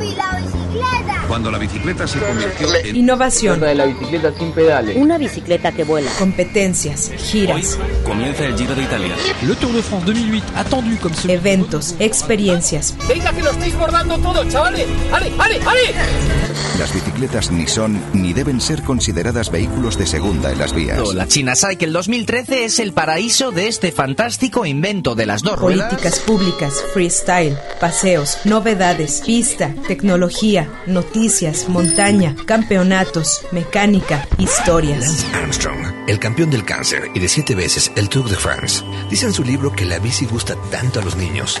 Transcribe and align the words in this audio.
¡Yupi, 0.00 0.14
la 0.16 0.40
bicicleta! 0.40 1.24
Cuando 1.28 1.50
la 1.50 1.58
bicicleta 1.58 2.06
se 2.06 2.18
convirtió 2.18 2.74
en... 2.74 2.96
Innovación. 2.96 3.60
de 3.60 3.74
la 3.74 3.84
bicicleta 3.84 4.32
sin 4.38 4.52
pedales. 4.52 4.96
Una 4.96 5.18
bicicleta 5.18 5.72
que 5.72 5.84
vuela. 5.84 6.10
Competencias, 6.18 7.10
giras, 7.18 7.78
Comienza 8.04 8.46
el 8.46 8.56
Giro 8.56 8.74
de 8.74 8.82
Italia. 8.82 9.14
Le 9.42 9.54
Tour 9.56 9.72
de 9.72 9.82
France 9.82 10.06
2008, 10.06 10.44
attendu 10.56 11.14
ce 11.14 11.32
eventos, 11.32 11.94
experiencias. 11.98 12.96
Venga 13.08 13.32
que 13.32 13.42
lo 13.42 13.50
estáis 13.50 13.76
bordando 13.76 14.18
todo, 14.18 14.44
chavales. 14.48 14.86
¡Ale, 15.12 15.32
ale, 15.38 15.60
ale! 15.66 16.59
Las 16.80 16.94
bicicletas 16.94 17.50
ni 17.50 17.66
son 17.66 18.02
ni 18.14 18.32
deben 18.32 18.58
ser 18.58 18.82
consideradas 18.82 19.50
vehículos 19.50 19.98
de 19.98 20.06
segunda 20.06 20.50
en 20.50 20.58
las 20.58 20.72
vías. 20.72 21.12
La 21.12 21.28
China 21.28 21.52
Cycle 21.54 21.90
2013 21.90 22.64
es 22.64 22.78
el 22.78 22.94
paraíso 22.94 23.50
de 23.52 23.68
este 23.68 23.92
fantástico 23.92 24.64
invento 24.64 25.14
de 25.14 25.26
las 25.26 25.42
dos 25.42 25.58
ruedas. 25.58 25.90
Políticas 25.90 26.20
públicas, 26.20 26.82
freestyle, 26.94 27.58
paseos, 27.78 28.38
novedades, 28.46 29.22
pista, 29.26 29.74
tecnología, 29.88 30.70
noticias, 30.86 31.68
montaña, 31.68 32.34
campeonatos, 32.46 33.42
mecánica, 33.52 34.26
historias. 34.38 35.00
Lance 35.00 35.26
Armstrong, 35.34 36.08
el 36.08 36.18
campeón 36.18 36.48
del 36.48 36.64
cáncer 36.64 37.10
y 37.14 37.18
de 37.18 37.28
siete 37.28 37.54
veces 37.54 37.92
el 37.94 38.08
Tour 38.08 38.30
de 38.30 38.36
France, 38.36 38.82
dice 39.10 39.26
en 39.26 39.34
su 39.34 39.44
libro 39.44 39.70
que 39.70 39.84
la 39.84 39.98
bici 39.98 40.24
gusta 40.24 40.56
tanto 40.70 41.00
a 41.00 41.04
los 41.04 41.14
niños 41.14 41.60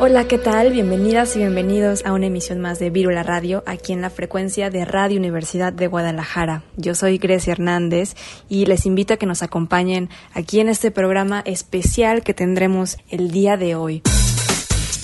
Hola, 0.00 0.28
¿qué 0.28 0.38
tal? 0.38 0.70
Bienvenidas 0.70 1.34
y 1.34 1.40
bienvenidos 1.40 2.06
a 2.06 2.12
una 2.12 2.26
emisión 2.26 2.60
más 2.60 2.78
de 2.78 2.88
Vírula 2.88 3.24
Radio, 3.24 3.64
aquí 3.66 3.92
en 3.92 4.00
la 4.00 4.10
frecuencia 4.10 4.70
de 4.70 4.84
Radio 4.84 5.18
Universidad 5.18 5.72
de 5.72 5.88
Guadalajara. 5.88 6.62
Yo 6.76 6.94
soy 6.94 7.18
Grecia 7.18 7.50
Hernández 7.50 8.14
y 8.48 8.66
les 8.66 8.86
invito 8.86 9.14
a 9.14 9.16
que 9.16 9.26
nos 9.26 9.42
acompañen 9.42 10.08
aquí 10.34 10.60
en 10.60 10.68
este 10.68 10.92
programa 10.92 11.42
especial 11.44 12.22
que 12.22 12.32
tendremos 12.32 12.96
el 13.08 13.32
día 13.32 13.56
de 13.56 13.74
hoy. 13.74 14.02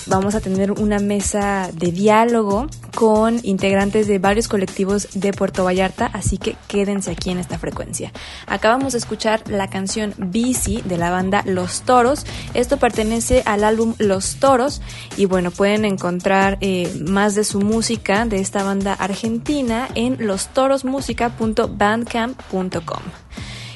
Vamos 0.07 0.35
a 0.35 0.41
tener 0.41 0.71
una 0.71 0.99
mesa 0.99 1.71
de 1.73 1.91
diálogo 1.91 2.67
con 2.93 3.39
integrantes 3.43 4.07
de 4.07 4.19
varios 4.19 4.47
colectivos 4.47 5.07
de 5.15 5.33
Puerto 5.33 5.63
Vallarta, 5.63 6.05
así 6.13 6.37
que 6.37 6.55
quédense 6.67 7.09
aquí 7.11 7.31
en 7.31 7.39
esta 7.39 7.57
frecuencia. 7.57 8.11
Acabamos 8.45 8.93
de 8.93 8.99
escuchar 8.99 9.41
la 9.49 9.67
canción 9.67 10.13
Bici 10.17 10.83
de 10.83 10.97
la 10.97 11.09
banda 11.09 11.41
Los 11.45 11.81
Toros. 11.81 12.25
Esto 12.53 12.77
pertenece 12.77 13.41
al 13.45 13.63
álbum 13.63 13.95
Los 13.97 14.35
Toros 14.35 14.83
y 15.17 15.25
bueno, 15.25 15.49
pueden 15.51 15.85
encontrar 15.85 16.59
eh, 16.61 17.01
más 17.07 17.33
de 17.35 17.43
su 17.43 17.61
música 17.61 18.25
de 18.25 18.39
esta 18.39 18.63
banda 18.63 18.93
argentina 18.93 19.89
en 19.95 20.25
lostorosmusica.bandcamp.com. 20.25 23.24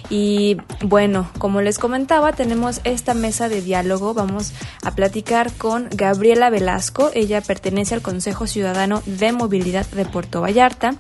Y 0.09 0.57
bueno, 0.83 1.29
como 1.37 1.61
les 1.61 1.77
comentaba, 1.77 2.33
tenemos 2.33 2.81
esta 2.83 3.13
mesa 3.13 3.47
de 3.47 3.61
diálogo. 3.61 4.13
Vamos 4.13 4.53
a 4.83 4.91
platicar 4.91 5.51
con 5.53 5.87
Gabriela 5.91 6.49
Velasco. 6.49 7.11
Ella 7.13 7.41
pertenece 7.41 7.93
al 7.93 8.01
Consejo 8.01 8.47
Ciudadano 8.47 9.03
de 9.05 9.31
Movilidad 9.31 9.85
de 9.87 10.05
Puerto 10.05 10.41
Vallarta. 10.41 10.95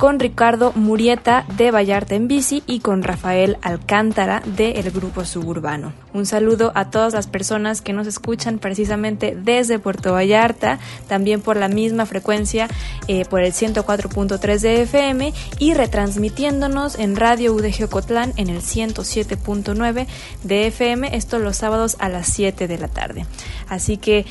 Con 0.00 0.18
Ricardo 0.18 0.72
Murieta 0.74 1.44
de 1.58 1.70
Vallarta 1.70 2.14
en 2.14 2.26
Bici 2.26 2.62
y 2.66 2.80
con 2.80 3.02
Rafael 3.02 3.58
Alcántara 3.60 4.40
del 4.56 4.90
Grupo 4.92 5.26
Suburbano. 5.26 5.92
Un 6.14 6.24
saludo 6.24 6.72
a 6.74 6.88
todas 6.88 7.12
las 7.12 7.26
personas 7.26 7.82
que 7.82 7.92
nos 7.92 8.06
escuchan 8.06 8.58
precisamente 8.58 9.36
desde 9.38 9.78
Puerto 9.78 10.14
Vallarta, 10.14 10.78
también 11.06 11.42
por 11.42 11.58
la 11.58 11.68
misma 11.68 12.06
frecuencia, 12.06 12.66
eh, 13.08 13.26
por 13.26 13.42
el 13.42 13.52
104.3 13.52 14.60
de 14.60 14.82
FM 14.84 15.34
y 15.58 15.74
retransmitiéndonos 15.74 16.98
en 16.98 17.14
Radio 17.14 17.52
UDG 17.52 17.84
Ocotlán 17.84 18.32
en 18.36 18.48
el 18.48 18.62
107.9 18.62 20.06
de 20.44 20.66
FM, 20.68 21.14
esto 21.14 21.38
los 21.38 21.58
sábados 21.58 21.96
a 21.98 22.08
las 22.08 22.26
7 22.28 22.68
de 22.68 22.78
la 22.78 22.88
tarde. 22.88 23.26
Así 23.68 23.98
que 23.98 24.24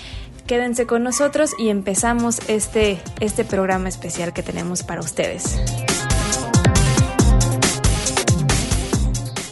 Quédense 0.50 0.88
con 0.88 1.04
nosotros 1.04 1.52
y 1.60 1.70
empezamos 1.70 2.40
este, 2.48 3.00
este 3.20 3.46
programa 3.46 3.88
especial 3.88 4.34
que 4.34 4.42
tenemos 4.42 4.82
para 4.82 5.00
ustedes. 5.00 5.60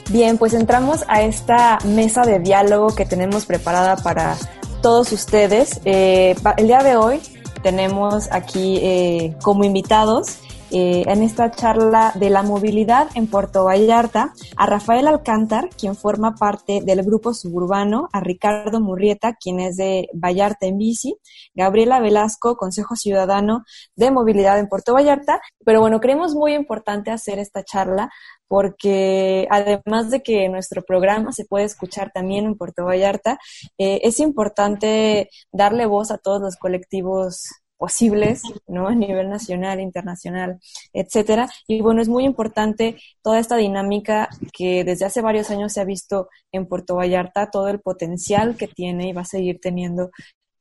Bien, 0.10 0.40
pues 0.40 0.56
entramos 0.56 1.06
a 1.08 1.22
esta 1.22 1.78
mesa 1.86 2.24
de 2.24 2.40
diálogo 2.40 2.96
que 2.96 3.06
tenemos 3.06 3.46
preparada 3.46 3.98
para 3.98 4.38
todos 4.82 5.12
ustedes. 5.12 5.82
Eh, 5.86 6.34
el 6.58 6.66
día 6.66 6.80
de 6.80 6.96
hoy 6.96 7.20
tenemos 7.62 8.28
aquí 8.32 8.80
eh, 8.82 9.36
como 9.44 9.66
invitados 9.66 10.40
eh, 10.72 11.04
en 11.08 11.24
esta 11.24 11.52
charla 11.52 12.12
de 12.16 12.30
la 12.30 12.44
movilidad 12.44 13.08
en 13.16 13.28
Puerto 13.28 13.66
Vallarta 13.66 14.34
a 14.56 14.66
Rafael 14.66 15.08
Alcántar, 15.08 15.70
quien 15.70 15.96
forma 15.96 16.36
parte 16.36 16.82
del 16.84 17.04
grupo 17.04 17.34
suburbano, 17.34 18.10
a 18.12 18.20
Ricardo 18.20 18.82
Murrieta, 18.82 19.36
quien 19.36 19.60
es 19.60 19.78
de 19.78 20.10
Vallarta 20.14 20.66
en 20.66 20.78
bici, 20.78 21.18
Gabriela 21.54 22.00
Velasco, 22.00 22.58
Consejo 22.58 22.96
Ciudadano 22.96 23.64
de 23.96 24.12
Movilidad 24.12 24.60
en 24.60 24.68
Puerto 24.68 24.94
Vallarta. 24.94 25.40
Pero 25.66 25.80
bueno, 25.80 26.00
creemos 26.00 26.36
muy 26.36 26.54
importante 26.54 27.12
hacer 27.12 27.40
esta 27.40 27.64
charla 27.64 28.10
porque 28.48 29.48
además 29.50 30.10
de 30.10 30.22
que 30.22 30.48
nuestro 30.50 30.84
programa 30.84 31.32
se 31.32 31.46
puede 31.46 31.66
escuchar 31.66 32.12
también 32.14 32.46
en 32.46 32.56
Puerto 32.56 32.86
Vallarta, 32.86 33.40
eh, 33.78 34.00
es 34.04 34.20
importante 34.20 35.30
darle 35.52 35.86
voz 35.86 36.12
a 36.12 36.18
todos 36.18 36.42
los 36.42 36.56
colectivos 36.56 37.50
posibles, 37.78 38.42
¿no? 38.68 38.88
A 38.88 38.96
nivel 38.96 39.30
nacional, 39.30 39.80
internacional, 39.80 40.60
etcétera. 40.94 41.50
Y 41.68 41.82
bueno, 41.82 42.02
es 42.02 42.10
muy 42.10 42.26
importante 42.26 42.98
toda 43.22 43.40
esta 43.40 43.56
dinámica 43.58 44.30
que 44.52 44.84
desde 44.84 45.06
hace 45.06 45.22
varios 45.22 45.50
años 45.52 45.74
se 45.74 45.82
ha 45.82 45.86
visto 45.86 46.30
en 46.52 46.66
Puerto 46.68 46.96
Vallarta, 46.96 47.50
todo 47.52 47.70
el 47.70 47.80
potencial 47.80 48.58
que 48.58 48.68
tiene 48.68 49.10
y 49.10 49.14
va 49.14 49.22
a 49.22 49.26
seguir 49.26 49.60
teniendo 49.62 50.10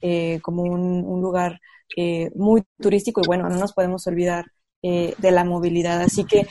eh, 0.03 0.41
como 0.43 0.63
un, 0.63 1.21
lugar 1.21 1.59
eh, 1.97 2.31
muy 2.35 2.63
turístico 2.81 3.23
y 3.23 3.27
bueno, 3.27 3.49
no 3.49 3.57
nos 3.57 3.73
podemos 3.73 4.07
olvidar 4.07 4.45
eh, 4.83 5.15
de 5.19 5.31
la 5.31 5.45
movilidad. 5.45 6.03
Así 6.03 6.25
que 6.25 6.47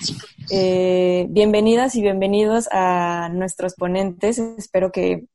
bienvenidas 1.30 1.96
y 1.96 2.02
bienvenidos 2.02 2.68
a 2.72 3.30
nuestros 3.32 3.76
ponentes. 3.76 4.40
Espero 4.40 4.92
que, 4.92 5.26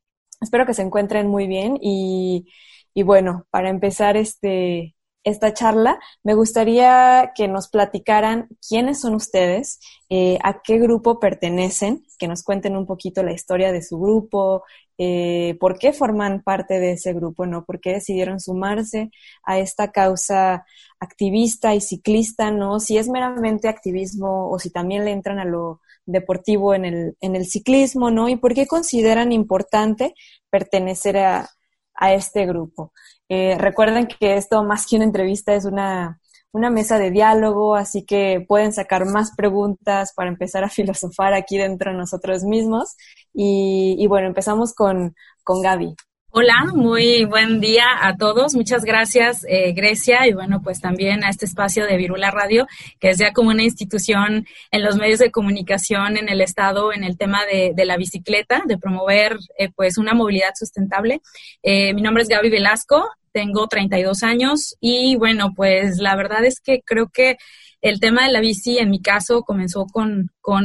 espero 0.40 0.66
que 0.66 0.74
se 0.74 0.82
encuentren 0.82 1.28
muy 1.28 1.46
bien 1.46 1.78
y, 1.80 2.48
y 2.94 3.02
bueno, 3.04 3.46
para 3.50 3.70
empezar 3.70 4.16
este, 4.16 4.96
esta 5.24 5.52
charla, 5.52 5.98
me 6.22 6.34
gustaría 6.34 7.32
que 7.34 7.48
nos 7.48 7.68
platicaran 7.68 8.48
quiénes 8.66 9.00
son 9.00 9.14
ustedes, 9.14 9.78
eh, 10.08 10.38
a 10.42 10.62
qué 10.62 10.78
grupo 10.78 11.20
pertenecen, 11.20 12.04
que 12.18 12.28
nos 12.28 12.42
cuenten 12.42 12.76
un 12.76 12.86
poquito 12.86 13.22
la 13.22 13.32
historia 13.32 13.72
de 13.72 13.82
su 13.82 13.98
grupo, 13.98 14.64
eh, 14.98 15.56
por 15.60 15.78
qué 15.78 15.92
forman 15.92 16.42
parte 16.42 16.78
de 16.78 16.92
ese 16.92 17.12
grupo, 17.14 17.46
¿no? 17.46 17.64
¿Por 17.64 17.80
qué 17.80 17.94
decidieron 17.94 18.40
sumarse 18.40 19.10
a 19.42 19.58
esta 19.58 19.92
causa 19.92 20.66
activista 20.98 21.74
y 21.74 21.80
ciclista, 21.80 22.50
¿no? 22.50 22.80
Si 22.80 22.98
es 22.98 23.08
meramente 23.08 23.68
activismo 23.68 24.50
o 24.50 24.58
si 24.58 24.70
también 24.70 25.04
le 25.04 25.12
entran 25.12 25.38
a 25.38 25.44
lo 25.44 25.80
deportivo 26.06 26.74
en 26.74 26.84
el, 26.84 27.16
en 27.20 27.36
el 27.36 27.46
ciclismo, 27.46 28.10
¿no? 28.10 28.28
Y 28.28 28.36
por 28.36 28.54
qué 28.54 28.66
consideran 28.66 29.32
importante 29.32 30.14
pertenecer 30.50 31.18
a, 31.18 31.48
a 31.94 32.14
este 32.14 32.46
grupo. 32.46 32.92
Eh, 33.30 33.56
recuerden 33.58 34.08
que 34.08 34.36
esto 34.36 34.64
más 34.64 34.86
que 34.86 34.96
una 34.96 35.04
entrevista 35.04 35.54
es 35.54 35.64
una, 35.64 36.18
mesa 36.52 36.98
de 36.98 37.12
diálogo, 37.12 37.76
así 37.76 38.04
que 38.04 38.44
pueden 38.46 38.72
sacar 38.72 39.06
más 39.06 39.30
preguntas 39.36 40.12
para 40.14 40.28
empezar 40.30 40.64
a 40.64 40.68
filosofar 40.68 41.32
aquí 41.32 41.56
dentro 41.56 41.92
de 41.92 41.96
nosotros 41.98 42.42
mismos. 42.44 42.96
Y, 43.32 43.96
y 43.98 44.06
bueno, 44.08 44.26
empezamos 44.26 44.74
con, 44.74 45.14
con 45.44 45.62
Gaby. 45.62 45.94
Hola, 46.32 46.66
muy 46.72 47.24
buen 47.24 47.60
día 47.60 47.86
a 48.02 48.16
todos. 48.16 48.54
Muchas 48.54 48.84
gracias, 48.84 49.44
eh, 49.48 49.72
Grecia, 49.72 50.28
y 50.28 50.32
bueno, 50.32 50.60
pues 50.62 50.80
también 50.80 51.24
a 51.24 51.28
este 51.28 51.44
espacio 51.44 51.86
de 51.86 51.96
Virula 51.96 52.30
Radio, 52.30 52.68
que 53.00 53.08
es 53.10 53.18
ya 53.18 53.32
como 53.32 53.50
una 53.50 53.64
institución 53.64 54.46
en 54.70 54.84
los 54.84 54.94
medios 54.94 55.18
de 55.18 55.32
comunicación 55.32 56.16
en 56.16 56.28
el 56.28 56.40
Estado 56.40 56.92
en 56.92 57.02
el 57.02 57.18
tema 57.18 57.40
de, 57.46 57.74
la 57.84 57.96
bicicleta, 57.96 58.62
de 58.64 58.78
promover 58.78 59.38
eh, 59.58 59.70
pues 59.74 59.98
una 59.98 60.14
movilidad 60.14 60.52
sustentable. 60.54 61.20
Eh, 61.64 61.94
mi 61.94 62.00
nombre 62.00 62.22
es 62.22 62.28
Gaby 62.28 62.48
Velasco, 62.48 63.08
tengo 63.32 63.66
32 63.66 64.22
años 64.22 64.76
y 64.80 65.16
bueno, 65.16 65.52
pues 65.56 65.98
la 65.98 66.14
verdad 66.14 66.44
es 66.44 66.60
que 66.60 66.80
creo 66.84 67.08
que 67.08 67.38
el 67.82 67.98
tema 67.98 68.24
de 68.24 68.32
la 68.32 68.40
bici 68.40 68.78
en 68.78 68.90
mi 68.90 69.02
caso 69.02 69.42
comenzó 69.42 69.86
con, 69.86 70.30
con 70.40 70.64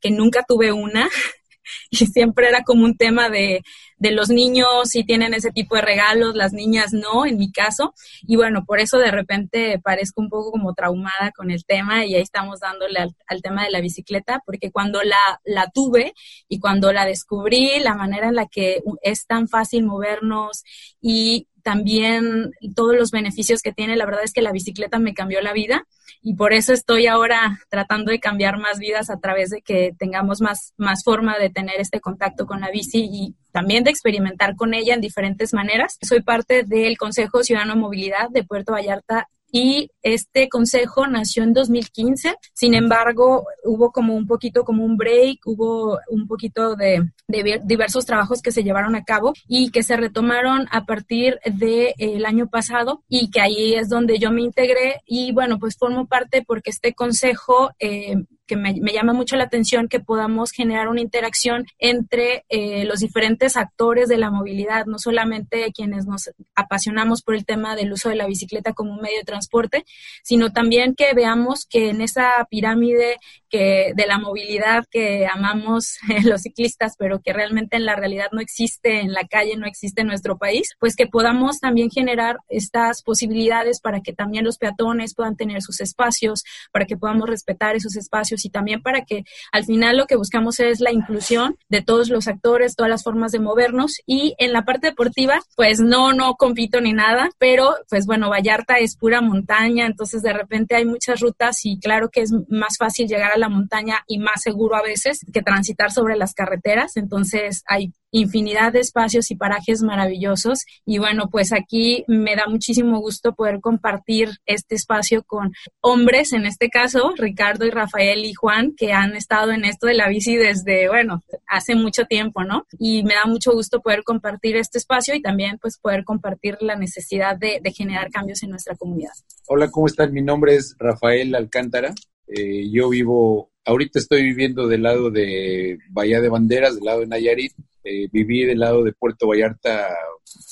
que 0.00 0.10
nunca 0.10 0.42
tuve 0.42 0.72
una 0.72 1.08
y 1.90 2.06
siempre 2.06 2.48
era 2.48 2.64
como 2.64 2.84
un 2.84 2.96
tema 2.96 3.28
de, 3.28 3.62
de 4.04 4.12
los 4.12 4.28
niños 4.28 4.68
si 4.84 5.02
tienen 5.02 5.32
ese 5.32 5.50
tipo 5.50 5.76
de 5.76 5.80
regalos, 5.80 6.34
las 6.34 6.52
niñas 6.52 6.92
no, 6.92 7.24
en 7.24 7.38
mi 7.38 7.50
caso. 7.50 7.94
Y 8.22 8.36
bueno, 8.36 8.64
por 8.66 8.78
eso 8.78 8.98
de 8.98 9.10
repente 9.10 9.80
parezco 9.82 10.20
un 10.20 10.28
poco 10.28 10.52
como 10.52 10.74
traumada 10.74 11.32
con 11.34 11.50
el 11.50 11.64
tema 11.64 12.04
y 12.04 12.14
ahí 12.14 12.22
estamos 12.22 12.60
dándole 12.60 13.00
al, 13.00 13.16
al 13.26 13.40
tema 13.40 13.64
de 13.64 13.70
la 13.70 13.80
bicicleta, 13.80 14.42
porque 14.44 14.70
cuando 14.70 15.02
la, 15.02 15.40
la 15.44 15.70
tuve 15.70 16.12
y 16.48 16.60
cuando 16.60 16.92
la 16.92 17.06
descubrí, 17.06 17.80
la 17.80 17.94
manera 17.94 18.28
en 18.28 18.34
la 18.34 18.46
que 18.46 18.82
es 19.02 19.26
tan 19.26 19.48
fácil 19.48 19.84
movernos 19.84 20.64
y 21.00 21.48
también 21.64 22.52
todos 22.76 22.94
los 22.94 23.10
beneficios 23.10 23.62
que 23.62 23.72
tiene, 23.72 23.96
la 23.96 24.04
verdad 24.04 24.22
es 24.22 24.32
que 24.32 24.42
la 24.42 24.52
bicicleta 24.52 24.98
me 25.00 25.14
cambió 25.14 25.40
la 25.40 25.52
vida 25.52 25.86
y 26.22 26.34
por 26.34 26.52
eso 26.52 26.72
estoy 26.72 27.06
ahora 27.06 27.58
tratando 27.70 28.12
de 28.12 28.20
cambiar 28.20 28.58
más 28.58 28.78
vidas 28.78 29.10
a 29.10 29.18
través 29.18 29.50
de 29.50 29.62
que 29.62 29.92
tengamos 29.98 30.40
más, 30.40 30.74
más 30.76 31.02
forma 31.02 31.38
de 31.38 31.50
tener 31.50 31.80
este 31.80 32.00
contacto 32.00 32.46
con 32.46 32.60
la 32.60 32.70
bici 32.70 33.08
y 33.10 33.34
también 33.50 33.82
de 33.82 33.90
experimentar 33.90 34.56
con 34.56 34.74
ella 34.74 34.94
en 34.94 35.00
diferentes 35.00 35.54
maneras. 35.54 35.98
Soy 36.02 36.22
parte 36.22 36.64
del 36.64 36.98
Consejo 36.98 37.42
Ciudadano 37.42 37.76
Movilidad 37.76 38.28
de 38.30 38.44
Puerto 38.44 38.72
Vallarta 38.72 39.28
y 39.54 39.88
este 40.02 40.48
consejo 40.48 41.06
nació 41.06 41.44
en 41.44 41.52
2015. 41.52 42.34
Sin 42.52 42.74
embargo, 42.74 43.46
hubo 43.62 43.92
como 43.92 44.16
un 44.16 44.26
poquito 44.26 44.64
como 44.64 44.84
un 44.84 44.96
break, 44.96 45.46
hubo 45.46 46.00
un 46.08 46.26
poquito 46.26 46.74
de, 46.74 47.08
diversos 47.28 48.04
trabajos 48.04 48.42
que 48.42 48.50
se 48.50 48.64
llevaron 48.64 48.96
a 48.96 49.04
cabo 49.04 49.32
y 49.46 49.70
que 49.70 49.84
se 49.84 49.96
retomaron 49.96 50.66
a 50.72 50.84
partir 50.86 51.38
del 51.44 51.94
el 51.98 52.26
año 52.26 52.48
pasado 52.48 53.04
y 53.08 53.30
que 53.30 53.40
ahí 53.40 53.74
es 53.74 53.88
donde 53.88 54.18
yo 54.18 54.32
me 54.32 54.42
integré 54.42 55.02
y 55.06 55.30
bueno, 55.30 55.60
pues 55.60 55.76
formo 55.78 56.06
parte 56.06 56.42
porque 56.44 56.70
este 56.70 56.92
consejo 56.92 57.70
eh, 57.78 58.16
que 58.46 58.56
me, 58.56 58.74
llama 58.74 59.12
mucho 59.12 59.36
la 59.36 59.44
atención 59.44 59.88
que 59.88 60.00
podamos 60.00 60.50
generar 60.50 60.88
una 60.88 61.00
interacción 61.00 61.66
entre 61.78 62.44
eh, 62.48 62.84
los 62.84 63.00
diferentes 63.00 63.56
actores 63.56 64.08
de 64.08 64.18
la 64.18 64.30
movilidad, 64.30 64.86
no 64.86 64.98
solamente 64.98 65.72
quienes 65.72 66.06
nos 66.06 66.30
apasionamos 66.54 67.22
por 67.22 67.34
el 67.34 67.44
tema 67.44 67.76
del 67.76 67.92
uso 67.92 68.08
de 68.08 68.16
la 68.16 68.26
bicicleta 68.26 68.72
como 68.72 68.92
un 68.92 69.00
medio 69.00 69.18
de 69.18 69.24
transporte, 69.24 69.84
sino 70.22 70.52
también 70.52 70.94
que 70.94 71.14
veamos 71.14 71.66
que 71.66 71.90
en 71.90 72.00
esa 72.00 72.46
pirámide 72.50 73.16
que 73.54 73.92
de 73.94 74.06
la 74.08 74.18
movilidad 74.18 74.84
que 74.90 75.28
amamos 75.28 75.98
los 76.24 76.42
ciclistas, 76.42 76.94
pero 76.98 77.20
que 77.20 77.32
realmente 77.32 77.76
en 77.76 77.84
la 77.84 77.94
realidad 77.94 78.26
no 78.32 78.40
existe 78.40 79.00
en 79.00 79.12
la 79.12 79.28
calle, 79.30 79.56
no 79.56 79.68
existe 79.68 80.00
en 80.00 80.08
nuestro 80.08 80.38
país, 80.38 80.74
pues 80.80 80.96
que 80.96 81.06
podamos 81.06 81.60
también 81.60 81.88
generar 81.88 82.38
estas 82.48 83.04
posibilidades 83.04 83.80
para 83.80 84.00
que 84.00 84.12
también 84.12 84.44
los 84.44 84.58
peatones 84.58 85.14
puedan 85.14 85.36
tener 85.36 85.62
sus 85.62 85.80
espacios, 85.80 86.42
para 86.72 86.84
que 86.84 86.96
podamos 86.96 87.28
respetar 87.28 87.76
esos 87.76 87.94
espacios 87.94 88.44
y 88.44 88.50
también 88.50 88.82
para 88.82 89.04
que 89.04 89.22
al 89.52 89.64
final 89.64 89.98
lo 89.98 90.06
que 90.06 90.16
buscamos 90.16 90.58
es 90.58 90.80
la 90.80 90.90
inclusión 90.90 91.56
de 91.68 91.80
todos 91.80 92.08
los 92.08 92.26
actores, 92.26 92.74
todas 92.74 92.90
las 92.90 93.04
formas 93.04 93.30
de 93.30 93.38
movernos. 93.38 94.00
Y 94.04 94.34
en 94.38 94.52
la 94.52 94.64
parte 94.64 94.88
deportiva, 94.88 95.40
pues 95.54 95.78
no, 95.78 96.12
no 96.12 96.34
compito 96.34 96.80
ni 96.80 96.92
nada, 96.92 97.30
pero 97.38 97.76
pues 97.88 98.04
bueno, 98.06 98.30
Vallarta 98.30 98.78
es 98.78 98.96
pura 98.96 99.20
montaña, 99.20 99.86
entonces 99.86 100.22
de 100.22 100.32
repente 100.32 100.74
hay 100.74 100.86
muchas 100.86 101.20
rutas 101.20 101.64
y 101.64 101.78
claro 101.78 102.08
que 102.10 102.22
es 102.22 102.32
más 102.48 102.78
fácil 102.78 103.06
llegar 103.06 103.30
a 103.32 103.38
la 103.38 103.43
montaña 103.48 104.04
y 104.06 104.18
más 104.18 104.42
seguro 104.42 104.76
a 104.76 104.82
veces 104.82 105.20
que 105.32 105.42
transitar 105.42 105.90
sobre 105.90 106.16
las 106.16 106.34
carreteras, 106.34 106.96
entonces 106.96 107.62
hay 107.66 107.92
infinidad 108.14 108.72
de 108.72 108.80
espacios 108.80 109.30
y 109.30 109.36
parajes 109.36 109.82
maravillosos. 109.82 110.64
Y 110.86 110.98
bueno, 110.98 111.28
pues 111.30 111.52
aquí 111.52 112.04
me 112.06 112.36
da 112.36 112.44
muchísimo 112.48 113.00
gusto 113.00 113.34
poder 113.34 113.60
compartir 113.60 114.30
este 114.46 114.76
espacio 114.76 115.24
con 115.24 115.52
hombres, 115.80 116.32
en 116.32 116.46
este 116.46 116.68
caso, 116.68 117.12
Ricardo 117.16 117.66
y 117.66 117.70
Rafael 117.70 118.24
y 118.24 118.32
Juan, 118.32 118.74
que 118.76 118.92
han 118.92 119.16
estado 119.16 119.50
en 119.50 119.64
esto 119.64 119.88
de 119.88 119.94
la 119.94 120.08
bici 120.08 120.36
desde, 120.36 120.88
bueno, 120.88 121.22
hace 121.48 121.74
mucho 121.74 122.04
tiempo, 122.04 122.44
¿no? 122.44 122.66
Y 122.78 123.02
me 123.02 123.14
da 123.14 123.26
mucho 123.26 123.52
gusto 123.52 123.80
poder 123.80 124.04
compartir 124.04 124.56
este 124.56 124.78
espacio 124.78 125.14
y 125.14 125.20
también 125.20 125.58
pues 125.60 125.78
poder 125.78 126.04
compartir 126.04 126.56
la 126.60 126.76
necesidad 126.76 127.36
de, 127.36 127.60
generar 127.74 128.10
cambios 128.10 128.42
en 128.44 128.50
nuestra 128.50 128.76
comunidad. 128.76 129.12
Hola, 129.48 129.68
¿cómo 129.68 129.86
están? 129.86 130.12
Mi 130.12 130.22
nombre 130.22 130.54
es 130.54 130.76
Rafael 130.78 131.34
Alcántara. 131.34 131.92
Eh, 132.26 132.70
yo 132.70 132.88
vivo, 132.88 133.50
ahorita 133.64 133.98
estoy 133.98 134.22
viviendo 134.22 134.66
del 134.66 134.82
lado 134.82 135.10
de 135.10 135.78
Bahía 135.90 136.20
de 136.20 136.28
Banderas, 136.28 136.74
del 136.74 136.84
lado 136.84 137.00
de 137.00 137.06
Nayarit, 137.06 137.52
eh, 137.84 138.08
viví 138.10 138.44
del 138.44 138.60
lado 138.60 138.82
de 138.82 138.92
Puerto 138.92 139.28
Vallarta 139.28 139.88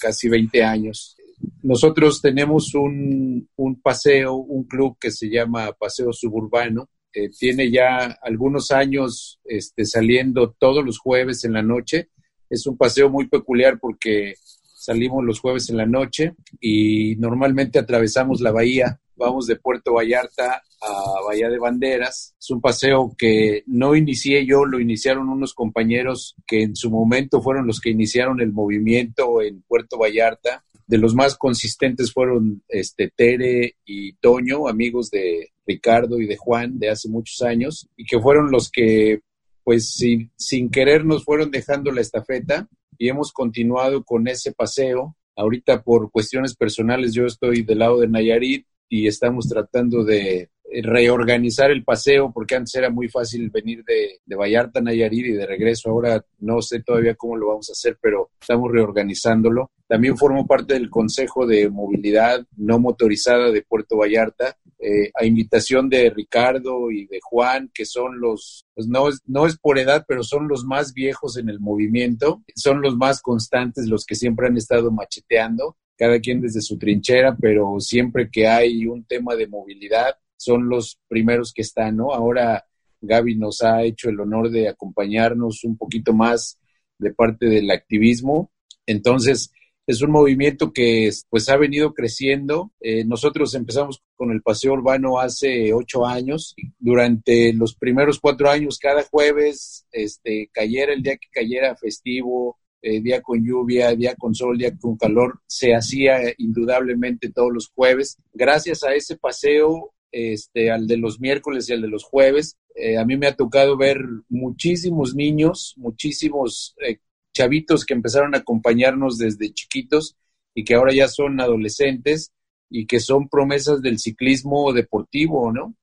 casi 0.01 0.29
20 0.29 0.63
años. 0.63 1.17
Nosotros 1.63 2.21
tenemos 2.21 2.75
un, 2.75 3.49
paseo, 3.83 4.35
un 4.35 4.65
club 4.65 4.97
que 5.01 5.11
se 5.11 5.29
llama 5.29 5.73
Paseo 5.73 6.13
Suburbano. 6.13 6.89
Eh, 7.15 7.31
tiene 7.31 7.71
ya 7.71 8.19
algunos 8.23 8.71
años 8.71 9.41
este, 9.45 9.85
saliendo 9.85 10.55
todos 10.59 10.85
los 10.85 10.99
jueves 10.99 11.45
en 11.45 11.55
la 11.55 11.63
noche. 11.63 12.11
Es 12.49 12.67
un 12.67 12.77
paseo 12.77 13.11
muy 13.11 13.29
peculiar 13.29 13.79
porque 13.81 14.35
salimos 14.83 15.25
los 15.25 15.41
jueves 15.41 15.71
en 15.71 15.77
la 15.77 15.87
noche 15.87 16.35
y 16.61 17.17
normalmente 17.17 17.79
atravesamos 17.79 18.41
la 18.41 18.51
bahía, 18.51 19.01
vamos 19.17 19.47
de 19.47 19.57
Puerto 19.57 19.95
Vallarta 19.95 20.63
a 20.81 21.21
Bahía 21.27 21.49
de 21.49 21.59
Banderas. 21.59 22.35
Es 22.39 22.51
un 22.51 22.61
paseo 22.61 23.15
que 23.17 23.63
no 23.67 23.95
inicié 23.95 24.45
yo, 24.45 24.65
lo 24.65 24.81
iniciaron 24.81 25.29
unos 25.29 25.55
compañeros 25.55 26.35
que 26.47 26.63
en 26.63 26.75
su 26.75 26.91
momento 26.91 27.41
fueron 27.41 27.67
los 27.67 27.81
que 27.81 27.91
iniciaron 27.91 28.41
el 28.41 28.53
movimiento 28.53 29.41
en 29.43 29.63
Puerto 29.63 29.99
Vallarta. 29.99 30.65
De 30.87 30.99
los 30.99 31.15
más 31.15 31.37
consistentes 31.37 32.13
fueron 32.13 32.63
este, 32.69 33.11
Tere 33.15 33.77
y 33.85 34.15
Toño, 34.15 34.69
amigos 34.69 35.11
de 35.11 35.53
Ricardo 35.65 36.21
y 36.21 36.27
de 36.27 36.37
Juan 36.37 36.79
de 36.79 36.91
hace 36.91 37.09
muchos 37.09 37.41
años, 37.43 37.89
y 37.97 38.05
que 38.05 38.21
fueron 38.21 38.51
los 38.51 38.71
que, 38.71 39.21
pues 39.63 39.91
sin, 39.91 40.33
sin 40.37 40.71
querer, 40.71 41.05
nos 41.05 41.25
fueron 41.25 41.51
dejando 41.51 41.93
la 41.93 42.01
estafeta 42.01 42.69
y 42.99 43.09
hemos 43.09 43.33
continuado 43.33 44.05
con 44.05 44.27
ese 44.29 44.53
paseo. 44.53 45.17
Ahorita 45.35 45.83
por 45.83 46.11
cuestiones 46.11 46.55
personales 46.55 47.15
yo 47.15 47.25
estoy 47.25 47.63
del 47.63 47.79
lado 47.79 48.01
de 48.01 48.09
Nayarit 48.09 48.67
y 48.93 49.07
estamos 49.07 49.49
tratando 49.49 50.05
de 50.05 50.51
reorganizar 50.83 51.71
el 51.71 51.83
paseo, 51.83 52.31
porque 52.31 52.57
antes 52.57 52.75
era 52.75 52.91
muy 52.91 53.09
fácil 53.09 53.49
venir 53.49 53.83
de, 53.85 54.21
de, 54.23 54.37
Vallarta 54.37 54.81
a 54.81 54.83
Nayarit 54.83 55.29
y 55.29 55.33
de 55.33 55.47
regreso. 55.47 55.89
Ahora 55.89 56.23
no 56.41 56.61
sé 56.61 56.83
todavía 56.83 57.15
cómo 57.15 57.39
lo 57.39 57.49
vamos 57.49 57.71
a 57.71 57.73
hacer, 57.73 57.97
pero 58.03 58.33
estamos 58.39 58.71
reorganizándolo. 58.71 59.71
También 59.89 60.19
formo 60.19 60.47
parte 60.47 60.75
del 60.75 60.91
Consejo 60.91 61.47
de 61.47 61.71
Movilidad 61.71 62.45
No 62.55 62.79
Motorizada 62.79 63.51
de 63.51 63.63
Puerto 63.63 63.97
Vallarta, 63.97 64.59
eh, 64.79 65.11
a 65.15 65.25
invitación 65.25 65.89
de 65.89 66.11
Ricardo 66.11 66.91
y 66.91 67.07
de 67.07 67.21
Juan, 67.23 67.71
que 67.73 67.87
son 67.87 68.21
los, 68.21 68.67
pues 68.75 68.89
no, 68.89 69.09
es, 69.09 69.23
no 69.25 69.47
es 69.47 69.57
por 69.57 69.79
edad, 69.79 70.05
pero 70.07 70.23
son 70.23 70.49
los 70.49 70.65
más 70.65 70.93
viejos 70.93 71.39
en 71.39 71.49
el 71.49 71.61
movimiento, 71.61 72.43
son 72.55 72.83
los 72.83 72.95
más 72.97 73.23
constantes, 73.23 73.87
los 73.89 74.05
que 74.05 74.17
siempre 74.17 74.49
han 74.49 74.59
estado 74.59 74.91
macheteando 74.91 75.77
cada 76.03 76.19
quien 76.19 76.41
desde 76.41 76.61
su 76.61 76.77
trinchera, 76.79 77.37
pero 77.41 77.79
siempre 77.79 78.29
que 78.29 78.49
hay 78.49 78.87
un 78.87 79.05
tema 79.05 79.37
de 79.37 79.47
movilidad, 79.47 80.17
son 80.37 80.69
los 80.69 80.99
primeros 81.07 81.53
que 81.53 81.63
están, 81.63 81.97
¿no? 81.97 82.13
Ahora 82.13 82.65
Gaby 83.01 83.37
nos 83.37 83.63
ha 83.63 83.85
hecho 83.85 84.11
el 84.11 84.19
honor 84.19 84.51
de 84.51 84.69
acompañarnos 84.69 85.63
un 85.63 85.77
poquito 85.77 86.13
más 86.13 86.59
de 86.99 87.15
parte 87.15 87.47
del 87.47 87.71
activismo. 87.71 88.51
Entonces, 88.85 89.53
es 89.87 90.03
un 90.03 90.11
movimiento 90.11 90.73
que 90.73 91.09
pues 91.31 91.49
ha 91.49 91.57
venido 91.57 91.95
creciendo. 91.95 92.73
Eh, 92.81 93.05
nosotros 93.05 93.55
empezamos 93.55 94.03
con 94.17 94.33
el 94.33 94.43
paseo 94.43 94.73
urbano 94.73 95.21
hace 95.21 95.73
ocho 95.73 96.05
años. 96.05 96.57
Durante 96.81 97.53
los 97.53 97.77
primeros 97.77 98.19
cuatro 98.19 98.51
años, 98.51 98.77
cada 98.77 99.05
jueves, 99.05 99.87
este, 99.93 100.51
cayera 100.53 100.95
el 100.95 101.05
día 101.05 101.17
que 101.17 101.29
cayera 101.31 101.77
festivo, 101.77 102.59
eh, 102.83 103.01
día 103.01 103.23
con 103.23 103.45
lluvia, 103.45 103.95
día 103.95 104.15
con 104.17 104.35
sol, 104.35 104.59
día 104.59 104.77
con 104.77 104.97
calor, 104.97 105.41
se 105.47 105.75
hacía 105.75 106.19
indudablemente 106.37 107.31
todos 107.31 107.53
los 107.53 107.69
jueves. 107.69 108.19
Gracias 108.33 108.83
a 108.83 108.95
ese 108.95 109.17
paseo 109.17 109.95
este, 110.11 110.71
al 110.71 110.87
de 110.87 110.99
los 110.99 111.21
miércoles 111.21 111.69
y 111.69 111.73
al 111.73 111.81
de 111.81 111.89
los 111.89 112.05
jueves. 112.05 112.59
Eh, 112.75 112.99
a 112.99 113.05
mí 113.05 113.17
me 113.17 113.27
ha 113.27 113.37
tocado 113.37 113.77
ver 113.77 113.99
muchísimos 114.29 115.15
niños, 115.15 115.75
muchísimos 115.77 116.75
eh, 116.87 116.99
chavitos 117.33 117.85
que 117.85 117.95
empezaron 117.95 118.35
a 118.35 118.39
acompañarnos 118.39 119.17
desde 119.17 119.53
chiquitos 119.53 120.17
y 120.55 120.65
que 120.65 120.75
ahora 120.75 120.93
ya 120.93 121.09
son 121.09 121.41
adolescentes 121.41 122.33
y 122.69 122.87
que 122.87 123.01
son 123.01 123.29
promesas 123.29 123.81
del 123.81 123.99
ciclismo 123.99 124.73
deportivo, 124.73 125.53
¿no? 125.53 125.75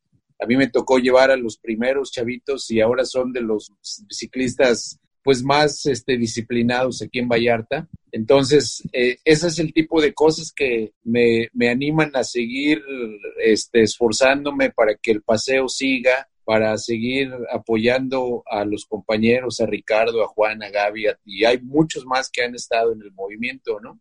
A 0.42 0.46
mí 0.46 0.56
me 0.58 0.70
tocó 0.70 1.00
llevar 1.00 1.32
a 1.32 1.38
los 1.38 1.58
primeros 1.58 2.12
chavitos 2.12 2.70
y 2.72 2.82
ahora 2.82 3.06
son 3.06 3.34
de 3.34 3.42
los 3.42 3.74
ciclistas 3.82 5.00
pues 5.24 5.44
más 5.44 5.86
este, 5.86 6.18
disciplinados 6.18 7.02
aquí 7.02 7.20
en 7.20 7.28
Vallarta. 7.28 7.88
Entonces, 8.12 8.84
eh, 8.92 9.18
ese 9.24 9.48
es 9.48 9.60
el 9.60 9.74
tipo 9.74 10.02
de 10.02 10.14
cosas 10.14 10.52
que 10.56 10.94
me, 11.04 11.50
me 11.54 11.70
animan 11.70 12.12
a 12.16 12.24
seguir 12.24 12.82
este, 13.44 13.84
esforzándome 13.84 14.72
para 14.72 14.96
que 14.96 15.12
el 15.12 15.22
paseo 15.22 15.68
siga, 15.68 16.28
para 16.44 16.76
seguir 16.78 17.32
apoyando 17.52 18.44
a 18.50 18.66
los 18.66 18.86
compañeros, 18.86 19.60
a 19.60 19.68
Ricardo, 19.68 20.24
a 20.24 20.28
Juan, 20.28 20.64
a 20.64 20.70
Gaby, 20.70 21.06
y 21.26 21.46
hay 21.46 21.60
muchos 21.62 22.06
más 22.06 22.30
que 22.32 22.44
han 22.44 22.56
estado 22.56 22.92
en 22.94 23.02
el 23.04 23.12
movimiento, 23.12 23.80
¿no? 23.80 24.00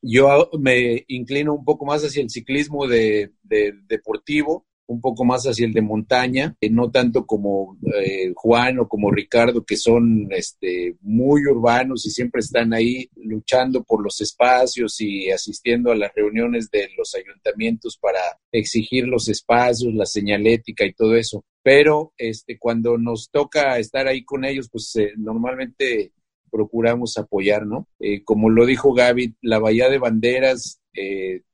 Yo 0.00 0.48
me 0.58 1.04
inclino 1.08 1.52
un 1.52 1.62
poco 1.62 1.84
más 1.84 2.02
hacia 2.02 2.22
el 2.22 2.30
ciclismo 2.30 2.86
de, 2.86 3.32
de 3.42 3.74
deportivo, 3.86 4.66
un 4.90 5.00
poco 5.00 5.24
más 5.24 5.44
hacia 5.44 5.66
el 5.66 5.72
de 5.72 5.82
montaña, 5.82 6.56
eh, 6.60 6.68
no 6.68 6.90
tanto 6.90 7.24
como 7.24 7.78
eh, 7.94 8.32
Juan 8.34 8.80
o 8.80 8.88
como 8.88 9.12
Ricardo, 9.12 9.64
que 9.64 9.76
son 9.76 10.26
este, 10.30 10.96
muy 11.00 11.46
urbanos 11.46 12.04
y 12.06 12.10
siempre 12.10 12.40
están 12.40 12.74
ahí 12.74 13.08
luchando 13.14 13.84
por 13.84 14.02
los 14.02 14.20
espacios 14.20 15.00
y 15.00 15.30
asistiendo 15.30 15.92
a 15.92 15.94
las 15.94 16.12
reuniones 16.12 16.72
de 16.72 16.88
los 16.98 17.14
ayuntamientos 17.14 17.98
para 17.98 18.18
exigir 18.50 19.06
los 19.06 19.28
espacios, 19.28 19.94
la 19.94 20.06
señalética 20.06 20.84
y 20.84 20.92
todo 20.92 21.14
eso. 21.14 21.44
Pero 21.62 22.12
este, 22.18 22.58
cuando 22.58 22.98
nos 22.98 23.30
toca 23.30 23.78
estar 23.78 24.08
ahí 24.08 24.24
con 24.24 24.44
ellos, 24.44 24.68
pues 24.72 24.96
eh, 24.96 25.12
normalmente 25.16 26.12
procuramos 26.50 27.16
apoyar, 27.16 27.64
¿no? 27.64 27.86
como 28.24 28.50
lo 28.50 28.66
dijo 28.66 28.92
Gaby, 28.92 29.36
la 29.40 29.60
Bahía 29.60 29.88
de 29.88 29.98
Banderas 29.98 30.80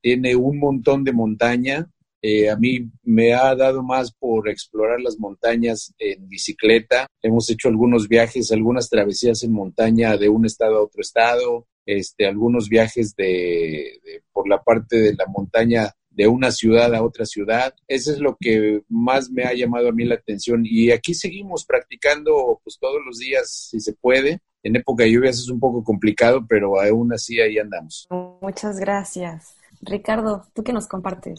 tiene 0.00 0.36
un 0.36 0.58
montón 0.58 1.04
de 1.04 1.12
montaña, 1.12 1.90
eh, 2.28 2.50
a 2.50 2.56
mí 2.56 2.90
me 3.04 3.34
ha 3.34 3.54
dado 3.54 3.84
más 3.84 4.12
por 4.12 4.48
explorar 4.48 5.00
las 5.00 5.16
montañas 5.16 5.94
en 5.96 6.28
bicicleta. 6.28 7.06
Hemos 7.22 7.48
hecho 7.50 7.68
algunos 7.68 8.08
viajes, 8.08 8.50
algunas 8.50 8.90
travesías 8.90 9.44
en 9.44 9.52
montaña 9.52 10.16
de 10.16 10.28
un 10.28 10.44
estado 10.44 10.78
a 10.78 10.82
otro 10.82 11.02
estado, 11.02 11.68
este, 11.86 12.26
algunos 12.26 12.68
viajes 12.68 13.14
de, 13.14 14.00
por 14.32 14.48
la 14.48 14.60
parte 14.60 14.96
de 14.96 15.14
la 15.14 15.26
montaña 15.28 15.92
de 16.10 16.26
una 16.26 16.50
ciudad 16.50 16.92
a 16.96 17.04
otra 17.04 17.26
ciudad. 17.26 17.72
Eso 17.86 18.10
es 18.10 18.18
lo 18.18 18.36
que 18.40 18.82
más 18.88 19.30
me 19.30 19.44
ha 19.44 19.54
llamado 19.54 19.90
a 19.90 19.92
mí 19.92 20.04
la 20.04 20.16
atención. 20.16 20.62
Y 20.64 20.90
aquí 20.90 21.14
seguimos 21.14 21.64
practicando 21.64 22.60
pues 22.64 22.76
todos 22.80 23.00
los 23.06 23.18
días, 23.18 23.68
si 23.70 23.78
se 23.78 23.92
puede. 23.92 24.40
En 24.64 24.74
época 24.74 25.04
de 25.04 25.12
lluvias 25.12 25.38
es 25.38 25.48
un 25.48 25.60
poco 25.60 25.84
complicado, 25.84 26.44
pero 26.48 26.80
aún 26.80 27.12
así 27.12 27.40
ahí 27.40 27.56
andamos. 27.56 28.08
Muchas 28.40 28.80
gracias. 28.80 29.54
Ricardo, 29.80 30.44
¿tú 30.54 30.64
qué 30.64 30.72
nos 30.72 30.88
compartes? 30.88 31.38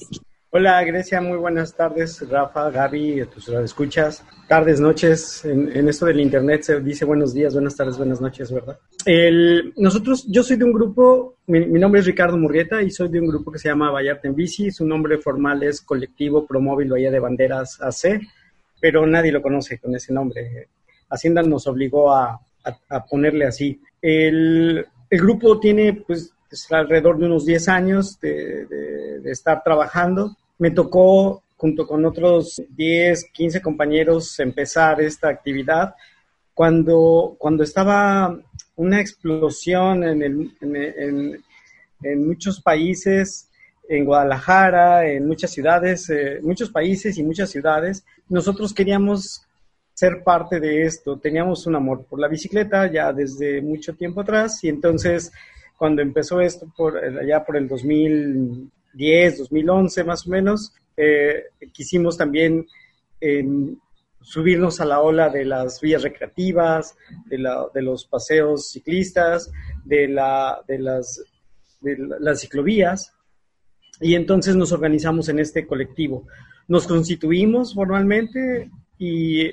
Hola 0.49 0.81
Grecia, 0.85 1.19
muy 1.19 1.37
buenas 1.37 1.75
tardes. 1.75 2.25
Rafa, 2.29 2.71
Gaby, 2.71 3.25
tus 3.25 3.49
escuchas. 3.49 4.23
Tardes, 4.47 4.79
noches. 4.79 5.43
En, 5.43 5.89
esto 5.89 6.05
del 6.05 6.21
internet 6.21 6.61
se 6.61 6.79
dice 6.79 7.03
buenos 7.03 7.33
días, 7.33 7.53
buenas 7.53 7.75
tardes, 7.75 7.97
buenas 7.97 8.21
noches, 8.21 8.49
¿verdad? 8.53 8.79
Nosotros, 9.75 10.25
yo 10.29 10.43
soy 10.43 10.55
de 10.55 10.63
un 10.63 10.71
grupo, 10.71 11.35
mi, 11.47 11.59
nombre 11.67 11.99
es 11.99 12.07
Ricardo 12.07 12.37
Murrieta 12.37 12.81
y 12.81 12.91
soy 12.91 13.09
de 13.09 13.19
un 13.19 13.27
grupo 13.27 13.51
que 13.51 13.59
se 13.59 13.67
llama 13.67 13.91
Vallarta 13.91 14.29
en 14.29 14.35
Bici. 14.35 14.71
Su 14.71 14.85
nombre 14.85 15.17
formal 15.17 15.63
es 15.63 15.81
Colectivo 15.81 16.47
Promóvil 16.47 16.91
Bahía 16.91 17.11
de 17.11 17.19
Banderas 17.19 17.81
AC, 17.81 18.21
pero 18.79 19.05
nadie 19.05 19.33
lo 19.33 19.41
conoce 19.41 19.79
con 19.79 19.93
ese 19.95 20.13
nombre. 20.13 20.69
Hacienda 21.09 21.43
nos 21.43 21.67
obligó 21.67 22.13
a, 22.13 22.39
ponerle 23.09 23.47
así. 23.47 23.81
El 24.01 24.85
grupo 25.11 25.59
tiene, 25.59 26.03
pues, 26.07 26.33
alrededor 26.69 27.17
de 27.17 27.25
unos 27.25 27.45
10 27.45 27.67
años 27.69 28.19
de, 28.19 29.21
estar 29.25 29.63
trabajando. 29.63 30.35
Me 30.57 30.71
tocó, 30.71 31.43
junto 31.57 31.85
con 31.85 32.05
otros 32.05 32.61
10, 32.69 33.31
15 33.31 33.61
compañeros, 33.61 34.39
empezar 34.39 35.01
esta 35.01 35.29
actividad. 35.29 35.95
Cuando, 36.53 37.35
cuando 37.37 37.63
estaba 37.63 38.37
una 38.75 39.01
explosión 39.01 40.03
en, 40.03 40.53
en, 40.61 42.27
muchos 42.27 42.61
países, 42.61 43.49
en 43.89 44.05
Guadalajara, 44.05 45.07
en 45.07 45.27
muchas 45.27 45.51
ciudades, 45.51 46.09
eh, 46.09 46.39
muchos 46.41 46.69
países 46.69 47.17
y 47.17 47.23
muchas 47.23 47.49
ciudades, 47.49 48.03
nosotros 48.29 48.73
queríamos 48.73 49.47
ser 49.97 50.23
parte 50.23 50.59
de 50.59 50.83
esto. 50.83 51.17
Teníamos 51.17 51.65
un 51.65 51.75
amor 51.75 52.05
por 52.05 52.19
la 52.19 52.27
bicicleta 52.27 52.91
ya 52.91 53.11
desde 53.11 53.61
mucho 53.63 53.95
tiempo 53.95 54.21
atrás 54.21 54.63
y 54.63 54.69
entonces 54.69 55.31
cuando 55.77 56.01
empezó 56.01 56.41
esto 56.41 56.67
por 56.75 56.97
allá 56.97 57.45
por 57.45 57.55
el 57.55 57.67
2010, 57.67 59.37
2011 59.37 60.03
más 60.03 60.27
o 60.27 60.29
menos, 60.31 60.73
eh, 60.97 61.43
quisimos 61.71 62.17
también 62.17 62.65
subirnos 64.21 64.81
a 64.81 64.85
la 64.85 65.01
ola 65.01 65.29
de 65.29 65.45
las 65.45 65.79
vías 65.79 66.03
recreativas, 66.03 66.97
de, 67.27 67.37
la, 67.37 67.65
de 67.73 67.81
los 67.81 68.05
paseos 68.05 68.71
ciclistas, 68.71 69.49
de, 69.85 70.07
la, 70.09 70.61
de, 70.67 70.79
las, 70.79 71.23
de 71.81 71.97
las 72.19 72.41
ciclovías, 72.41 73.13
y 74.01 74.15
entonces 74.15 74.55
nos 74.55 74.71
organizamos 74.71 75.29
en 75.29 75.39
este 75.39 75.65
colectivo. 75.65 76.27
Nos 76.67 76.87
constituimos 76.87 77.73
formalmente 77.73 78.69
y 78.97 79.49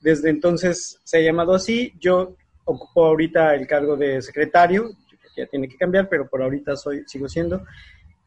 desde 0.00 0.30
entonces 0.30 1.00
se 1.02 1.18
ha 1.18 1.20
llamado 1.22 1.54
así. 1.54 1.94
Yo 1.98 2.36
ocupo 2.64 3.06
ahorita 3.06 3.54
el 3.54 3.66
cargo 3.66 3.96
de 3.96 4.20
secretario, 4.20 4.90
ya 5.38 5.46
tiene 5.46 5.68
que 5.68 5.76
cambiar, 5.76 6.08
pero 6.08 6.28
por 6.28 6.42
ahorita 6.42 6.76
soy, 6.76 7.04
sigo 7.06 7.28
siendo. 7.28 7.64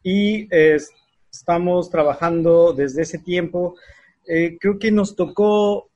Y 0.02 0.48
estamos 1.32 1.90
trabajando 1.90 2.72
desde 2.72 3.02
ese 3.02 3.18
tiempo. 3.18 3.76
Eh, 4.26 4.58
creo 4.60 4.78
que 4.78 4.92
nos 4.92 5.16
tocó 5.16 5.90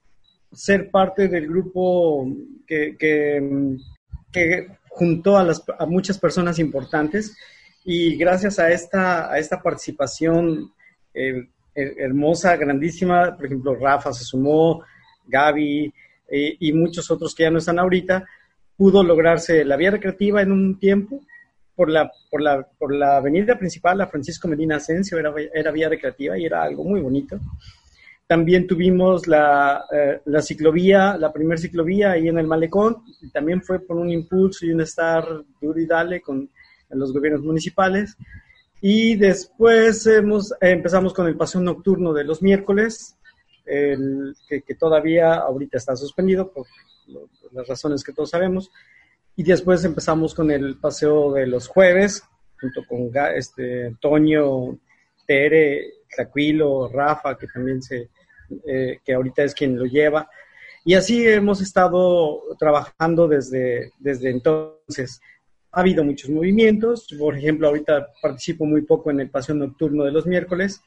ser 0.52 0.90
parte 0.90 1.28
del 1.28 1.46
grupo 1.46 2.26
que, 2.66 2.96
que, 2.98 4.68
juntó 4.88 5.36
a, 5.36 5.44
las, 5.44 5.62
a 5.78 5.84
muchas 5.86 6.18
personas 6.18 6.58
importantes 6.58 7.36
y 7.84 8.16
gracias 8.16 8.58
a 8.58 8.70
esta, 8.70 9.30
a 9.30 9.38
esta 9.38 9.62
participación 9.62 10.72
eh, 11.12 11.48
hermosa, 11.74 12.56
grandísima, 12.56 13.36
por 13.36 13.46
ejemplo, 13.46 13.74
Rafa 13.74 14.12
se 14.12 14.24
sumó, 14.24 14.82
Gaby 15.26 15.92
eh, 16.28 16.56
y 16.58 16.72
muchos 16.72 17.10
otros 17.10 17.34
que 17.34 17.42
ya 17.42 17.50
no 17.50 17.58
están 17.58 17.78
ahorita, 17.78 18.24
pudo 18.76 19.02
lograrse 19.02 19.64
la 19.64 19.76
vía 19.76 19.90
recreativa 19.90 20.42
en 20.42 20.52
un 20.52 20.78
tiempo 20.78 21.20
por 21.74 21.90
la, 21.90 22.10
por 22.30 22.40
la, 22.42 22.66
por 22.78 22.94
la 22.94 23.18
avenida 23.18 23.58
principal, 23.58 23.98
la 23.98 24.06
Francisco 24.06 24.48
Medina 24.48 24.76
Asensio, 24.76 25.18
era, 25.18 25.32
era 25.54 25.70
vía 25.70 25.88
recreativa 25.88 26.38
y 26.38 26.46
era 26.46 26.62
algo 26.62 26.84
muy 26.84 27.00
bonito. 27.00 27.38
También 28.26 28.66
tuvimos 28.66 29.28
la, 29.28 29.84
eh, 29.92 30.20
la 30.24 30.42
ciclovía, 30.42 31.16
la 31.16 31.32
primer 31.32 31.58
ciclovía 31.58 32.12
ahí 32.12 32.28
en 32.28 32.38
el 32.38 32.46
malecón, 32.46 33.04
también 33.32 33.62
fue 33.62 33.78
por 33.78 33.96
un 33.98 34.10
impulso 34.10 34.66
y 34.66 34.72
un 34.72 34.80
estar 34.80 35.24
duro 35.60 35.78
y 35.78 35.86
dale 35.86 36.20
con 36.20 36.48
los 36.90 37.12
gobiernos 37.12 37.42
municipales. 37.42 38.16
Y 38.80 39.16
después 39.16 40.06
hemos, 40.06 40.54
empezamos 40.60 41.14
con 41.14 41.26
el 41.26 41.36
paseo 41.36 41.60
nocturno 41.60 42.12
de 42.12 42.24
los 42.24 42.42
miércoles, 42.42 43.16
el, 43.64 44.34
que, 44.48 44.62
que, 44.62 44.74
todavía 44.74 45.34
ahorita 45.34 45.76
está 45.76 45.96
suspendido 45.96 46.50
por, 46.50 46.66
las 47.52 47.66
razones 47.66 48.02
que 48.04 48.12
todos 48.12 48.30
sabemos. 48.30 48.70
Y 49.36 49.42
después 49.42 49.84
empezamos 49.84 50.34
con 50.34 50.50
el 50.50 50.78
paseo 50.78 51.32
de 51.32 51.46
los 51.46 51.68
jueves, 51.68 52.22
junto 52.60 52.82
con 52.86 53.10
este, 53.34 53.94
Toño, 54.00 54.78
Tere, 55.26 55.92
Jaquilo, 56.08 56.88
Rafa, 56.88 57.36
que 57.36 57.46
también 57.46 57.82
se, 57.82 58.08
eh, 58.66 58.98
que 59.04 59.12
ahorita 59.12 59.42
es 59.42 59.54
quien 59.54 59.78
lo 59.78 59.84
lleva. 59.84 60.28
Y 60.84 60.94
así 60.94 61.26
hemos 61.26 61.60
estado 61.60 62.42
trabajando 62.58 63.26
desde, 63.26 63.92
desde 63.98 64.30
entonces. 64.30 65.20
Ha 65.72 65.80
habido 65.80 66.04
muchos 66.04 66.30
movimientos, 66.30 67.08
por 67.18 67.36
ejemplo, 67.36 67.68
ahorita 67.68 68.06
participo 68.22 68.64
muy 68.64 68.82
poco 68.82 69.10
en 69.10 69.20
el 69.20 69.28
paseo 69.28 69.54
nocturno 69.54 70.04
de 70.04 70.12
los 70.12 70.26
miércoles, 70.26 70.80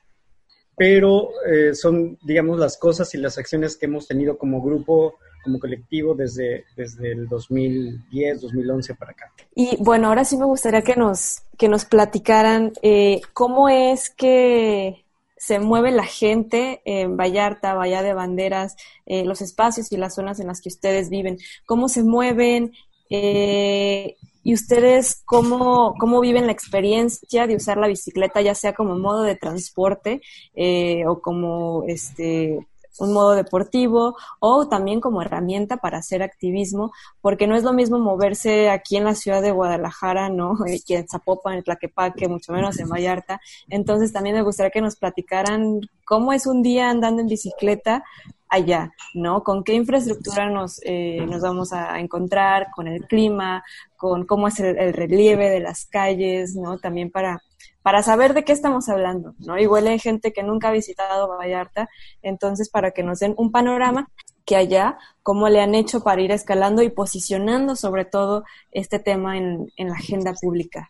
pero 0.75 1.29
eh, 1.45 1.75
son, 1.75 2.17
digamos, 2.23 2.57
las 2.57 2.77
cosas 2.77 3.13
y 3.13 3.17
las 3.17 3.37
acciones 3.37 3.75
que 3.75 3.85
hemos 3.85 4.07
tenido 4.07 4.37
como 4.37 4.61
grupo, 4.61 5.19
como 5.43 5.59
colectivo 5.59 6.13
desde, 6.15 6.65
desde 6.75 7.11
el 7.11 7.27
2010, 7.27 8.41
2011 8.41 8.95
para 8.95 9.11
acá. 9.11 9.33
Y 9.55 9.77
bueno, 9.79 10.07
ahora 10.07 10.25
sí 10.25 10.37
me 10.37 10.45
gustaría 10.45 10.81
que 10.81 10.95
nos, 10.95 11.41
que 11.57 11.67
nos 11.67 11.85
platicaran 11.85 12.73
eh, 12.81 13.21
cómo 13.33 13.69
es 13.69 14.09
que 14.09 15.05
se 15.39 15.59
mueve 15.59 15.91
la 15.91 16.03
gente 16.03 16.81
en 16.83 17.15
Vallarta, 17.15 17.73
Bahía 17.73 18.03
de 18.03 18.13
Banderas, 18.13 18.75
eh, 19.05 19.23
los 19.23 19.41
espacios 19.41 19.91
y 19.91 19.97
las 19.97 20.15
zonas 20.15 20.39
en 20.39 20.47
las 20.47 20.61
que 20.61 20.69
ustedes 20.69 21.09
viven, 21.09 21.37
cómo 21.65 21.87
se 21.87 22.03
mueven 22.03 22.73
eh, 23.09 24.17
y 24.43 24.53
ustedes 24.53 25.21
cómo, 25.25 25.95
cómo 25.97 26.19
viven 26.19 26.45
la 26.45 26.51
experiencia 26.51 27.47
de 27.47 27.55
usar 27.55 27.77
la 27.77 27.87
bicicleta, 27.87 28.41
ya 28.41 28.53
sea 28.53 28.73
como 28.73 28.97
modo 28.97 29.23
de 29.23 29.35
transporte 29.35 30.21
eh, 30.55 31.03
o 31.07 31.21
como 31.21 31.83
este 31.87 32.67
un 32.99 33.13
modo 33.13 33.31
deportivo 33.31 34.15
o 34.39 34.67
también 34.67 34.99
como 34.99 35.21
herramienta 35.21 35.77
para 35.77 35.99
hacer 35.99 36.23
activismo, 36.23 36.91
porque 37.21 37.47
no 37.47 37.55
es 37.55 37.63
lo 37.63 37.73
mismo 37.73 37.99
moverse 37.99 38.69
aquí 38.69 38.97
en 38.97 39.05
la 39.05 39.15
ciudad 39.15 39.41
de 39.41 39.51
Guadalajara, 39.51 40.29
¿no? 40.29 40.53
Que 40.85 40.97
en 40.97 41.07
Zapopan, 41.07 41.55
en 41.55 41.63
Tlaquepaque, 41.63 42.27
mucho 42.27 42.53
menos 42.53 42.79
en 42.79 42.89
Vallarta. 42.89 43.39
Entonces 43.69 44.11
también 44.11 44.35
me 44.35 44.41
gustaría 44.41 44.71
que 44.71 44.81
nos 44.81 44.95
platicaran 44.95 45.81
cómo 46.05 46.33
es 46.33 46.47
un 46.47 46.63
día 46.63 46.89
andando 46.89 47.21
en 47.21 47.27
bicicleta 47.27 48.03
allá, 48.49 48.91
¿no? 49.13 49.43
Con 49.43 49.63
qué 49.63 49.73
infraestructura 49.73 50.49
nos, 50.49 50.81
eh, 50.83 51.25
nos 51.27 51.41
vamos 51.41 51.71
a 51.71 51.99
encontrar, 51.99 52.67
con 52.75 52.87
el 52.87 53.05
clima, 53.05 53.63
con 53.95 54.25
cómo 54.25 54.47
es 54.47 54.59
el, 54.59 54.93
relieve 54.93 55.49
de 55.49 55.59
las 55.59 55.85
calles, 55.85 56.55
¿no? 56.55 56.79
También 56.79 57.11
para, 57.11 57.41
para 57.81 58.03
saber 58.03 58.33
de 58.33 58.43
qué 58.43 58.51
estamos 58.51 58.89
hablando, 58.89 59.33
¿no? 59.39 59.57
Igual 59.57 59.87
hay 59.87 59.99
gente 59.99 60.33
que 60.33 60.43
nunca 60.43 60.69
ha 60.69 60.71
visitado 60.71 61.27
Vallarta, 61.27 61.89
entonces 62.21 62.69
para 62.69 62.91
que 62.91 63.03
nos 63.03 63.19
den 63.19 63.33
un 63.37 63.51
panorama 63.51 64.09
que 64.45 64.55
allá, 64.55 64.97
cómo 65.21 65.47
le 65.47 65.61
han 65.61 65.75
hecho 65.75 66.01
para 66.01 66.21
ir 66.21 66.31
escalando 66.31 66.81
y 66.81 66.89
posicionando 66.89 67.75
sobre 67.75 68.05
todo 68.05 68.45
este 68.71 68.97
tema 68.97 69.37
en, 69.37 69.71
en 69.77 69.89
la 69.89 69.95
agenda 69.95 70.33
pública. 70.33 70.89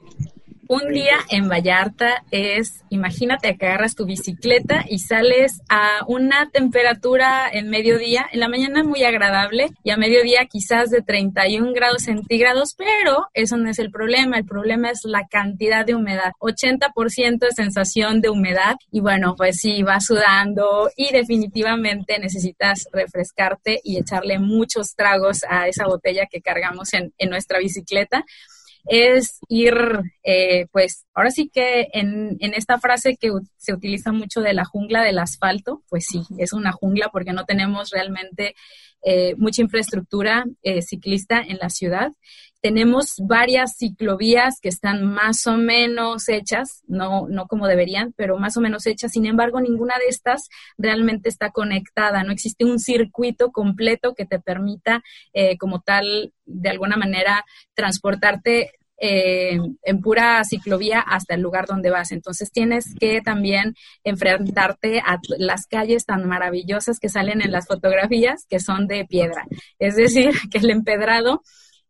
Un 0.72 0.94
día 0.94 1.18
en 1.32 1.50
Vallarta 1.50 2.24
es, 2.30 2.84
imagínate 2.92 3.58
que 3.58 3.66
agarras 3.66 3.96
tu 3.96 4.06
bicicleta 4.06 4.86
y 4.88 5.00
sales 5.00 5.62
a 5.68 6.02
una 6.06 6.52
temperatura 6.52 7.50
en 7.52 7.72
mediodía, 7.72 8.28
en 8.32 8.40
la 8.40 8.50
mañana 8.50 8.84
muy 8.84 9.04
agradable 9.04 9.72
y 9.84 9.90
a 9.90 9.98
mediodía 9.98 10.46
quizás 10.48 10.92
de 10.92 11.02
31 11.02 11.74
grados 11.74 12.04
centígrados, 12.04 12.76
pero 12.78 13.30
eso 13.34 13.58
no 13.58 13.68
es 13.68 13.80
el 13.80 13.90
problema, 13.90 14.38
el 14.38 14.46
problema 14.46 14.92
es 14.92 15.00
la 15.06 15.26
cantidad 15.28 15.88
de 15.88 15.96
humedad, 15.96 16.34
80% 16.40 17.40
de 17.40 17.52
sensación 17.56 18.22
de 18.22 18.30
humedad 18.30 18.76
y 18.92 19.00
bueno, 19.00 19.34
pues 19.36 19.58
sí, 19.58 19.82
vas 19.82 20.06
sudando 20.06 20.92
y 20.96 21.12
definitivamente 21.12 22.20
necesitas 22.20 22.88
refrescarte 22.94 23.82
y 23.84 23.98
echarle 23.98 24.38
muchos 24.38 24.94
tragos 24.94 25.44
a 25.50 25.68
esa 25.68 25.88
botella 25.88 26.28
que 26.30 26.42
cargamos 26.42 26.94
en, 26.94 27.12
en 27.18 27.32
nuestra 27.32 27.58
bicicleta 27.58 28.24
es 28.86 29.40
ir, 29.48 29.76
eh, 30.24 30.68
pues 30.72 31.06
ahora 31.14 31.32
sí 31.32 31.50
que 31.54 31.88
en, 31.94 32.38
en, 32.40 32.54
esta 32.54 32.80
frase 32.80 33.18
que 33.20 33.30
se 33.58 33.74
utiliza 33.74 34.12
mucho 34.12 34.42
de 34.42 34.54
la 34.54 34.66
jungla 34.66 35.04
del 35.04 35.20
asfalto, 35.20 35.84
pues 35.90 36.06
sí, 36.10 36.22
es 36.38 36.54
una 36.54 36.72
jungla 36.72 37.10
porque 37.12 37.34
no 37.34 37.46
tenemos 37.46 37.90
realmente 37.92 38.56
eh, 39.02 39.36
mucha 39.38 39.62
infraestructura 39.62 40.46
eh, 40.62 40.82
ciclista 40.82 41.42
en 41.42 41.58
la 41.58 41.70
ciudad. 41.70 42.12
Tenemos 42.62 43.16
varias 43.26 43.78
ciclovías 43.78 44.60
que 44.62 44.68
están 44.68 45.06
más 45.06 45.48
o 45.48 45.56
menos 45.56 46.28
hechas, 46.28 46.84
no, 46.88 47.28
no 47.30 47.48
como 47.48 47.68
deberían, 47.68 48.14
pero 48.18 48.38
más 48.38 48.58
o 48.58 48.62
menos 48.62 48.86
hechas. 48.86 49.14
Sin 49.14 49.26
embargo, 49.26 49.62
ninguna 49.62 49.98
de 49.98 50.10
estas 50.10 50.50
realmente 50.78 51.30
está 51.30 51.52
conectada. 51.52 52.24
No 52.24 52.34
existe 52.34 52.66
un 52.66 52.80
circuito 52.80 53.52
completo 53.52 54.14
que 54.14 54.26
te 54.26 54.40
permita, 54.40 55.02
eh, 55.32 55.58
como 55.58 55.80
tal, 55.80 56.34
de 56.46 56.70
alguna 56.70 56.98
manera, 56.98 57.46
transportarte 57.76 58.72
eh, 59.00 59.58
en 59.84 60.02
pura 60.02 60.44
ciclovía 60.44 61.00
hasta 61.00 61.36
el 61.36 61.42
lugar 61.42 61.66
donde 61.68 61.90
vas. 61.90 62.12
Entonces 62.12 62.52
tienes 62.52 62.94
que 63.00 63.22
también 63.22 63.76
enfrentarte 64.04 65.00
a 65.00 65.20
las 65.38 65.66
calles 65.68 66.06
tan 66.06 66.28
maravillosas 66.28 67.00
que 67.00 67.10
salen 67.10 67.42
en 67.42 67.52
las 67.52 67.68
fotografías, 67.68 68.46
que 68.50 68.60
son 68.60 68.88
de 68.88 69.06
piedra. 69.06 69.46
Es 69.80 69.96
decir, 69.96 70.32
que 70.52 70.60
el 70.60 70.70
empedrado 70.70 71.42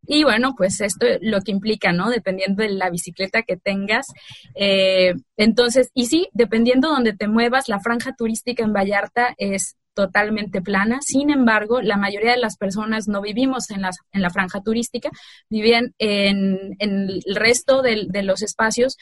y 0.08 0.24
bueno, 0.24 0.54
pues 0.58 0.80
esto 0.82 1.06
lo 1.22 1.41
que 1.41 1.52
implica, 1.52 1.91
¿no? 1.91 2.10
Dependiendo 2.10 2.63
de 2.63 2.69
la 2.69 2.89
bicicleta 2.89 3.43
que 3.43 3.58
tengas. 3.58 4.08
Eh, 4.56 5.13
entonces, 5.38 5.91
y 5.93 6.06
sí, 6.06 6.30
dependiendo 6.34 6.89
donde 6.89 7.13
te 7.13 7.28
muevas, 7.28 7.67
la 7.67 7.80
franja 7.80 8.13
turística 8.17 8.63
en 8.63 8.74
Vallarta 8.74 9.36
es 9.38 9.76
totalmente 9.93 10.62
plana. 10.62 10.99
Sin 11.02 11.30
embargo, 11.30 11.82
la 11.82 11.97
mayoría 11.97 12.32
de 12.32 12.38
las 12.38 12.58
personas 12.58 13.08
no 13.08 13.21
vivimos 13.21 13.69
en 13.71 13.82
la, 13.82 13.91
en 14.12 14.21
la 14.21 14.30
franja 14.30 14.62
turística, 14.62 15.10
viven 15.49 15.93
en, 15.97 16.75
el 16.80 17.21
resto 17.36 17.82
de, 17.82 18.08
los 18.23 18.41
espacios, 18.41 18.97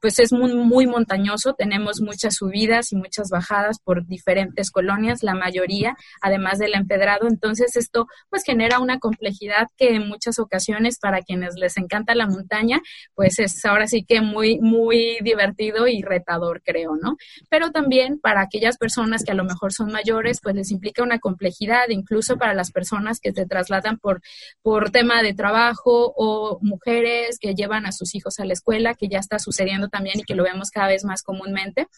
pues 0.00 0.18
es 0.18 0.32
muy, 0.32 0.54
muy 0.54 0.86
montañoso, 0.86 1.54
tenemos 1.54 2.00
muchas 2.00 2.36
subidas 2.36 2.92
y 2.92 2.96
muchas 2.96 3.28
bajadas 3.30 3.78
por 3.82 4.06
diferentes 4.06 4.70
colonias, 4.70 5.22
la 5.22 5.34
mayoría, 5.34 5.96
además 6.20 6.58
del 6.58 6.74
empedrado. 6.74 7.28
Entonces, 7.28 7.76
esto 7.76 8.06
pues 8.30 8.42
genera 8.44 8.80
una 8.80 8.98
complejidad 8.98 9.68
que 9.76 9.94
en 9.94 10.08
muchas 10.08 10.38
ocasiones 10.38 10.98
para 10.98 11.22
quienes 11.22 11.54
les 11.56 11.76
encanta 11.76 12.14
la 12.14 12.26
montaña, 12.26 12.80
pues 13.14 13.38
es 13.38 13.64
ahora 13.64 13.86
sí 13.86 14.04
que 14.04 14.20
muy, 14.20 14.58
muy 14.60 15.18
divertido 15.22 15.86
y 15.86 16.02
retador, 16.02 16.62
creo, 16.64 16.96
¿no? 17.00 17.16
Pero 17.48 17.70
también 17.70 18.18
para 18.18 18.42
aquellas 18.42 18.76
personas 18.76 19.22
que 19.24 19.32
a 19.32 19.34
lo 19.34 19.44
mejor 19.44 19.72
son 19.76 19.92
mayores, 19.92 20.40
pues 20.42 20.54
les 20.54 20.70
implica 20.70 21.02
una 21.02 21.18
complejidad, 21.18 21.88
incluso 21.88 22.36
para 22.36 22.54
las 22.54 22.72
personas 22.72 23.20
que 23.20 23.32
se 23.32 23.46
trasladan 23.46 23.98
por, 23.98 24.22
por 24.62 24.90
tema 24.90 25.22
de 25.22 25.34
trabajo 25.34 26.12
o 26.16 26.58
mujeres 26.62 27.38
que 27.38 27.54
llevan 27.54 27.86
a 27.86 27.92
sus 27.92 28.14
hijos 28.14 28.38
a 28.38 28.44
la 28.44 28.52
escuela, 28.52 28.94
que 28.94 29.08
ya 29.08 29.18
está 29.18 29.38
sucediendo 29.38 29.88
también 29.88 30.20
y 30.20 30.24
que 30.24 30.34
lo 30.34 30.44
vemos 30.44 30.70
cada 30.70 30.88
vez 30.88 31.04
más 31.04 31.22
comúnmente 31.22 31.88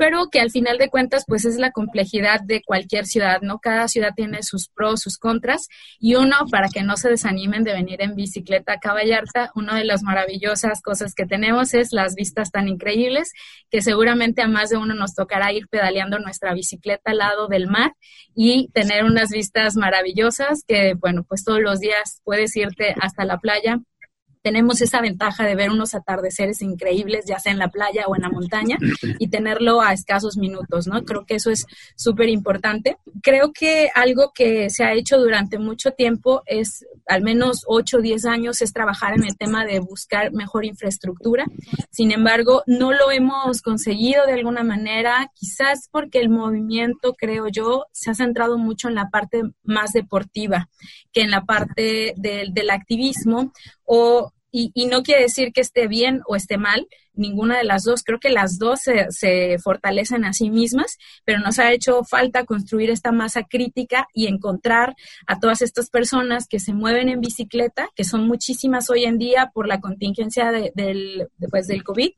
pero 0.00 0.30
que 0.30 0.40
al 0.40 0.50
final 0.50 0.78
de 0.78 0.88
cuentas 0.88 1.24
pues 1.28 1.44
es 1.44 1.56
la 1.56 1.72
complejidad 1.72 2.40
de 2.40 2.62
cualquier 2.62 3.04
ciudad, 3.04 3.42
¿no? 3.42 3.58
Cada 3.58 3.86
ciudad 3.86 4.14
tiene 4.16 4.42
sus 4.42 4.70
pros, 4.70 5.02
sus 5.02 5.18
contras 5.18 5.68
y 5.98 6.14
uno 6.14 6.36
para 6.50 6.70
que 6.70 6.82
no 6.82 6.96
se 6.96 7.10
desanimen 7.10 7.64
de 7.64 7.74
venir 7.74 8.00
en 8.00 8.14
bicicleta 8.14 8.72
a 8.72 8.78
Caballarta, 8.78 9.50
una 9.54 9.76
de 9.76 9.84
las 9.84 10.02
maravillosas 10.02 10.80
cosas 10.80 11.14
que 11.14 11.26
tenemos 11.26 11.74
es 11.74 11.92
las 11.92 12.14
vistas 12.14 12.50
tan 12.50 12.66
increíbles 12.66 13.32
que 13.70 13.82
seguramente 13.82 14.40
a 14.40 14.48
más 14.48 14.70
de 14.70 14.78
uno 14.78 14.94
nos 14.94 15.14
tocará 15.14 15.52
ir 15.52 15.68
pedaleando 15.68 16.18
nuestra 16.18 16.54
bicicleta 16.54 17.10
al 17.10 17.18
lado 17.18 17.48
del 17.48 17.66
mar 17.66 17.92
y 18.34 18.70
tener 18.72 19.04
unas 19.04 19.28
vistas 19.28 19.76
maravillosas 19.76 20.64
que 20.66 20.94
bueno, 20.94 21.24
pues 21.28 21.44
todos 21.44 21.60
los 21.60 21.78
días 21.78 22.22
puedes 22.24 22.56
irte 22.56 22.94
hasta 23.02 23.26
la 23.26 23.36
playa 23.36 23.80
tenemos 24.42 24.80
esa 24.80 25.00
ventaja 25.00 25.44
de 25.44 25.54
ver 25.54 25.70
unos 25.70 25.94
atardeceres 25.94 26.62
increíbles, 26.62 27.24
ya 27.26 27.38
sea 27.38 27.52
en 27.52 27.58
la 27.58 27.68
playa 27.68 28.06
o 28.06 28.16
en 28.16 28.22
la 28.22 28.30
montaña, 28.30 28.78
y 29.18 29.28
tenerlo 29.28 29.80
a 29.80 29.92
escasos 29.92 30.36
minutos, 30.36 30.86
¿no? 30.86 31.04
Creo 31.04 31.24
que 31.26 31.34
eso 31.34 31.50
es 31.50 31.66
súper 31.96 32.28
importante. 32.28 32.96
Creo 33.22 33.52
que 33.52 33.90
algo 33.94 34.32
que 34.34 34.70
se 34.70 34.84
ha 34.84 34.92
hecho 34.94 35.18
durante 35.18 35.58
mucho 35.58 35.92
tiempo 35.92 36.42
es 36.46 36.86
al 37.06 37.22
menos 37.22 37.64
8 37.66 37.98
o 37.98 38.00
10 38.00 38.24
años 38.26 38.62
es 38.62 38.72
trabajar 38.72 39.14
en 39.14 39.24
el 39.24 39.36
tema 39.36 39.64
de 39.64 39.80
buscar 39.80 40.32
mejor 40.32 40.64
infraestructura. 40.64 41.44
Sin 41.90 42.12
embargo, 42.12 42.62
no 42.66 42.92
lo 42.92 43.10
hemos 43.10 43.62
conseguido 43.62 44.26
de 44.26 44.34
alguna 44.34 44.62
manera, 44.62 45.30
quizás 45.34 45.88
porque 45.90 46.20
el 46.20 46.28
movimiento, 46.28 47.14
creo 47.14 47.48
yo, 47.48 47.86
se 47.92 48.10
ha 48.10 48.14
centrado 48.14 48.58
mucho 48.58 48.88
en 48.88 48.94
la 48.94 49.10
parte 49.10 49.42
más 49.64 49.92
deportiva 49.92 50.68
que 51.12 51.22
en 51.22 51.30
la 51.30 51.44
parte 51.44 52.14
del, 52.16 52.54
del 52.54 52.70
activismo 52.70 53.52
o 53.92 54.32
y, 54.52 54.70
y, 54.74 54.86
no 54.86 55.02
quiere 55.02 55.22
decir 55.22 55.52
que 55.52 55.60
esté 55.60 55.88
bien 55.88 56.22
o 56.26 56.36
esté 56.36 56.58
mal, 56.58 56.88
ninguna 57.14 57.58
de 57.58 57.64
las 57.64 57.84
dos. 57.84 58.02
Creo 58.02 58.18
que 58.18 58.30
las 58.30 58.58
dos 58.58 58.80
se, 58.80 59.58
fortalecen 59.58 60.24
a 60.24 60.32
sí 60.32 60.50
mismas, 60.50 60.96
pero 61.24 61.40
nos 61.40 61.58
ha 61.58 61.72
hecho 61.72 62.02
falta 62.04 62.44
construir 62.44 62.90
esta 62.90 63.12
masa 63.12 63.42
crítica 63.44 64.06
y 64.14 64.26
encontrar 64.26 64.94
a 65.26 65.38
todas 65.38 65.62
estas 65.62 65.90
personas 65.90 66.46
que 66.46 66.60
se 66.60 66.72
mueven 66.72 67.08
en 67.08 67.20
bicicleta, 67.20 67.88
que 67.94 68.04
son 68.04 68.26
muchísimas 68.26 68.90
hoy 68.90 69.04
en 69.04 69.18
día 69.18 69.50
por 69.52 69.66
la 69.66 69.80
contingencia 69.80 70.50
de, 70.50 70.72
del, 70.74 71.28
pues, 71.50 71.66
del 71.66 71.84
COVID 71.84 72.10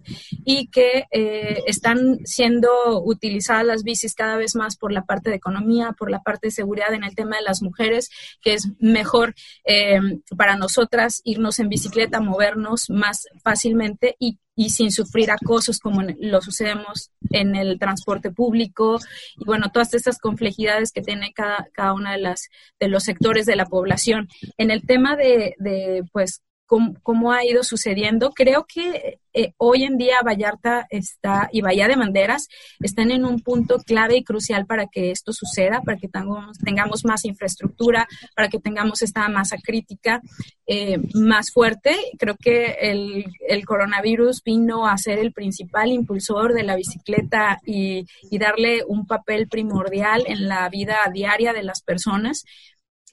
y 0.45 0.69
que 0.69 1.05
eh, 1.11 1.63
están 1.67 2.19
siendo 2.25 3.03
utilizadas 3.05 3.67
las 3.67 3.83
bicis 3.83 4.15
cada 4.15 4.37
vez 4.37 4.55
más 4.55 4.77
por 4.77 4.93
la 4.93 5.05
parte 5.05 5.31
de 5.31 5.37
economía, 5.37 5.93
por 5.99 6.11
la 6.11 6.23
parte 6.23 6.49
de 6.49 6.53
seguridad 6.53 6.95
en 6.95 7.05
el 7.05 7.15
tema 7.15 7.37
de 7.37 7.43
las 7.43 7.63
mujeres, 7.63 8.11
que 8.41 8.55
es 8.55 8.69
mejor 8.79 9.35
eh, 9.65 10.01
para 10.37 10.57
nosotras 10.57 11.21
irnos 11.25 11.59
en 11.59 11.69
bicicleta, 11.69 12.21
movernos 12.21 12.91
más 12.91 13.27
fácilmente 13.43 14.17
y 14.19 14.39
y 14.63 14.71
sin 14.71 14.93
sufrir 14.93 15.33
acosos 15.33 15.81
como 15.81 16.03
lo 16.03 16.41
sucedemos 16.41 17.11
en 17.31 17.57
el 17.57 17.81
transporte 17.81 18.31
público 18.31 19.01
y 19.37 19.45
bueno, 19.45 19.71
todas 19.73 19.93
estas 19.95 20.19
complejidades 20.19 20.93
que 20.93 21.03
tiene 21.03 21.33
cada, 21.33 21.67
cada 21.73 21.95
una 21.95 22.13
de 22.13 22.19
las 22.19 22.49
de 22.79 22.87
los 22.87 23.03
sectores 23.03 23.45
de 23.45 23.57
la 23.57 23.67
población. 23.67 24.29
En 24.59 24.71
el 24.71 24.87
tema 24.87 25.17
de, 25.17 25.57
de 25.59 26.05
pues 26.13 26.43
cómo, 26.67 27.33
ha 27.33 27.45
ido 27.45 27.63
sucediendo. 27.63 28.31
Creo 28.31 28.65
que 28.67 29.19
eh, 29.35 29.53
hoy 29.59 29.85
en 29.85 29.97
día 29.97 30.17
Vallarta 30.25 30.87
está 30.91 31.49
y 31.53 31.61
Bahía 31.61 31.89
de 31.89 31.97
Banderas 31.97 32.49
están 32.81 33.11
en 33.11 33.25
un 33.25 33.41
punto 33.41 33.79
clave 33.79 34.17
y 34.17 34.25
crucial 34.25 34.67
para 34.67 34.87
que 34.87 35.11
esto 35.11 35.33
suceda, 35.33 35.81
para 35.83 35.99
que 35.99 36.09
tengamos, 36.09 36.59
tengamos 36.59 37.05
más 37.05 37.25
infraestructura, 37.25 38.07
para 38.35 38.49
que 38.49 38.59
tengamos 38.59 39.03
esta 39.03 39.29
masa 39.29 39.57
crítica 39.63 40.21
eh, 40.67 40.99
más 41.15 41.53
fuerte. 41.53 41.95
Creo 42.19 42.37
que 42.37 42.77
el, 42.81 43.25
coronavirus 43.67 44.43
vino 44.43 44.87
a 44.87 44.97
ser 44.99 45.19
el 45.19 45.33
principal 45.33 45.93
impulsor 45.93 46.53
de 46.53 46.63
la 46.63 46.77
bicicleta 46.77 47.61
y 47.65 48.07
darle 48.39 48.83
un 48.87 49.07
papel 49.07 49.47
primordial 49.49 50.25
en 50.27 50.49
la 50.49 50.69
vida 50.69 50.99
diaria 51.13 51.53
de 51.53 51.63
las 51.63 51.83
personas 51.83 52.45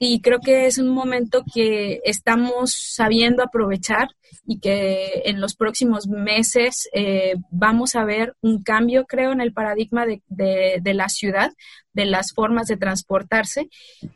y 0.02 0.22
creo 0.22 0.40
que 0.40 0.66
es 0.66 0.78
un 0.78 0.88
momento 0.88 1.44
que 1.54 2.00
estamos 2.04 2.74
sabiendo 2.74 3.42
aprovechar 3.42 4.08
y 4.46 4.58
que 4.58 5.22
en 5.26 5.42
los 5.42 5.54
próximos 5.54 6.08
meses 6.08 6.88
eh, 6.94 7.34
vamos 7.50 7.94
a 7.94 8.04
ver 8.04 8.34
un 8.40 8.62
cambio, 8.62 9.04
creo, 9.04 9.30
en 9.32 9.42
el 9.42 9.52
paradigma 9.52 10.06
de, 10.06 10.22
de, 10.26 10.94
la 10.94 11.10
ciudad, 11.10 11.52
de 11.92 12.06
las 12.06 12.32
formas 12.32 12.66
de 12.66 12.78
transportarse 12.78 13.68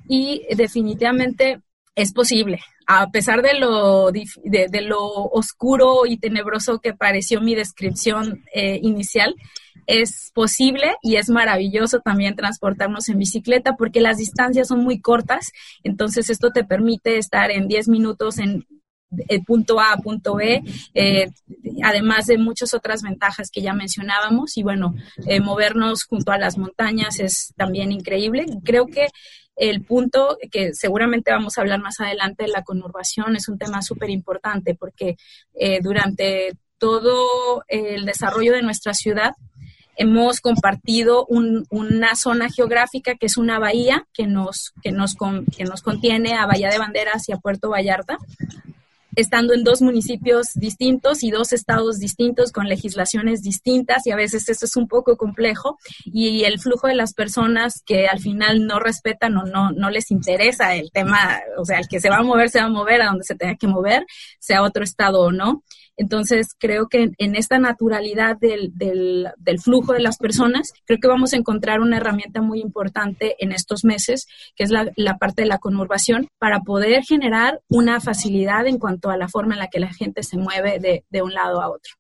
y 0.09 0.47
definitivamente 0.57 1.61
es 1.95 2.15
posible. 2.15 2.61
A 2.87 3.11
pesar 3.11 3.43
de 3.43 3.53
lo, 3.59 4.11
de, 4.11 4.25
de 4.43 4.81
lo 4.81 5.05
oscuro 5.05 6.07
y 6.07 6.17
tenebroso 6.17 6.81
que 6.81 6.95
pareció 6.95 7.43
mi 7.43 7.55
descripción 7.55 8.43
eh, 8.55 8.81
inicial, 8.83 9.35
es 9.87 10.31
posible 10.35 10.95
y 11.03 11.17
es 11.17 11.29
maravilloso 11.29 12.01
también 12.01 12.37
transportarnos 12.37 13.09
en 13.09 13.19
bicicleta 13.19 13.77
porque 13.77 14.01
las 14.01 14.19
distancias 14.19 14.69
son 14.69 14.83
muy 14.83 15.01
cortas, 15.01 15.53
entonces 15.83 16.31
esto 16.31 16.51
te 16.51 16.65
permite 16.65 17.19
estar 17.19 17.51
en 17.51 17.69
10 17.69 17.89
minutos 17.89 18.39
en 18.39 18.67
el 19.29 19.45
punto 19.45 19.81
A 19.81 19.97
punto 19.99 20.37
B, 20.37 20.63
eh, 20.95 21.31
además 21.83 22.27
de 22.27 22.39
muchas 22.39 22.75
otras 22.75 23.03
ventajas 23.03 23.51
que 23.51 23.63
ya 23.63 23.73
mencionábamos. 23.73 24.57
Y 24.57 24.63
bueno, 24.63 24.95
eh, 25.27 25.41
movernos 25.41 26.05
junto 26.05 26.33
a 26.33 26.39
las 26.39 26.59
montañas 26.59 27.21
es 27.21 27.53
también 27.57 27.93
increíble. 27.93 28.47
Creo 28.65 28.87
que 28.87 29.09
el 29.57 29.83
punto 29.83 30.37
que 30.51 30.75
seguramente 30.75 31.31
vamos 31.31 31.57
a 31.57 31.61
hablar 31.61 31.81
más 31.81 32.01
adelante, 32.01 32.49
la 32.49 32.65
conurbación, 32.65 33.37
es 33.37 33.49
un 33.49 33.59
tema 33.59 33.83
súper 33.83 34.11
importante 34.11 34.75
porque 34.75 35.17
eh, 35.55 35.79
durante 35.81 36.57
todo 36.79 37.63
el 37.69 38.05
desarrollo 38.05 38.53
de 38.53 38.63
nuestra 38.63 38.95
ciudad, 38.95 39.33
hemos 39.97 40.41
compartido 40.41 41.27
una 41.29 42.15
zona 42.17 42.49
geográfica 42.49 43.15
que 43.15 43.27
es 43.27 43.37
una 43.37 43.59
bahía 43.59 44.07
que 44.13 44.27
nos, 44.27 44.73
que, 44.83 44.93
nos, 44.93 45.15
que 45.57 45.65
nos 45.65 45.83
contiene 45.83 46.35
a 46.35 46.47
Bahía 46.47 46.71
de 46.71 46.79
Banderas 46.79 47.29
y 47.29 47.33
a 47.33 47.39
Puerto 47.39 47.71
Vallarta, 47.71 48.19
estando 49.17 49.55
en 49.55 49.65
dos 49.65 49.81
municipios 49.81 50.55
distintos 50.55 51.23
y 51.23 51.31
dos 51.31 51.53
estados 51.53 51.99
distintos 51.99 52.53
con 52.53 52.69
legislaciones 52.69 53.43
distintas 53.43 54.07
y 54.07 54.11
a 54.11 54.17
veces 54.17 54.49
eso 54.49 54.67
es 54.67 54.77
un 54.77 54.89
poco 54.89 55.17
complejo 55.17 55.79
y 56.05 56.45
el 56.45 56.59
flujo 56.59 56.89
de 56.89 56.95
las 56.95 57.15
personas 57.15 57.83
que 57.85 58.07
al 58.07 58.19
final 58.19 58.67
no 58.67 58.81
respetan 58.81 59.37
o 59.37 59.45
no, 59.45 59.71
no 59.71 59.91
les 59.91 60.11
interesa 60.11 60.75
el 60.75 60.91
tema, 60.91 61.41
o 61.59 61.65
sea, 61.65 61.79
el 61.79 61.89
que 61.89 62.01
se 62.01 62.11
va 62.11 62.17
a 62.17 62.23
mover 62.23 62.51
se 62.51 62.61
va 62.61 62.67
a 62.67 62.71
mover 62.71 63.03
a 63.03 63.07
donde 63.07 63.25
se 63.25 63.35
tenga 63.35 63.57
que 63.57 63.67
mover, 63.67 64.05
sea 64.39 64.63
otro 64.63 64.83
estado 64.83 65.21
o 65.21 65.33
no. 65.33 65.63
Entonces, 65.97 66.55
creo 66.59 66.89
que 66.89 67.13
en 67.19 67.37
esta 67.37 67.59
naturalidad 67.59 68.37
del, 68.37 68.73
del, 68.75 69.29
del, 69.37 69.61
flujo 69.61 69.93
de 69.93 70.01
las 70.01 70.19
personas, 70.19 70.73
creo 70.87 70.99
que 71.01 71.09
vamos 71.09 71.33
a 71.33 71.37
encontrar 71.37 71.81
una 71.81 71.99
herramienta 71.99 72.41
muy 72.41 72.61
importante 72.61 73.37
en 73.39 73.53
estos 73.53 73.85
meses, 73.85 74.27
que 74.57 74.65
es 74.65 74.71
la, 74.71 74.91
la 74.97 75.19
parte 75.19 75.43
de 75.43 75.49
la 75.49 75.59
conurbación, 75.59 76.29
para 76.39 76.61
poder 76.61 77.05
generar 77.05 77.61
una 77.69 78.01
facilidad 78.01 78.67
en 78.67 78.79
cuanto 78.79 79.11
a 79.11 79.17
la 79.17 79.29
forma 79.29 79.55
en 79.55 79.61
la 79.61 79.69
que 79.69 79.81
la 79.81 79.93
gente 79.93 80.23
se 80.23 80.37
mueve 80.37 80.79
de, 80.81 81.05
de 81.09 81.23
un 81.23 81.33
lado 81.33 81.61
a 81.61 81.69
otro. 81.69 81.93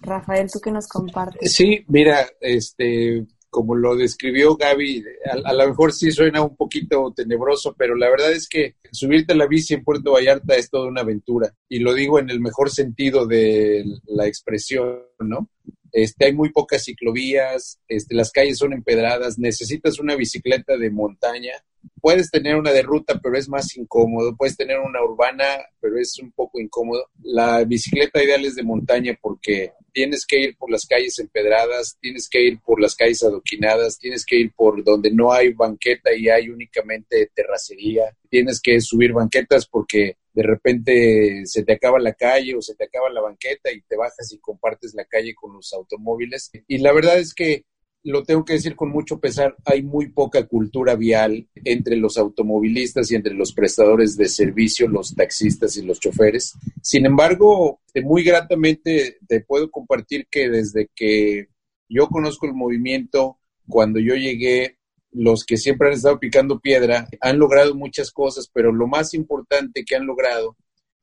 Rafael, 0.00 0.50
¿tú 0.50 0.60
qué 0.60 0.70
nos 0.70 0.88
compartes? 0.88 1.52
Sí, 1.52 1.84
mira, 1.88 2.26
este, 2.40 3.26
como 3.56 3.74
lo 3.74 3.96
describió 3.96 4.54
Gaby, 4.54 5.02
a, 5.46 5.54
lo 5.54 5.66
mejor 5.66 5.94
sí 5.94 6.12
suena 6.12 6.42
un 6.42 6.54
poquito 6.56 7.10
tenebroso, 7.16 7.74
pero 7.74 7.94
la 7.94 8.10
verdad 8.10 8.30
es 8.32 8.50
que 8.50 8.74
subirte 8.92 9.32
a 9.32 9.36
la 9.36 9.46
bici 9.46 9.72
en 9.72 9.82
Puerto 9.82 10.12
Vallarta 10.12 10.56
es 10.56 10.68
toda 10.68 10.88
una 10.88 11.00
aventura. 11.00 11.54
Y 11.66 11.78
lo 11.78 11.94
digo 11.94 12.18
en 12.18 12.28
el 12.28 12.38
mejor 12.38 12.68
sentido 12.68 13.24
de 13.24 13.82
la 14.08 14.26
expresión, 14.26 14.98
¿no? 15.20 15.48
Este, 15.90 16.26
hay 16.26 16.34
muy 16.34 16.50
pocas 16.50 16.84
ciclovías, 16.84 17.80
este, 17.88 18.14
las 18.14 18.30
calles 18.30 18.58
son 18.58 18.74
empedradas, 18.74 19.38
necesitas 19.38 19.98
una 20.00 20.16
bicicleta 20.16 20.76
de 20.76 20.90
montaña. 20.90 21.52
Puedes 22.00 22.30
tener 22.30 22.56
una 22.56 22.72
de 22.72 22.82
ruta, 22.82 23.20
pero 23.22 23.36
es 23.36 23.48
más 23.48 23.76
incómodo. 23.76 24.36
Puedes 24.36 24.56
tener 24.56 24.78
una 24.78 25.02
urbana, 25.02 25.44
pero 25.80 25.98
es 25.98 26.18
un 26.18 26.32
poco 26.32 26.60
incómodo. 26.60 27.08
La 27.22 27.64
bicicleta 27.64 28.22
ideal 28.22 28.44
es 28.44 28.54
de 28.54 28.62
montaña 28.62 29.18
porque 29.20 29.72
tienes 29.92 30.26
que 30.26 30.38
ir 30.38 30.56
por 30.58 30.70
las 30.70 30.84
calles 30.84 31.18
empedradas, 31.18 31.96
tienes 32.00 32.28
que 32.28 32.42
ir 32.42 32.60
por 32.60 32.80
las 32.80 32.94
calles 32.94 33.22
adoquinadas, 33.22 33.98
tienes 33.98 34.26
que 34.26 34.36
ir 34.36 34.52
por 34.54 34.84
donde 34.84 35.10
no 35.10 35.32
hay 35.32 35.54
banqueta 35.54 36.14
y 36.14 36.28
hay 36.28 36.50
únicamente 36.50 37.30
terracería, 37.34 38.14
tienes 38.28 38.60
que 38.60 38.78
subir 38.82 39.14
banquetas 39.14 39.66
porque 39.66 40.18
de 40.34 40.42
repente 40.42 41.46
se 41.46 41.64
te 41.64 41.72
acaba 41.72 41.98
la 41.98 42.12
calle 42.12 42.54
o 42.54 42.60
se 42.60 42.74
te 42.74 42.84
acaba 42.84 43.08
la 43.08 43.22
banqueta 43.22 43.72
y 43.72 43.80
te 43.80 43.96
bajas 43.96 44.30
y 44.34 44.38
compartes 44.38 44.92
la 44.94 45.06
calle 45.06 45.34
con 45.34 45.54
los 45.54 45.72
automóviles. 45.72 46.50
Y 46.68 46.76
la 46.76 46.92
verdad 46.92 47.18
es 47.18 47.32
que 47.32 47.64
lo 48.02 48.22
tengo 48.22 48.44
que 48.44 48.54
decir 48.54 48.76
con 48.76 48.90
mucho 48.90 49.18
pesar, 49.18 49.56
hay 49.64 49.82
muy 49.82 50.08
poca 50.10 50.46
cultura 50.46 50.94
vial 50.94 51.48
entre 51.64 51.96
los 51.96 52.16
automovilistas 52.18 53.10
y 53.10 53.16
entre 53.16 53.34
los 53.34 53.52
prestadores 53.52 54.16
de 54.16 54.28
servicio, 54.28 54.88
los 54.88 55.14
taxistas 55.14 55.76
y 55.76 55.82
los 55.82 55.98
choferes. 55.98 56.54
Sin 56.82 57.04
embargo, 57.04 57.80
muy 58.04 58.22
gratamente 58.22 59.18
te 59.26 59.40
puedo 59.40 59.70
compartir 59.70 60.28
que 60.30 60.48
desde 60.48 60.88
que 60.94 61.48
yo 61.88 62.08
conozco 62.08 62.46
el 62.46 62.54
movimiento, 62.54 63.38
cuando 63.68 63.98
yo 63.98 64.14
llegué, 64.14 64.78
los 65.10 65.44
que 65.44 65.56
siempre 65.56 65.88
han 65.88 65.94
estado 65.94 66.20
picando 66.20 66.60
piedra 66.60 67.08
han 67.20 67.38
logrado 67.38 67.74
muchas 67.74 68.10
cosas, 68.10 68.50
pero 68.52 68.72
lo 68.72 68.86
más 68.86 69.14
importante 69.14 69.84
que 69.84 69.96
han 69.96 70.06
logrado 70.06 70.56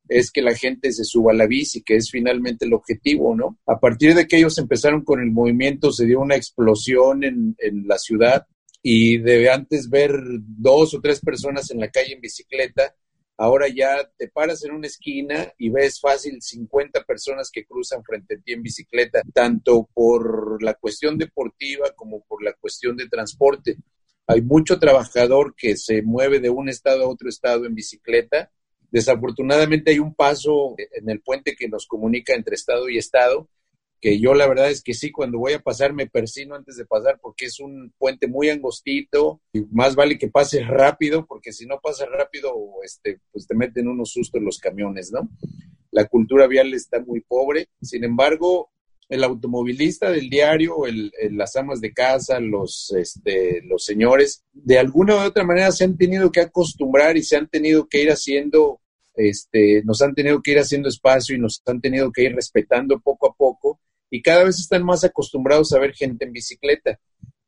es 0.08 0.30
que 0.30 0.42
la 0.42 0.54
gente 0.54 0.92
se 0.92 1.04
suba 1.04 1.32
a 1.32 1.34
la 1.34 1.46
bici, 1.46 1.82
que 1.82 1.96
es 1.96 2.10
finalmente 2.10 2.66
el 2.66 2.74
objetivo, 2.74 3.34
¿no? 3.34 3.58
A 3.66 3.78
partir 3.78 4.14
de 4.14 4.26
que 4.26 4.36
ellos 4.36 4.58
empezaron 4.58 5.02
con 5.02 5.20
el 5.20 5.30
movimiento, 5.30 5.92
se 5.92 6.06
dio 6.06 6.20
una 6.20 6.36
explosión 6.36 7.24
en, 7.24 7.56
en 7.58 7.86
la 7.86 7.98
ciudad 7.98 8.46
y 8.82 9.18
de 9.18 9.48
antes 9.50 9.88
ver 9.88 10.12
dos 10.40 10.94
o 10.94 11.00
tres 11.00 11.20
personas 11.20 11.70
en 11.70 11.80
la 11.80 11.90
calle 11.90 12.12
en 12.12 12.20
bicicleta, 12.20 12.94
ahora 13.38 13.66
ya 13.68 14.10
te 14.18 14.28
paras 14.28 14.62
en 14.64 14.72
una 14.72 14.86
esquina 14.86 15.52
y 15.58 15.70
ves 15.70 16.00
fácil 16.00 16.40
50 16.40 17.02
personas 17.04 17.50
que 17.50 17.64
cruzan 17.64 18.04
frente 18.04 18.34
a 18.34 18.38
ti 18.38 18.52
en 18.52 18.62
bicicleta, 18.62 19.22
tanto 19.32 19.88
por 19.94 20.62
la 20.62 20.74
cuestión 20.74 21.16
deportiva 21.16 21.92
como 21.96 22.22
por 22.24 22.44
la 22.44 22.52
cuestión 22.52 22.96
de 22.96 23.08
transporte. 23.08 23.76
Hay 24.26 24.42
mucho 24.42 24.78
trabajador 24.78 25.54
que 25.56 25.76
se 25.76 26.02
mueve 26.02 26.40
de 26.40 26.50
un 26.50 26.68
estado 26.68 27.04
a 27.04 27.08
otro 27.08 27.28
estado 27.28 27.64
en 27.64 27.74
bicicleta 27.74 28.50
Desafortunadamente 28.94 29.90
hay 29.90 29.98
un 29.98 30.14
paso 30.14 30.76
en 30.78 31.10
el 31.10 31.20
puente 31.20 31.56
que 31.56 31.68
nos 31.68 31.84
comunica 31.84 32.32
entre 32.32 32.54
Estado 32.54 32.88
y 32.88 32.96
Estado 32.96 33.48
que 34.00 34.20
yo 34.20 34.34
la 34.34 34.46
verdad 34.46 34.70
es 34.70 34.82
que 34.82 34.92
sí, 34.92 35.10
cuando 35.10 35.38
voy 35.38 35.54
a 35.54 35.62
pasar 35.62 35.94
me 35.94 36.06
persino 36.06 36.54
antes 36.54 36.76
de 36.76 36.84
pasar 36.84 37.18
porque 37.22 37.46
es 37.46 37.58
un 37.58 37.90
puente 37.96 38.26
muy 38.26 38.50
angostito 38.50 39.40
y 39.54 39.62
más 39.72 39.96
vale 39.96 40.18
que 40.18 40.28
pase 40.28 40.62
rápido 40.62 41.24
porque 41.26 41.52
si 41.52 41.64
no 41.64 41.80
pasa 41.82 42.04
rápido, 42.04 42.54
este, 42.84 43.20
pues 43.32 43.46
te 43.46 43.54
meten 43.54 43.88
unos 43.88 44.12
sustos 44.12 44.42
los 44.42 44.58
camiones, 44.58 45.10
¿no? 45.10 45.26
La 45.90 46.04
cultura 46.04 46.46
vial 46.46 46.74
está 46.74 47.00
muy 47.00 47.22
pobre, 47.22 47.70
sin 47.80 48.04
embargo, 48.04 48.70
el 49.08 49.24
automovilista 49.24 50.10
del 50.10 50.28
diario, 50.28 50.84
el, 50.84 51.10
las 51.30 51.56
amas 51.56 51.80
de 51.80 51.94
casa, 51.94 52.40
los, 52.40 52.92
este, 52.98 53.62
los 53.62 53.86
señores, 53.86 54.44
de 54.52 54.78
alguna 54.78 55.16
u 55.16 55.18
otra 55.20 55.44
manera 55.44 55.72
se 55.72 55.84
han 55.84 55.96
tenido 55.96 56.30
que 56.30 56.42
acostumbrar 56.42 57.16
y 57.16 57.22
se 57.22 57.38
han 57.38 57.48
tenido 57.48 57.88
que 57.88 58.02
ir 58.02 58.10
haciendo, 58.10 58.82
este, 59.14 59.82
nos 59.84 60.02
han 60.02 60.14
tenido 60.14 60.42
que 60.42 60.52
ir 60.52 60.58
haciendo 60.58 60.88
espacio 60.88 61.36
y 61.36 61.38
nos 61.38 61.62
han 61.66 61.80
tenido 61.80 62.10
que 62.12 62.24
ir 62.24 62.34
respetando 62.34 63.00
poco 63.00 63.30
a 63.30 63.34
poco 63.34 63.80
y 64.10 64.22
cada 64.22 64.44
vez 64.44 64.58
están 64.58 64.84
más 64.84 65.04
acostumbrados 65.04 65.72
a 65.72 65.78
ver 65.78 65.92
gente 65.94 66.24
en 66.24 66.32
bicicleta. 66.32 67.00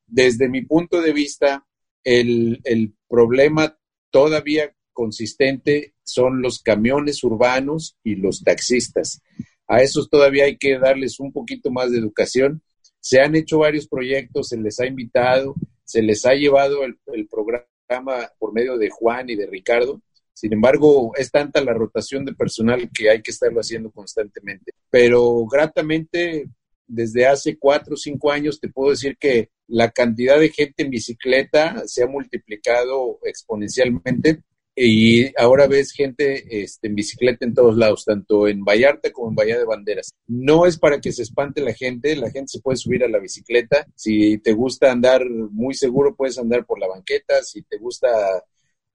Desde 0.06 0.48
mi 0.48 0.62
punto 0.62 1.00
de 1.00 1.12
vista, 1.12 1.64
el, 2.02 2.60
el 2.64 2.94
problema 3.08 3.76
todavía 4.10 4.74
consistente 4.92 5.94
son 6.02 6.40
los 6.40 6.60
camiones 6.60 7.22
urbanos 7.22 7.96
y 8.02 8.16
los 8.16 8.42
taxistas. 8.42 9.20
A 9.68 9.82
esos 9.82 10.08
todavía 10.08 10.44
hay 10.44 10.56
que 10.56 10.78
darles 10.78 11.20
un 11.20 11.32
poquito 11.32 11.70
más 11.70 11.90
de 11.90 11.98
educación. 11.98 12.62
Se 13.00 13.20
han 13.20 13.34
hecho 13.34 13.58
varios 13.58 13.86
proyectos, 13.88 14.48
se 14.48 14.56
les 14.56 14.80
ha 14.80 14.86
invitado, 14.86 15.54
se 15.84 16.02
les 16.02 16.24
ha 16.24 16.34
llevado 16.34 16.84
el, 16.84 17.28
programa 17.28 18.30
por 18.38 18.52
medio 18.52 18.78
de 18.78 18.90
Juan 18.90 19.28
y 19.30 19.36
de 19.36 19.46
Ricardo. 19.46 20.00
Sin 20.36 20.52
embargo, 20.52 21.12
es 21.16 21.30
tanta 21.30 21.64
la 21.64 21.72
rotación 21.72 22.26
de 22.26 22.34
personal 22.34 22.90
que 22.92 23.08
hay 23.08 23.22
que 23.22 23.30
estarlo 23.30 23.60
haciendo 23.60 23.90
constantemente. 23.90 24.72
Pero 24.90 25.46
gratamente, 25.46 26.50
desde 26.86 27.26
hace 27.26 27.56
cuatro 27.56 27.94
o 27.94 27.96
cinco 27.96 28.30
años, 28.30 28.60
te 28.60 28.68
puedo 28.68 28.90
decir 28.90 29.16
que 29.18 29.48
la 29.66 29.90
cantidad 29.92 30.38
de 30.38 30.50
gente 30.50 30.82
en 30.82 30.90
bicicleta 30.90 31.82
se 31.86 32.02
ha 32.02 32.06
multiplicado 32.06 33.18
exponencialmente 33.24 34.42
y 34.78 35.32
ahora 35.40 35.66
ves 35.68 35.90
gente 35.90 36.62
este, 36.62 36.88
en 36.88 36.94
bicicleta 36.94 37.46
en 37.46 37.54
todos 37.54 37.78
lados, 37.78 38.04
tanto 38.04 38.46
en 38.46 38.62
Vallarta 38.62 39.10
como 39.12 39.30
en 39.30 39.36
Bahía 39.36 39.56
de 39.56 39.64
Banderas. 39.64 40.10
No 40.26 40.66
es 40.66 40.78
para 40.78 41.00
que 41.00 41.12
se 41.12 41.22
espante 41.22 41.62
la 41.62 41.72
gente, 41.72 42.14
la 42.14 42.30
gente 42.30 42.48
se 42.48 42.60
puede 42.60 42.76
subir 42.76 43.02
a 43.02 43.08
la 43.08 43.18
bicicleta. 43.18 43.86
Si 43.94 44.36
te 44.36 44.52
gusta 44.52 44.92
andar 44.92 45.24
muy 45.30 45.72
seguro, 45.72 46.14
puedes 46.14 46.36
andar 46.38 46.66
por 46.66 46.78
la 46.78 46.88
banqueta. 46.88 47.42
Si 47.42 47.62
te 47.62 47.78
gusta 47.78 48.08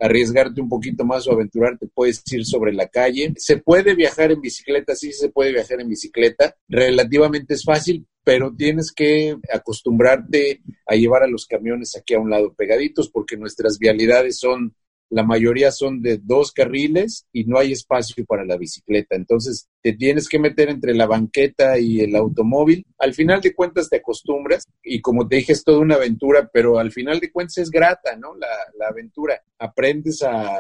arriesgarte 0.02 0.60
un 0.60 0.68
poquito 0.68 1.06
más 1.06 1.28
o 1.28 1.32
aventurarte, 1.32 1.88
puedes 1.94 2.24
ir 2.32 2.46
sobre 2.46 2.74
la 2.74 2.88
calle. 2.88 3.34
Se 3.38 3.58
puede 3.58 3.96
viajar 3.96 4.32
en 4.32 4.42
bicicleta, 4.42 4.96
sí 4.96 5.14
se 5.14 5.30
puede 5.30 5.54
viajar 5.54 5.80
en 5.80 5.90
bicicleta. 5.90 6.56
Relativamente 6.68 7.54
es 7.54 7.64
fácil, 7.64 8.08
pero 8.24 8.54
tienes 8.56 8.92
que 8.92 9.38
acostumbrarte 9.54 10.62
a 10.88 10.96
llevar 10.96 11.24
a 11.24 11.28
los 11.28 11.46
camiones 11.46 11.96
aquí 11.96 12.16
a 12.16 12.20
un 12.20 12.32
lado 12.32 12.54
pegaditos 12.54 13.10
porque 13.10 13.38
nuestras 13.38 13.78
vialidades 13.78 14.40
son 14.40 14.76
la 15.12 15.24
mayoría 15.24 15.72
son 15.72 16.02
de 16.02 16.20
dos 16.24 16.54
carriles 16.54 17.26
y 17.34 17.44
no 17.44 17.60
hay 17.60 17.74
espacio 17.74 18.26
para 18.26 18.46
la 18.46 18.58
bicicleta. 18.58 19.18
Entonces 19.18 19.68
te 19.82 19.94
tienes 19.94 20.30
que 20.30 20.40
meter 20.40 20.70
entre 20.70 20.96
la 20.96 21.06
banqueta 21.06 21.78
y 21.78 22.00
el 22.00 22.16
automóvil. 22.16 22.86
Al 22.98 23.14
final 23.14 23.42
de 23.42 23.54
cuentas 23.54 23.90
te 23.90 23.98
acostumbras 23.98 24.64
y 24.82 25.02
como 25.02 25.28
te 25.28 25.36
dije 25.36 25.52
es 25.52 25.66
toda 25.66 25.80
una 25.80 25.96
aventura, 25.96 26.50
pero 26.52 26.80
al 26.80 26.94
final 26.94 27.20
de 27.20 27.30
cuentas 27.30 27.58
es 27.58 27.70
grata, 27.70 28.16
¿no? 28.16 28.36
La, 28.36 28.88
aventura. 28.88 29.42
Aprendes 29.60 30.24
a, 30.24 30.60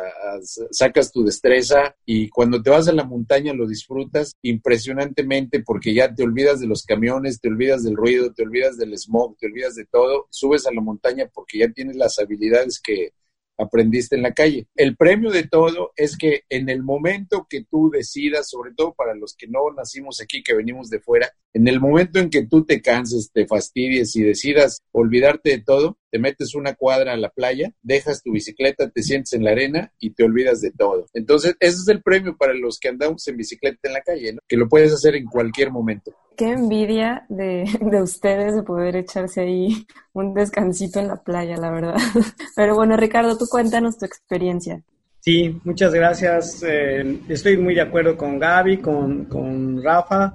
sacas 0.70 1.12
tu 1.12 1.24
destreza 1.24 1.96
y 2.06 2.30
cuando 2.30 2.62
te 2.62 2.70
vas 2.70 2.88
a 2.88 2.94
la 2.94 3.04
montaña 3.04 3.54
lo 3.54 3.68
disfrutas 3.68 4.36
impresionantemente 4.42 5.64
porque 5.64 5.94
ya 5.94 6.14
te 6.14 6.24
olvidas 6.24 6.60
de 6.60 6.68
los 6.68 6.84
camiones, 6.84 7.40
te 7.40 7.48
olvidas 7.48 7.84
del 7.84 7.96
ruido, 7.96 8.32
te 8.34 8.44
olvidas 8.44 8.78
del 8.78 8.98
smog, 8.98 9.38
te 9.38 9.48
olvidas 9.48 9.76
de 9.76 9.86
todo. 9.86 10.28
Subes 10.30 10.68
a 10.68 10.74
la 10.74 10.82
montaña 10.82 11.30
porque 11.34 11.60
ya 11.60 11.70
tienes 11.70 11.96
las 11.96 12.20
habilidades 12.20 12.80
que 12.80 13.14
aprendiste 13.62 14.16
en 14.16 14.24
la 14.24 14.34
calle. 14.34 14.68
El 14.76 14.96
premio 14.96 15.32
de 15.32 15.48
todo 15.48 15.92
es 15.96 16.18
que 16.18 16.44
en 16.50 16.70
el 16.70 16.84
momento 16.84 17.48
que 17.50 17.64
tú 17.64 17.90
decidas, 17.92 18.50
sobre 18.50 18.74
todo 18.76 18.94
para 18.94 19.16
los 19.16 19.36
que 19.36 19.48
no 19.48 19.60
nacimos 19.76 20.22
aquí, 20.22 20.44
que 20.44 20.56
venimos 20.56 20.90
de 20.90 21.00
fuera, 21.00 21.32
en 21.54 21.68
el 21.68 21.80
momento 21.80 22.20
en 22.20 22.30
que 22.30 22.46
tú 22.46 22.66
te 22.66 22.82
canses, 22.82 23.32
te 23.34 23.46
fastidies 23.46 24.16
y 24.16 24.24
decidas 24.24 24.82
olvidarte 24.92 25.52
de 25.52 25.62
todo, 25.62 25.98
te 26.12 26.20
metes 26.20 26.56
una 26.56 26.76
cuadra 26.76 27.14
a 27.14 27.18
la 27.18 27.30
playa, 27.30 27.74
dejas 27.82 28.22
tu 28.22 28.32
bicicleta, 28.32 28.90
te 28.90 29.02
sientes 29.04 29.34
en 29.34 29.44
la 29.44 29.52
arena 29.52 29.94
y 30.00 30.12
te 30.12 30.24
olvidas 30.24 30.62
de 30.62 30.72
todo. 30.72 31.08
Entonces, 31.14 31.56
ese 31.60 31.78
es 31.78 31.88
el 31.88 32.02
premio 32.02 32.38
para 32.38 32.54
los 32.54 32.80
que 32.80 32.90
andamos 32.90 33.28
en 33.28 33.38
bicicleta 33.38 33.80
en 33.84 33.94
la 33.94 34.02
calle, 34.02 34.38
que 34.48 34.58
lo 34.58 34.68
puedes 34.68 34.92
hacer 34.94 35.16
en 35.16 35.26
cualquier 35.26 35.72
momento. 35.72 36.14
Qué 36.38 36.52
envidia 36.52 37.26
de, 37.30 37.66
de 37.82 38.02
ustedes 38.02 38.56
de 38.56 38.64
poder 38.64 38.96
echarse 38.96 39.42
ahí 39.42 39.86
un 40.14 40.34
descansito 40.34 41.00
en 41.00 41.10
la 41.10 41.18
playa, 41.18 41.58
la 41.58 41.72
verdad. 41.72 41.96
Pero 42.56 42.76
bueno, 42.76 42.98
Ricardo, 42.98 43.38
tú 43.38 43.46
cuéntanos 43.50 43.98
tu 43.98 44.06
experiencia. 44.06 44.82
Sí, 45.20 45.60
muchas 45.64 45.94
gracias. 45.94 46.64
Eh, 46.64 47.20
estoy 47.30 47.58
muy 47.58 47.76
de 47.76 47.82
acuerdo 47.82 48.18
con 48.18 48.40
Gaby, 48.40 48.78
con, 48.78 49.26
con 49.26 49.84
Rafa 49.84 50.34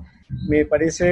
me 0.49 0.65
parece, 0.67 1.07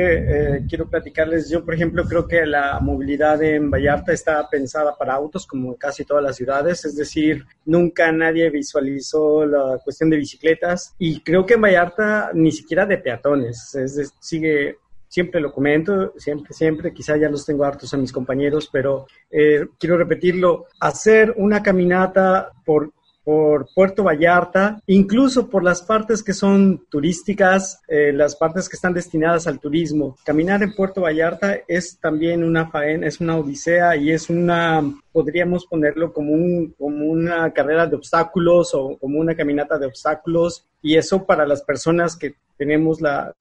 eh, 0.56 0.64
quiero 0.68 0.88
platicarles, 0.88 1.48
yo 1.48 1.64
por 1.64 1.74
ejemplo 1.74 2.04
creo 2.04 2.26
que 2.26 2.44
la 2.46 2.78
movilidad 2.80 3.42
en 3.42 3.70
Vallarta 3.70 4.12
está 4.12 4.48
pensada 4.48 4.96
para 4.96 5.14
autos 5.14 5.46
como 5.46 5.76
casi 5.76 6.04
todas 6.04 6.22
las 6.22 6.36
ciudades, 6.36 6.84
es 6.84 6.96
decir, 6.96 7.44
nunca 7.64 8.10
nadie 8.12 8.50
visualizó 8.50 9.46
la 9.46 9.78
cuestión 9.82 10.10
de 10.10 10.16
bicicletas 10.16 10.94
y 10.98 11.20
creo 11.20 11.46
que 11.46 11.54
en 11.54 11.62
Vallarta 11.62 12.30
ni 12.34 12.52
siquiera 12.52 12.86
de 12.86 12.98
peatones, 12.98 13.74
es 13.74 14.14
sigue 14.20 14.78
siempre 15.14 15.40
lo 15.40 15.52
comento, 15.52 16.12
siempre, 16.16 16.52
siempre, 16.52 16.92
quizá 16.92 17.16
ya 17.16 17.28
los 17.30 17.46
tengo 17.46 17.64
hartos 17.64 17.94
a 17.94 17.96
mis 17.96 18.10
compañeros, 18.10 18.68
pero 18.72 19.06
eh, 19.30 19.64
quiero 19.78 19.96
repetirlo, 19.96 20.66
hacer 20.80 21.32
una 21.36 21.62
caminata 21.62 22.50
por 22.64 22.92
por 23.24 23.68
Puerto 23.74 24.04
Vallarta, 24.04 24.80
incluso 24.86 25.48
por 25.48 25.64
las 25.64 25.82
partes 25.82 26.22
que 26.22 26.34
son 26.34 26.84
turísticas, 26.90 27.80
eh, 27.88 28.12
las 28.12 28.36
partes 28.36 28.68
que 28.68 28.76
están 28.76 28.92
destinadas 28.92 29.46
al 29.46 29.58
turismo. 29.58 30.16
Caminar 30.24 30.62
en 30.62 30.74
Puerto 30.74 31.00
Vallarta 31.00 31.56
es 31.66 31.98
también 31.98 32.44
una 32.44 32.70
faena, 32.70 33.06
es 33.06 33.20
una 33.20 33.38
odisea 33.38 33.96
y 33.96 34.10
es 34.10 34.28
una, 34.28 34.82
podríamos 35.10 35.66
ponerlo 35.66 36.12
como, 36.12 36.32
un, 36.32 36.74
como 36.78 37.06
una 37.06 37.50
carrera 37.52 37.86
de 37.86 37.96
obstáculos 37.96 38.74
o 38.74 38.98
como 38.98 39.18
una 39.18 39.34
caminata 39.34 39.78
de 39.78 39.86
obstáculos 39.86 40.66
y 40.82 40.96
eso 40.96 41.24
para 41.24 41.46
las 41.46 41.62
personas 41.62 42.16
que 42.16 42.34
tenemos 42.58 43.00
la, 43.00 43.34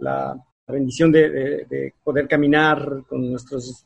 bendición 0.65 1.11
de, 1.11 1.93
poder 2.03 2.27
caminar 2.27 3.03
con, 3.07 3.29
nuestros, 3.29 3.83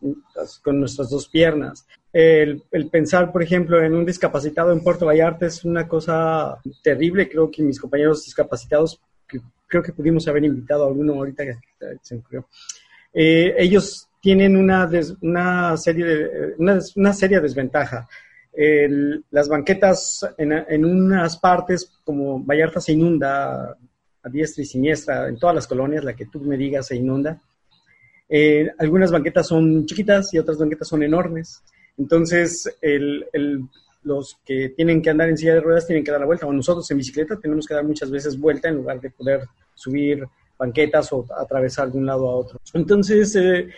con 0.64 0.80
nuestras 0.80 1.10
dos 1.10 1.28
piernas. 1.28 1.86
El, 2.20 2.90
pensar, 2.90 3.32
por 3.32 3.44
ejemplo, 3.44 3.80
en 3.80 3.94
un 3.94 4.04
discapacitado 4.04 4.72
en 4.72 4.82
Puerto 4.82 5.06
Vallarta 5.06 5.46
es 5.46 5.64
una 5.64 5.88
cosa 5.88 6.58
terrible. 6.82 7.30
Creo 7.30 7.52
que 7.52 7.62
mis 7.62 7.80
compañeros 7.80 8.26
discapacitados, 8.26 9.00
creo 9.68 9.84
que 9.84 9.94
pudimos 9.94 10.28
haber 10.28 10.44
invitado 10.44 10.84
a 10.84 10.88
alguno 10.88 11.14
ahorita 11.14 11.46
que 11.46 11.60
se 12.02 12.16
ocurrió, 12.16 12.48
eh, 13.14 13.54
ellos 13.60 14.10
tienen 14.20 14.58
una, 14.58 14.90
serie 15.78 16.06
de, 16.06 16.56
una, 16.58 17.14
seria 17.14 17.40
desventaja. 17.40 18.08
las 19.30 19.48
banquetas 19.48 20.28
en, 20.40 20.86
unas 20.86 21.38
partes 21.38 22.00
como 22.04 22.44
Vallarta 22.44 22.82
se 22.82 22.94
inunda 22.94 23.78
diestra 24.24 24.64
y 24.64 24.66
siniestra 24.66 25.28
en 25.28 25.38
todas 25.38 25.54
las 25.54 25.68
colonias, 25.68 26.04
la 26.04 26.16
que 26.16 26.26
tú 26.26 26.40
me 26.40 26.58
digas 26.58 26.88
se 26.88 26.96
inunda. 26.96 27.40
Eh, 28.28 28.72
algunas 28.80 29.12
banquetas 29.12 29.46
son 29.46 29.86
chiquitas 29.86 30.34
y 30.34 30.40
otras 30.40 30.58
banquetas 30.58 30.88
son 30.88 31.04
enormes. 31.04 31.62
Entonces, 31.98 32.78
los 34.04 34.38
que 34.46 34.70
tienen 34.70 35.02
que 35.02 35.10
andar 35.10 35.30
en 35.30 35.38
silla 35.38 35.56
de 35.56 35.62
ruedas 35.62 35.88
tienen 35.88 36.04
que 36.04 36.12
dar 36.12 36.20
la 36.20 36.26
vuelta, 36.26 36.46
o 36.46 36.54
nosotros 36.54 36.90
en 36.92 36.98
bicicleta 36.98 37.38
tenemos 37.38 37.66
que 37.66 37.74
dar 37.74 37.84
muchas 37.84 38.10
veces 38.10 38.40
vuelta 38.40 38.70
en 38.70 38.76
lugar 38.76 39.02
de 39.02 39.10
poder 39.10 39.42
subir 39.74 40.26
banquetas 40.58 41.12
o 41.14 41.26
atravesar 41.38 41.92
de 41.92 41.98
un 41.98 42.06
lado 42.06 42.28
a 42.28 42.36
otro. 42.36 42.60
Entonces, 42.74 43.36
eh, 43.36 43.70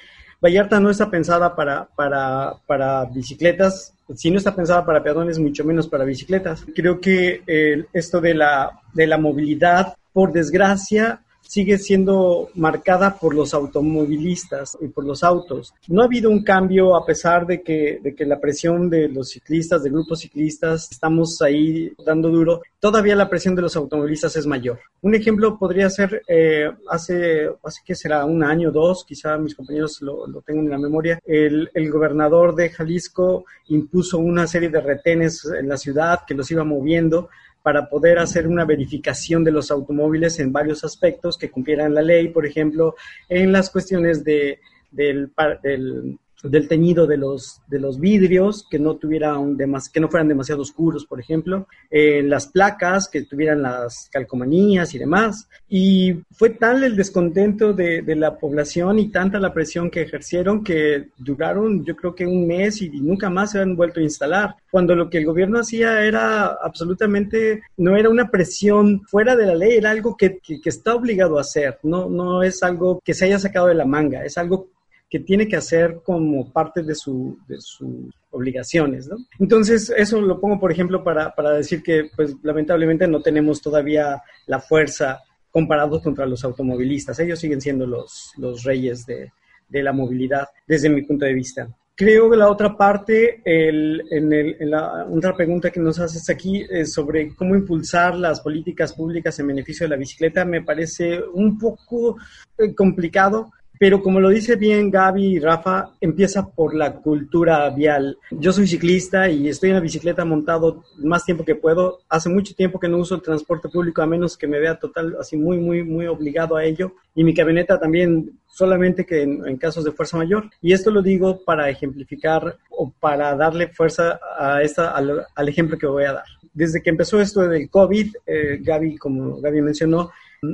Vallarta 0.42 0.80
no 0.80 0.90
está 0.90 1.10
pensada 1.10 1.56
para, 1.56 1.86
para, 1.86 2.54
para 2.66 3.06
bicicletas, 3.06 3.94
si 4.16 4.32
no 4.32 4.38
está 4.38 4.56
pensada 4.56 4.86
para 4.86 5.04
peatones, 5.04 5.38
mucho 5.38 5.64
menos 5.64 5.88
para 5.88 6.06
bicicletas. 6.06 6.66
Creo 6.74 7.00
que 7.00 7.44
eh, 7.46 7.86
esto 7.94 8.20
de 8.22 8.34
la, 8.34 8.82
de 8.94 9.06
la 9.06 9.18
movilidad 9.18 9.96
por 10.14 10.32
desgracia, 10.32 11.22
sigue 11.50 11.80
siendo 11.80 12.50
marcada 12.54 13.18
por 13.18 13.34
los 13.34 13.56
automovilistas 13.56 14.78
y 14.80 14.88
por 14.88 15.04
los 15.04 15.24
autos. 15.24 15.74
No 15.88 16.04
ha 16.04 16.06
habido 16.06 16.30
un 16.30 16.44
cambio 16.44 16.96
a 16.96 17.04
pesar 17.08 17.48
de 17.48 17.64
que, 17.64 18.00
de 18.04 18.14
que 18.14 18.24
la 18.24 18.40
presión 18.40 18.88
de 18.88 19.10
los 19.10 19.30
ciclistas, 19.30 19.82
de 19.82 19.90
grupos 19.90 20.20
ciclistas, 20.20 20.92
estamos 20.92 21.42
ahí 21.42 21.92
dando 22.06 22.30
duro. 22.30 22.62
Todavía 22.80 23.16
la 23.16 23.28
presión 23.28 23.56
de 23.56 23.64
los 23.64 23.76
automovilistas 23.76 24.36
es 24.36 24.46
mayor. 24.46 24.80
Un 25.02 25.16
ejemplo 25.16 25.58
podría 25.58 25.90
ser 25.90 26.22
eh, 26.28 26.70
hace, 26.88 27.50
hace 27.64 27.82
que 27.84 27.96
será 27.96 28.26
un 28.26 28.44
año 28.44 28.72
dos, 28.72 29.04
quizá 29.04 29.36
mis 29.40 29.56
compañeros 29.56 30.04
lo, 30.04 30.28
lo 30.28 30.42
tengan 30.42 30.66
en 30.66 30.72
la 30.72 30.78
memoria, 30.78 31.20
el, 31.26 31.72
el 31.74 31.90
gobernador 31.90 32.54
de 32.54 32.70
Jalisco 32.70 33.46
impuso 33.70 34.20
una 34.20 34.46
serie 34.46 34.70
de 34.70 34.82
retenes 34.82 35.44
en 35.46 35.68
la 35.68 35.78
ciudad 35.78 36.20
que 36.28 36.36
los 36.36 36.52
iba 36.52 36.64
moviendo 36.64 37.30
para 37.70 37.88
poder 37.88 38.18
hacer 38.18 38.48
una 38.48 38.66
verificación 38.66 39.44
de 39.44 39.52
los 39.52 39.70
automóviles 39.70 40.40
en 40.40 40.52
varios 40.52 40.84
aspectos 40.84 41.38
que 41.38 41.52
cumplieran 41.52 41.94
la 41.94 42.02
ley, 42.02 42.30
por 42.30 42.48
ejemplo, 42.48 42.96
en 43.28 43.52
las 43.52 43.70
cuestiones 43.70 44.24
de, 44.24 44.60
del, 44.90 45.32
del 45.62 46.18
del 46.44 46.68
teñido 46.68 47.06
de 47.06 47.18
los, 47.18 47.62
de 47.68 47.80
los 47.80 48.00
vidrios, 48.00 48.66
que 48.70 48.80
no, 48.80 48.96
tuvieran 48.96 49.58
que 49.94 50.00
no 50.00 50.10
fueran 50.10 50.28
demasiado 50.28 50.62
oscuros, 50.62 51.06
por 51.06 51.20
ejemplo, 51.20 51.68
eh, 51.90 52.24
las 52.24 52.48
placas, 52.48 53.10
que 53.10 53.24
tuvieran 53.24 53.62
las 53.62 54.10
calcomanías 54.12 54.94
y 54.94 55.00
demás. 55.00 55.48
Y 55.68 56.22
fue 56.32 56.52
tal 56.52 56.84
el 56.84 56.96
descontento 56.96 57.74
de, 57.74 58.02
de, 58.02 58.16
la 58.16 58.38
población 58.38 59.00
y 59.00 59.10
tanta 59.10 59.40
la 59.40 59.54
presión 59.54 59.90
que 59.90 60.02
ejercieron 60.02 60.64
que 60.64 61.10
duraron 61.18 61.84
yo 61.86 61.96
creo 61.96 62.16
que 62.16 62.26
un 62.26 62.48
mes 62.48 62.82
y, 62.82 62.90
nunca 62.90 63.30
más 63.30 63.52
se 63.52 63.60
han 63.60 63.76
vuelto 63.76 64.00
a 64.00 64.04
instalar. 64.04 64.56
Cuando 64.72 64.96
lo 64.96 65.10
que 65.10 65.18
el 65.18 65.26
gobierno 65.26 65.60
hacía 65.60 66.04
era 66.06 66.48
absolutamente, 66.64 67.64
no 67.78 67.98
era 67.98 68.10
una 68.10 68.30
presión 68.30 69.02
fuera 69.08 69.36
de 69.36 69.46
la 69.46 69.56
ley, 69.56 69.78
era 69.78 69.92
algo 69.92 70.16
que, 70.16 70.40
que, 70.40 70.62
que 70.62 70.70
está 70.70 70.96
obligado 70.96 71.38
a 71.38 71.42
hacer, 71.42 71.80
no, 71.84 72.10
no 72.10 72.44
es 72.44 72.62
algo 72.64 73.02
que 73.04 73.14
se 73.14 73.26
haya 73.26 73.40
sacado 73.40 73.68
de 73.68 73.76
la 73.76 73.86
manga, 73.86 74.24
es 74.24 74.38
algo 74.38 74.70
que 75.10 75.20
tiene 75.20 75.48
que 75.48 75.56
hacer 75.56 76.02
como 76.04 76.52
parte 76.52 76.84
de, 76.84 76.94
su, 76.94 77.38
de 77.48 77.56
sus 77.60 78.14
obligaciones, 78.30 79.08
¿no? 79.08 79.18
Entonces, 79.40 79.92
eso 79.98 80.22
lo 80.22 80.40
pongo, 80.40 80.60
por 80.60 80.72
ejemplo, 80.72 81.04
para, 81.04 81.34
para 81.34 81.54
decir 81.54 81.82
que, 81.82 82.10
pues, 82.16 82.36
lamentablemente 82.44 83.08
no 83.08 83.22
tenemos 83.22 83.62
todavía 83.62 84.22
la 84.46 84.60
fuerza 84.60 85.20
comparados 85.50 86.04
contra 86.04 86.28
los 86.28 86.44
automovilistas. 86.44 87.20
Ellos 87.20 87.40
siguen 87.40 87.60
siendo 87.60 87.88
los, 87.88 88.34
los 88.38 88.64
reyes 88.64 89.06
de, 89.08 89.32
de 89.68 89.84
la 89.84 89.94
movilidad, 89.94 90.48
desde 90.68 90.90
mi 90.90 91.02
punto 91.02 91.26
de 91.26 91.34
vista. 91.34 91.68
Creo 91.96 92.30
que 92.30 92.38
la 92.38 92.50
otra 92.50 92.78
parte, 92.78 93.42
el, 93.44 94.02
en, 94.12 94.32
el, 94.32 94.56
en, 94.60 94.70
la 94.70 95.06
otra 95.12 95.36
pregunta 95.36 95.70
que 95.70 95.82
nos 95.82 96.00
haces 96.00 96.30
aquí 96.30 96.66
es 96.70 96.94
sobre 96.94 97.36
cómo 97.36 97.56
impulsar 97.56 98.16
las 98.16 98.40
políticas 98.40 98.94
públicas 98.94 99.38
en 99.40 99.48
beneficio 99.48 99.86
de 99.86 99.90
la 99.90 99.98
bicicleta, 99.98 100.46
me 100.46 100.62
parece 100.62 101.20
un 101.34 101.58
poco 101.58 102.16
eh, 102.58 102.74
complicado 102.74 103.52
pero 103.80 104.04
como 104.04 104.20
lo 104.20 104.28
dice 104.28 104.58
bien 104.58 104.92
Gaby 104.92 105.26
y 105.26 105.40
Rafa, 105.40 105.94
empieza 106.02 106.50
por 106.50 106.76
la 106.76 106.98
cultura 106.98 107.70
vial. 107.70 108.18
Yo 108.30 108.52
soy 108.52 108.68
ciclista 108.68 109.30
y 109.30 109.48
estoy 109.48 109.70
en 109.70 109.78
la 109.78 109.82
bicicleta 109.82 110.26
montado 110.26 110.84
más 110.98 111.24
tiempo 111.24 111.46
que 111.46 111.56
puedo. 111.56 112.00
Hace 112.10 112.28
mucho 112.28 112.54
tiempo 112.54 112.78
que 112.78 112.90
no 112.90 112.98
uso 112.98 113.16
el 113.16 113.22
transporte 113.22 113.70
público 113.70 114.02
a 114.02 114.06
menos 114.06 114.38
que 114.38 114.48
me 114.48 114.60
vea 114.60 114.78
total, 114.78 115.16
así 115.18 115.38
muy, 115.38 115.60
muy, 115.60 115.84
muy 115.84 116.08
obligado 116.08 116.58
a 116.58 116.66
ello. 116.66 116.92
Y 117.16 117.24
mi 117.24 117.34
camioneta 117.34 117.80
también 117.80 118.38
solamente 118.48 119.06
que 119.06 119.22
en, 119.22 119.56
casos 119.56 119.86
de 119.86 119.94
fuerza 119.94 120.18
mayor. 120.18 120.50
Y 120.62 120.74
esto 120.74 120.92
lo 120.92 121.02
digo 121.02 121.42
para 121.46 121.70
ejemplificar 121.70 122.58
o 122.70 122.92
para 123.00 123.34
darle 123.38 123.70
fuerza 123.70 124.20
a 124.38 124.62
esta, 124.62 124.92
al, 124.92 125.48
ejemplo 125.48 125.78
que 125.78 125.88
voy 125.88 126.04
a 126.04 126.14
dar. 126.14 126.26
Desde 126.52 126.82
que 126.82 126.90
empezó 126.90 127.22
esto 127.22 127.48
del 127.48 127.70
COVID, 127.70 128.14
eh, 128.26 128.60
Gaby, 128.62 128.98
como 128.98 129.40
Gaby 129.40 129.62
mencionó, 129.62 130.12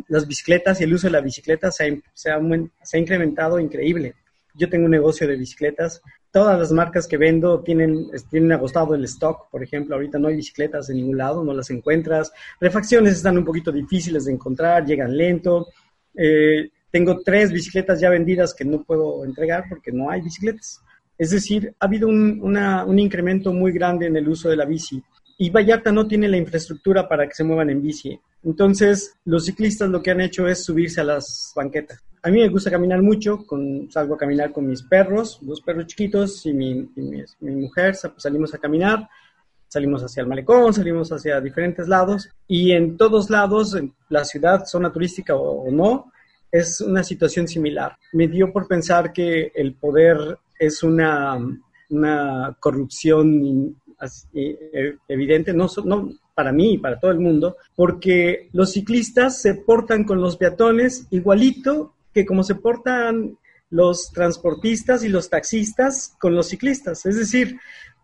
las 0.08 0.28
bicicletas 0.28 0.80
y 0.80 0.84
el 0.84 0.94
uso 0.94 1.08
de 1.08 1.12
la 1.12 1.22
bicicleta 1.22 1.72
se 1.72 1.86
ha, 1.88 1.98
se 2.14 2.32
ha, 2.32 3.00
incrementado 3.00 3.60
increíble. 3.60 4.16
Yo 4.54 4.70
tengo 4.70 4.86
un 4.86 4.92
negocio 4.92 5.28
de 5.28 5.36
bicicletas. 5.36 6.02
Todas 6.32 6.58
las 6.58 6.72
marcas 6.72 7.08
que 7.08 7.18
vendo 7.18 7.62
tienen, 7.62 8.10
agostado 8.52 8.96
el 8.96 9.04
stock. 9.06 9.50
Por 9.50 9.64
ejemplo, 9.64 9.96
ahorita 9.96 10.18
no 10.18 10.28
hay 10.28 10.38
bicicletas 10.38 10.88
de 10.88 10.96
ningún 10.96 11.18
lado, 11.18 11.44
no 11.44 11.54
las 11.54 11.70
encuentras. 11.70 12.32
Refacciones 12.60 13.14
están 13.14 13.38
un 13.38 13.46
poquito 13.46 13.72
difíciles 13.72 14.26
de 14.26 14.34
encontrar, 14.34 14.86
llegan 14.86 15.16
lento. 15.16 15.68
Eh, 16.16 16.70
tengo 16.90 17.20
tres 17.20 17.52
bicicletas 17.52 18.00
ya 18.00 18.10
vendidas 18.10 18.54
que 18.54 18.64
no 18.64 18.84
puedo 18.84 19.26
entregar 19.26 19.66
porque 19.70 19.92
no 19.92 20.10
hay 20.10 20.22
bicicletas. 20.22 20.82
Es 21.18 21.32
decir, 21.32 21.74
ha 21.80 21.86
habido 21.86 22.08
un, 22.08 22.42
un 22.42 23.00
incremento 23.00 23.54
muy 23.54 23.72
grande 23.72 24.08
en 24.08 24.16
el 24.16 24.28
uso 24.28 24.50
de 24.50 24.58
la 24.58 24.66
bici 24.66 25.02
y 25.38 25.50
Vallarta 25.50 25.92
no 25.92 26.08
tiene 26.08 26.28
la 26.28 26.38
infraestructura 26.38 27.08
para 27.08 27.28
que 27.28 27.34
se 27.34 27.44
muevan 27.44 27.70
en 27.70 27.82
bici. 27.82 28.20
Entonces, 28.46 29.16
los 29.26 29.46
ciclistas 29.46 29.90
lo 29.90 30.04
que 30.04 30.12
han 30.12 30.22
hecho 30.22 30.48
es 30.48 30.64
subirse 30.64 31.02
a 31.02 31.04
las 31.04 31.52
banquetas. 31.56 32.00
A 32.22 32.30
mí 32.30 32.40
me 32.40 32.50
gusta 32.50 32.70
caminar 32.70 33.02
mucho, 33.02 33.46
con, 33.46 33.90
salgo 33.92 34.14
a 34.14 34.18
caminar 34.18 34.52
con 34.52 34.68
mis 34.68 34.84
perros, 34.84 35.40
dos 35.42 35.62
perros 35.62 35.88
chiquitos 35.88 36.46
y 36.46 36.54
mi, 36.54 36.88
mujer, 37.42 37.96
salimos 37.96 38.54
a 38.54 38.60
caminar, 38.60 39.10
salimos 39.68 40.04
hacia 40.04 40.22
el 40.22 40.28
malecón, 40.28 40.74
salimos 40.74 41.12
hacia 41.12 41.42
diferentes 41.42 41.88
lados 41.88 42.30
y 42.48 42.72
en 42.72 42.98
todos 42.98 43.32
lados, 43.32 43.76
en 43.76 43.94
la 44.10 44.24
ciudad, 44.24 44.64
zona 44.66 44.92
turística 44.92 45.36
o, 45.36 45.70
no, 45.72 46.12
es 46.52 46.82
una 46.82 47.04
situación 47.04 47.48
similar. 47.48 47.98
Me 48.14 48.28
dio 48.28 48.54
por 48.54 48.68
pensar 48.68 49.12
que 49.12 49.52
el 49.56 49.74
poder 49.74 50.38
es 50.60 50.84
una, 50.84 51.40
corrupción 52.60 53.76
eh, 54.34 54.98
evidente, 55.08 55.52
no, 55.52 55.68
no 55.84 56.10
para 56.36 56.52
mí 56.52 56.74
y 56.74 56.78
para 56.78 57.00
todo 57.00 57.12
el 57.12 57.20
mundo, 57.20 57.58
porque 57.76 58.50
los 58.52 58.74
ciclistas 58.74 59.42
se 59.42 59.56
portan 59.56 60.04
con 60.04 60.22
los 60.22 60.38
peatones 60.38 61.08
igualito 61.10 61.94
que 62.14 62.26
como 62.26 62.44
se 62.44 62.56
portan 62.56 63.38
los 63.70 64.12
transportistas 64.12 65.04
y 65.04 65.10
los 65.10 65.30
taxistas 65.30 66.16
con 66.20 66.36
los 66.36 66.50
ciclistas. 66.50 67.06
Es 67.06 67.18
decir, 67.18 67.58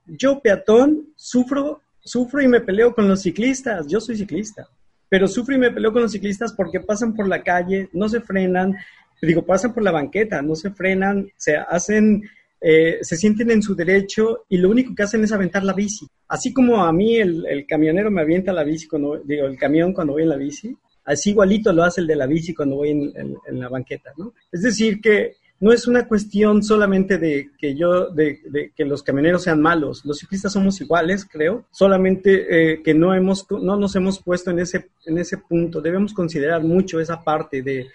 yo 0.08 0.40
peatón 0.40 1.10
sufro, 1.16 1.82
sufro 2.00 2.42
y 2.42 2.48
me 2.48 2.62
peleo 2.62 2.96
con 2.96 3.08
los 3.08 3.22
ciclistas, 3.22 3.86
yo 3.88 4.00
soy 4.00 4.18
ciclista, 4.18 4.68
pero 5.08 5.28
sufro 5.28 5.56
y 5.56 5.60
me 5.60 5.72
peleo 5.72 5.94
con 5.94 6.02
los 6.02 6.12
ciclistas 6.12 6.54
porque 6.54 6.80
pasan 6.80 7.14
por 7.14 7.28
la 7.28 7.44
calle, 7.44 7.90
no 7.94 8.10
se 8.10 8.22
frenan, 8.22 8.76
digo, 9.22 9.46
pasan 9.46 9.74
por 9.74 9.84
la 9.84 9.92
banqueta, 9.92 10.42
no 10.42 10.56
se 10.56 10.72
frenan, 10.72 11.30
se 11.38 11.58
hacen 11.58 12.24
eh, 12.64 13.00
se 13.02 13.18
sienten 13.18 13.50
en 13.50 13.64
su 13.64 13.74
derecho 13.74 14.46
y 14.48 14.58
lo 14.58 14.70
único 14.70 14.94
que 14.94 15.02
hacen 15.02 15.24
es 15.24 15.32
aventar 15.32 15.64
la 15.64 15.74
bici. 15.74 16.08
Así 16.28 16.54
como 16.54 16.86
a 16.86 16.94
mí 16.94 17.16
el, 17.18 17.66
camionero 17.68 18.12
me 18.12 18.22
avienta 18.22 18.54
la 18.54 18.64
bici 18.64 18.88
cuando, 18.88 19.18
digo, 19.18 19.48
el 19.48 19.58
camión 19.58 19.94
cuando 19.94 20.14
voy 20.14 20.24
en 20.24 20.30
la 20.30 20.36
bici, 20.36 20.78
así 21.06 21.32
igualito 21.32 21.74
lo 21.74 21.84
hace 21.84 22.02
el 22.02 22.08
de 22.08 22.16
la 22.16 22.28
bici 22.28 22.54
cuando 22.54 22.76
voy 22.76 22.92
en, 22.92 23.36
la 23.60 23.68
banqueta, 23.68 24.12
¿no? 24.16 24.36
Es 24.52 24.62
decir, 24.62 25.02
que 25.02 25.38
no 25.60 25.72
es 25.72 25.88
una 25.88 26.08
cuestión 26.08 26.62
solamente 26.62 27.18
de 27.18 27.50
que 27.58 27.76
yo, 27.76 28.12
de, 28.12 28.72
que 28.76 28.86
los 28.86 29.02
camioneros 29.02 29.44
sean 29.44 29.60
malos. 29.60 30.06
Los 30.06 30.20
ciclistas 30.20 30.54
somos 30.54 30.80
iguales, 30.82 31.26
creo. 31.26 31.66
Solamente 31.72 32.74
eh, 32.74 32.82
que 32.84 32.94
no 32.94 33.14
hemos, 33.14 33.46
no 33.50 33.76
nos 33.76 33.96
hemos 33.96 34.22
puesto 34.22 34.52
en 34.52 34.60
ese, 34.60 34.90
en 35.06 35.18
ese 35.18 35.38
punto. 35.38 35.82
Debemos 35.82 36.14
considerar 36.14 36.64
mucho 36.64 37.00
esa 37.00 37.24
parte 37.24 37.62
de, 37.62 37.88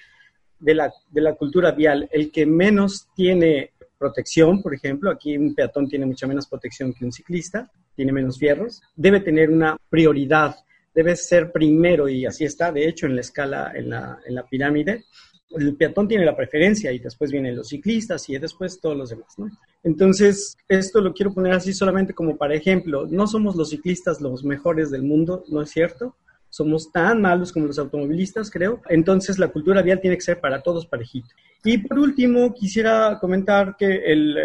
de 0.61 0.75
la, 0.75 0.93
de 1.11 1.21
la 1.21 1.35
cultura 1.35 1.73
vial. 1.73 2.09
El 2.13 2.31
que 2.31 2.47
menos 2.47 3.09
tiene 3.17 3.73
protección, 3.99 4.63
por 4.63 4.75
ejemplo, 4.75 5.11
aquí 5.11 5.37
un 5.37 5.55
peatón 5.55 5.89
tiene 5.89 6.07
mucha 6.07 6.27
menos 6.27 6.47
protección 6.47 6.93
que 6.93 7.05
un 7.05 7.13
ciclista, 7.13 7.71
tiene 7.95 8.13
menos 8.13 8.39
fierros, 8.39 8.83
debe 8.95 9.21
tener 9.21 9.51
una 9.51 9.77
prioridad, 9.89 10.57
debe 10.95 11.17
ser 11.17 11.53
primero, 11.53 12.09
y 12.09 12.27
así 12.27 12.45
está, 12.45 12.73
de 12.73 12.89
hecho, 12.89 13.07
en 13.07 13.15
la 13.15 13.21
escala, 13.21 13.73
en 13.75 13.91
la, 13.91 14.47
pirámide, 14.49 15.05
el 15.51 15.77
peatón 15.77 16.09
tiene 16.09 16.25
la 16.25 16.37
preferencia 16.37 16.93
y 16.93 16.99
después 16.99 17.31
vienen 17.31 17.57
los 17.57 17.69
ciclistas 17.69 18.29
y 18.29 18.39
después 18.39 18.81
todos 18.81 18.97
los 18.97 19.11
demás. 19.11 19.35
Entonces, 19.83 20.57
esto 20.69 21.01
lo 21.01 21.15
quiero 21.15 21.33
poner 21.33 21.53
así 21.53 21.73
solamente 21.73 22.15
como 22.15 22.37
para 22.37 22.55
ejemplo. 22.55 23.07
No 23.07 23.27
somos 23.27 23.55
los 23.55 23.71
ciclistas 23.71 24.21
los 24.21 24.43
mejores 24.45 24.91
del 24.91 25.03
mundo, 25.03 25.45
¿no 25.49 25.63
es 25.63 25.71
cierto? 25.71 26.17
Somos 26.57 26.91
tan 26.91 27.21
malos 27.21 27.53
como 27.53 27.67
los 27.67 27.79
automovilistas, 27.79 28.51
creo. 28.51 28.81
Entonces 28.89 29.39
la 29.39 29.49
cultura 29.49 29.83
vial 29.83 30.01
tiene 30.01 30.17
que 30.17 30.23
ser 30.23 30.41
para 30.41 30.63
todos 30.63 30.87
parejito. 30.87 31.29
Y 31.63 31.79
por 31.79 31.99
último, 31.99 32.55
quisiera 32.55 33.19
comentar 33.21 33.77
que 33.77 33.87
el, 33.87 34.39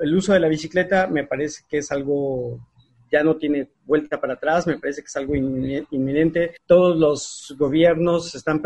el, 0.00 0.14
uso 0.14 0.32
de 0.34 0.40
la 0.40 0.48
bicicleta 0.48 1.06
me 1.06 1.24
parece 1.24 1.62
que 1.68 1.78
es 1.78 1.90
algo 1.90 2.60
ya 3.10 3.22
no 3.22 3.36
tiene 3.36 3.68
vuelta 3.84 4.20
para 4.20 4.34
atrás, 4.34 4.66
me 4.66 4.78
parece 4.78 5.00
que 5.00 5.06
es 5.06 5.16
algo 5.16 5.34
inminente. 5.36 6.56
Todos 6.66 6.98
los 6.98 7.54
gobiernos 7.56 8.34
están 8.34 8.60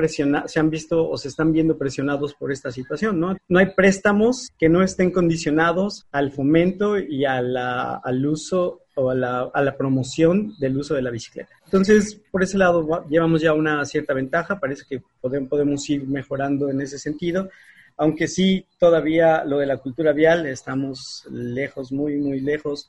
se 0.47 0.61
han 0.61 0.71
visto 0.71 1.09
o 1.09 1.19
se 1.19 1.29
están 1.29 1.53
viendo 1.53 1.77
presionados 1.77 2.35
por 2.35 2.51
esta 2.51 2.73
situación, 2.73 3.21
¿no? 3.21 3.37
No 3.49 3.59
hay 3.59 3.67
préstamos 3.77 4.49
que 4.59 4.71
no 4.71 4.83
estén 4.83 5.11
condicionados 5.11 6.07
al 6.11 6.33
fomento 6.33 6.99
y 6.99 7.27
a 7.27 7.43
la, 7.43 8.01
al 8.03 8.25
uso 8.27 8.80
o 8.97 9.11
a 9.11 9.15
la, 9.15 9.51
a 9.53 9.63
la, 9.63 9.77
promoción 9.77 10.55
del 10.59 10.77
uso 10.77 10.95
de 10.95 11.03
la 11.03 11.11
bicicleta. 11.11 11.51
Entonces, 11.65 12.21
por 12.31 12.43
ese 12.43 12.59
lado, 12.59 13.05
llevamos 13.09 13.41
ya 13.41 13.53
una 13.53 13.85
cierta 13.85 14.15
ventaja, 14.15 14.59
parece 14.59 14.85
que 14.89 15.03
podemos, 15.21 15.49
podemos 15.49 15.89
ir 15.89 16.07
mejorando 16.07 16.69
en 16.69 16.81
ese 16.81 16.99
sentido, 16.99 17.49
aunque 17.97 18.29
sí, 18.29 18.67
todavía 18.79 19.45
lo 19.45 19.59
de 19.59 19.67
la 19.67 19.77
cultura 19.77 20.13
vial, 20.13 20.47
estamos 20.47 21.25
lejos, 21.31 21.93
muy, 21.93 22.17
muy 22.17 22.41
lejos 22.41 22.89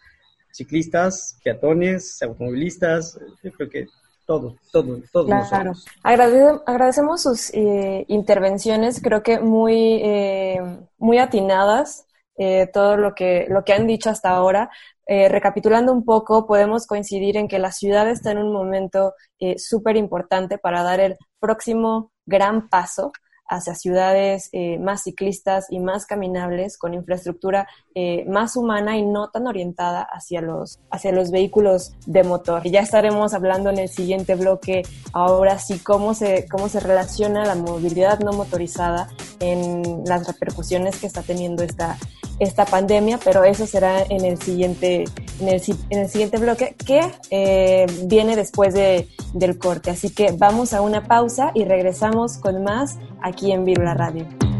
ciclistas, 0.52 1.38
peatones, 1.44 2.22
automovilistas, 2.22 3.20
yo 3.44 3.52
creo 3.52 3.70
que 3.70 3.88
todos, 4.26 4.56
todos, 4.72 5.02
todos 5.12 5.28
claro. 5.50 5.74
agradecemos 6.04 7.22
sus 7.22 7.54
eh, 7.54 8.06
intervenciones, 8.08 9.02
creo 9.02 9.24
que 9.24 9.40
muy, 9.40 9.95
eh, 10.02 10.62
muy 10.97 11.18
atinadas, 11.18 12.06
eh, 12.38 12.68
todo 12.74 12.98
lo 12.98 13.14
que, 13.14 13.46
lo 13.50 13.64
que 13.64 13.74
han 13.74 13.88
dicho 13.88 14.10
hasta 14.10 14.30
ahora. 14.30 14.70
recapitulando 15.08 15.92
un 15.92 16.06
poco, 16.06 16.48
podemos 16.48 16.88
coincidir 16.88 17.36
en 17.36 17.50
que 17.50 17.60
la 17.60 17.72
ciudad 17.74 18.10
está 18.10 18.32
en 18.32 18.38
un 18.38 18.54
momento 18.54 19.14
súper 19.58 19.98
importante 19.98 20.58
para 20.58 20.84
dar 20.84 21.02
el 21.02 21.18
próximo 21.38 22.14
gran 22.26 22.70
paso 22.70 23.12
hacia 23.52 23.76
ciudades 23.76 24.50
eh, 24.54 24.80
más 24.80 25.04
ciclistas 25.04 25.68
y 25.70 25.80
más 25.80 26.06
caminables, 26.06 26.78
con 26.78 26.94
infraestructura 26.94 27.68
eh, 27.96 28.26
más 28.28 28.56
humana 28.56 28.98
y 28.98 29.06
no 29.06 29.30
tan 29.30 29.48
orientada 29.48 30.02
hacia 30.02 30.42
los, 30.42 30.80
hacia 30.89 31.12
los 31.12 31.32
vehículos 31.32 31.94
de 32.06 32.24
motor. 32.24 32.64
Ya 32.64 32.80
estaremos 32.82 33.34
hablando 33.34 33.70
en 33.70 33.80
el 33.80 33.89
siguiente 33.89 34.36
bloque 34.36 34.84
ahora 35.14 35.60
sí 35.60 35.80
cómo 35.80 36.14
se, 36.14 36.48
cómo 36.50 36.70
se 36.70 36.80
relaciona 36.80 37.46
la 37.46 37.56
movilidad 37.56 38.20
no 38.20 38.32
motorizada 38.34 39.10
en 39.39 40.04
las 40.06 40.28
repercusiones 40.28 40.98
que 41.00 41.08
está 41.08 41.22
teniendo 41.22 41.64
esta, 41.64 41.98
esta 42.39 42.66
pandemia, 42.66 43.20
pero 43.24 43.44
eso 43.44 43.68
será 43.68 44.02
en 44.04 44.26
el 44.26 44.42
siguiente, 44.42 45.06
en 45.39 45.48
el, 45.48 45.62
en 45.89 46.00
el 46.00 46.10
siguiente 46.10 46.38
bloque 46.38 46.76
que 46.86 47.02
eh, 47.30 47.86
viene 48.06 48.36
después 48.36 48.74
de, 48.74 49.10
del 49.34 49.58
corte. 49.58 49.92
Así 49.92 50.10
que 50.10 50.32
vamos 50.32 50.74
a 50.74 50.82
una 50.82 51.04
pausa 51.04 51.52
y 51.54 51.66
regresamos 51.66 52.38
con 52.38 52.64
más 52.64 52.98
aquí 53.22 53.52
en 53.52 53.66
Virula 53.66 53.94
Radio. 53.94 54.51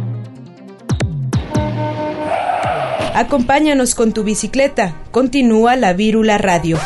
Acompáñanos 3.22 3.94
con 3.94 4.14
tu 4.14 4.24
bicicleta. 4.24 5.00
Continúa 5.12 5.76
la 5.76 5.94
Vírula 5.94 6.40
Radio. 6.40 6.80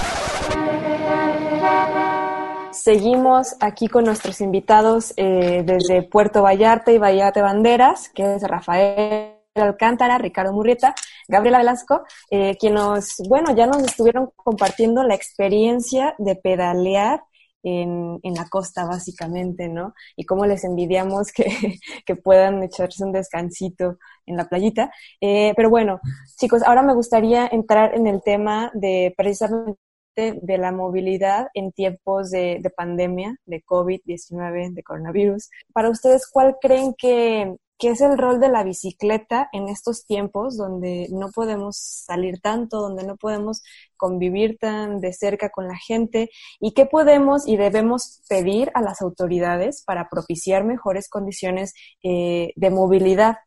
Seguimos 2.73 3.55
aquí 3.61 3.87
con 3.87 4.03
nuestros 4.03 4.41
invitados 4.41 5.13
eh, 5.15 5.63
desde 5.65 6.03
Puerto 6.03 6.41
Vallarta 6.41 6.91
y 6.91 6.97
de 6.97 7.41
Banderas, 7.41 8.09
que 8.09 8.35
es 8.35 8.43
Rafael 8.43 9.37
Alcántara, 9.55 10.17
Ricardo 10.17 10.51
Murrieta, 10.51 10.93
Gabriela 11.29 11.59
Velasco, 11.59 12.03
eh, 12.29 12.57
quien 12.59 12.73
nos, 12.73 13.15
bueno, 13.29 13.55
ya 13.55 13.65
nos 13.65 13.81
estuvieron 13.81 14.29
compartiendo 14.35 15.03
la 15.03 15.15
experiencia 15.15 16.15
de 16.17 16.35
pedalear 16.35 17.23
en, 17.65 18.35
la 18.35 18.47
costa, 18.47 18.85
básicamente, 18.85 19.67
¿no? 19.67 19.93
Y 20.15 20.25
cómo 20.25 20.45
les 20.45 20.63
envidiamos 20.63 21.31
que, 21.31 21.45
que 22.05 22.15
puedan 22.15 22.61
echarse 22.63 23.03
un 23.03 23.11
descansito 23.11 23.97
en 24.25 24.37
la 24.37 24.47
playita. 24.47 24.91
Eh, 25.19 25.53
pero 25.55 25.69
bueno, 25.69 25.99
chicos, 26.37 26.61
ahora 26.63 26.83
me 26.83 26.93
gustaría 26.93 27.47
entrar 27.47 27.95
en 27.95 28.07
el 28.07 28.21
tema 28.21 28.71
de 28.73 29.13
precisamente 29.17 29.77
de 30.15 30.57
la 30.57 30.71
movilidad 30.71 31.47
en 31.53 31.71
tiempos 31.71 32.31
de, 32.31 32.59
de 32.61 32.69
pandemia, 32.69 33.35
de 33.45 33.63
COVID-19, 33.63 34.73
de 34.73 34.83
coronavirus. 34.83 35.49
Para 35.73 35.89
ustedes, 35.89 36.29
¿cuál 36.31 36.55
creen 36.61 36.93
que 36.97 37.55
¿Qué 37.77 37.89
es 37.89 37.99
el 37.99 38.17
rol 38.17 38.39
de 38.39 38.47
la 38.47 38.63
bicicleta 38.63 39.49
en 39.51 39.67
estos 39.67 40.05
tiempos 40.05 40.55
donde 40.55 41.07
no 41.11 41.29
podemos 41.31 41.77
salir 41.77 42.39
tanto, 42.39 42.79
donde 42.79 43.05
no 43.05 43.17
podemos 43.17 43.63
convivir 43.97 44.57
tan 44.57 45.01
de 45.01 45.11
cerca 45.11 45.49
con 45.49 45.67
la 45.67 45.75
gente 45.75 46.29
y 46.61 46.73
qué 46.73 46.85
podemos 46.85 47.45
y 47.47 47.57
debemos 47.57 48.21
pedir 48.29 48.71
a 48.75 48.81
las 48.81 49.01
autoridades 49.01 49.83
para 49.85 50.07
propiciar 50.09 50.63
mejores 50.63 51.09
condiciones 51.09 51.73
eh, 52.01 52.53
de 52.55 52.69
movilidad 52.69 53.37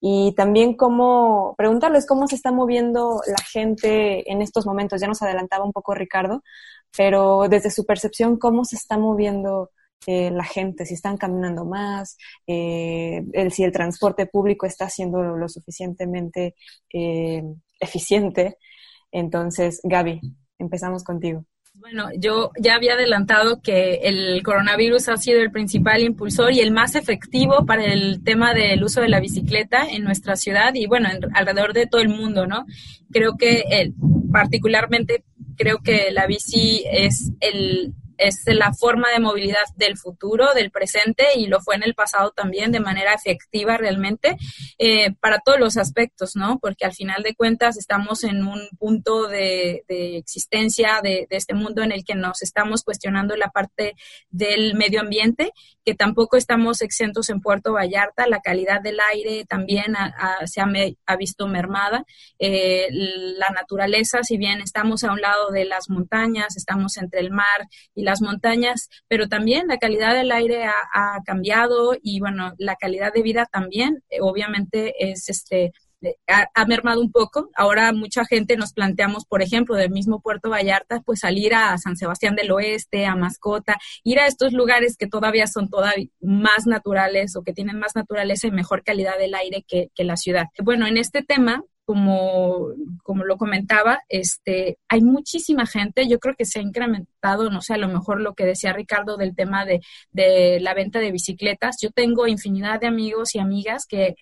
y 0.00 0.34
también 0.36 0.76
cómo 0.76 1.54
preguntarles 1.56 2.06
cómo 2.06 2.26
se 2.28 2.36
está 2.36 2.52
moviendo 2.52 3.20
la 3.26 3.42
gente 3.52 4.30
en 4.30 4.42
estos 4.42 4.66
momentos. 4.66 5.00
Ya 5.00 5.08
nos 5.08 5.22
adelantaba 5.22 5.64
un 5.64 5.72
poco 5.72 5.94
Ricardo, 5.94 6.42
pero 6.96 7.48
desde 7.48 7.70
su 7.70 7.84
percepción, 7.84 8.38
cómo 8.38 8.64
se 8.64 8.76
está 8.76 8.98
moviendo 8.98 9.70
eh, 10.06 10.30
la 10.30 10.44
gente, 10.44 10.86
si 10.86 10.94
están 10.94 11.16
caminando 11.16 11.64
más, 11.64 12.16
eh, 12.46 13.22
si 13.50 13.64
el 13.64 13.72
transporte 13.72 14.26
público 14.26 14.66
está 14.66 14.88
siendo 14.88 15.22
lo 15.22 15.48
suficientemente 15.48 16.54
eh, 16.92 17.42
eficiente. 17.80 18.56
Entonces, 19.10 19.80
Gaby, 19.82 20.20
empezamos 20.58 21.04
contigo. 21.04 21.44
Bueno, 21.74 22.08
yo 22.18 22.50
ya 22.58 22.74
había 22.74 22.94
adelantado 22.94 23.60
que 23.62 24.00
el 24.02 24.42
coronavirus 24.42 25.10
ha 25.10 25.16
sido 25.16 25.40
el 25.40 25.52
principal 25.52 26.02
impulsor 26.02 26.52
y 26.52 26.60
el 26.60 26.72
más 26.72 26.96
efectivo 26.96 27.66
para 27.66 27.84
el 27.84 28.24
tema 28.24 28.52
del 28.52 28.82
uso 28.82 29.00
de 29.00 29.08
la 29.08 29.20
bicicleta 29.20 29.86
en 29.88 30.02
nuestra 30.02 30.34
ciudad 30.34 30.74
y 30.74 30.86
bueno, 30.86 31.08
alrededor 31.34 31.74
de 31.74 31.86
todo 31.86 32.00
el 32.00 32.08
mundo, 32.08 32.46
¿no? 32.46 32.66
Creo 33.12 33.36
que 33.36 33.92
particularmente 34.32 35.24
creo 35.56 35.78
que 35.78 36.10
la 36.12 36.26
bici 36.26 36.84
es 36.90 37.30
el 37.40 37.94
es 38.18 38.42
la 38.46 38.72
forma 38.72 39.10
de 39.10 39.20
movilidad 39.20 39.64
del 39.76 39.96
futuro, 39.96 40.52
del 40.54 40.70
presente 40.70 41.24
y 41.36 41.46
lo 41.46 41.60
fue 41.60 41.76
en 41.76 41.84
el 41.84 41.94
pasado 41.94 42.32
también 42.32 42.72
de 42.72 42.80
manera 42.80 43.14
efectiva 43.14 43.76
realmente 43.76 44.36
eh, 44.78 45.12
para 45.20 45.38
todos 45.38 45.58
los 45.58 45.76
aspectos, 45.76 46.34
¿no? 46.34 46.58
Porque 46.58 46.84
al 46.84 46.92
final 46.92 47.22
de 47.22 47.34
cuentas 47.34 47.78
estamos 47.78 48.24
en 48.24 48.46
un 48.46 48.68
punto 48.78 49.28
de, 49.28 49.84
existencia 49.88 51.00
de, 51.02 51.26
este 51.30 51.54
mundo 51.54 51.82
en 51.82 51.92
el 51.92 52.04
que 52.04 52.14
nos 52.14 52.42
estamos 52.42 52.82
cuestionando 52.82 53.36
la 53.36 53.50
parte 53.50 53.94
del 54.30 54.74
medio 54.74 55.00
ambiente, 55.00 55.52
que 55.84 55.94
tampoco 55.94 56.36
estamos 56.36 56.82
exentos 56.82 57.30
en 57.30 57.40
Puerto 57.40 57.72
Vallarta, 57.72 58.26
la 58.26 58.40
calidad 58.40 58.80
del 58.82 58.98
aire 59.12 59.44
también 59.48 59.94
se 60.44 60.60
ha, 60.60 61.16
visto 61.16 61.46
mermada, 61.46 62.04
eh, 62.38 62.88
la 62.90 63.48
naturaleza, 63.50 64.22
si 64.22 64.36
bien 64.36 64.60
estamos 64.60 65.04
a 65.04 65.12
un 65.12 65.20
lado 65.20 65.50
de 65.50 65.64
las 65.64 65.88
montañas, 65.88 66.56
estamos 66.56 66.96
entre 66.96 67.20
el 67.20 67.30
mar 67.30 67.68
y 67.94 68.07
las 68.08 68.22
montañas, 68.22 68.88
pero 69.06 69.28
también 69.28 69.66
la 69.68 69.76
calidad 69.76 70.14
del 70.14 70.32
aire 70.32 70.64
ha, 70.64 71.18
cambiado 71.26 71.94
y 72.02 72.20
bueno, 72.20 72.54
la 72.56 72.76
calidad 72.76 73.12
de 73.12 73.22
vida 73.22 73.46
también, 73.52 74.02
eh, 74.08 74.20
obviamente 74.22 74.94
es 74.98 75.28
este 75.28 75.72
eh, 76.00 76.14
ha, 76.26 76.64
mermado 76.64 77.00
un 77.02 77.12
poco. 77.12 77.50
Ahora 77.54 77.92
mucha 77.92 78.24
gente 78.24 78.56
nos 78.56 78.72
planteamos, 78.72 79.26
por 79.26 79.42
ejemplo, 79.42 79.74
del 79.74 79.90
mismo 79.90 80.20
Puerto 80.20 80.48
Vallarta, 80.48 81.00
pues 81.04 81.20
salir 81.20 81.54
a 81.54 81.76
San 81.76 81.96
Sebastián 81.96 82.34
del 82.34 82.50
Oeste, 82.50 83.04
a 83.04 83.14
Mascota, 83.14 83.76
ir 84.04 84.18
a 84.20 84.26
estos 84.26 84.52
lugares 84.54 84.96
que 84.96 85.06
todavía 85.06 85.46
son 85.46 85.68
todavía 85.68 86.06
más 86.20 86.66
naturales 86.66 87.36
o 87.36 87.42
que 87.42 87.52
tienen 87.52 87.78
más 87.78 87.94
naturaleza 87.94 88.46
y 88.46 88.52
mejor 88.52 88.84
calidad 88.84 89.18
del 89.18 89.34
aire 89.34 89.64
que, 89.66 89.88
que 89.94 90.04
la 90.04 90.16
ciudad. 90.16 90.46
Bueno, 90.62 90.86
en 90.86 90.96
este 90.96 91.22
tema, 91.22 91.62
como, 91.88 92.68
como 93.02 93.24
lo 93.24 93.38
comentaba, 93.38 94.00
este, 94.10 94.76
hay 94.90 95.00
muchísima 95.00 95.64
gente, 95.64 96.06
yo 96.06 96.18
creo 96.18 96.34
que 96.36 96.44
se 96.44 96.58
ha 96.58 96.62
incrementado, 96.62 97.17
no 97.22 97.60
sé, 97.60 97.74
a 97.74 97.78
lo 97.78 97.88
mejor 97.88 98.20
lo 98.20 98.34
que 98.34 98.44
decía 98.44 98.72
Ricardo 98.72 99.16
del 99.16 99.34
tema 99.34 99.64
de, 99.64 99.80
de 100.12 100.58
la 100.60 100.74
venta 100.74 101.00
de 101.00 101.12
bicicletas. 101.12 101.76
Yo 101.82 101.90
tengo 101.90 102.26
infinidad 102.26 102.80
de 102.80 102.86
amigos 102.86 103.34
y 103.34 103.38
amigas 103.38 103.86
que 103.88 104.14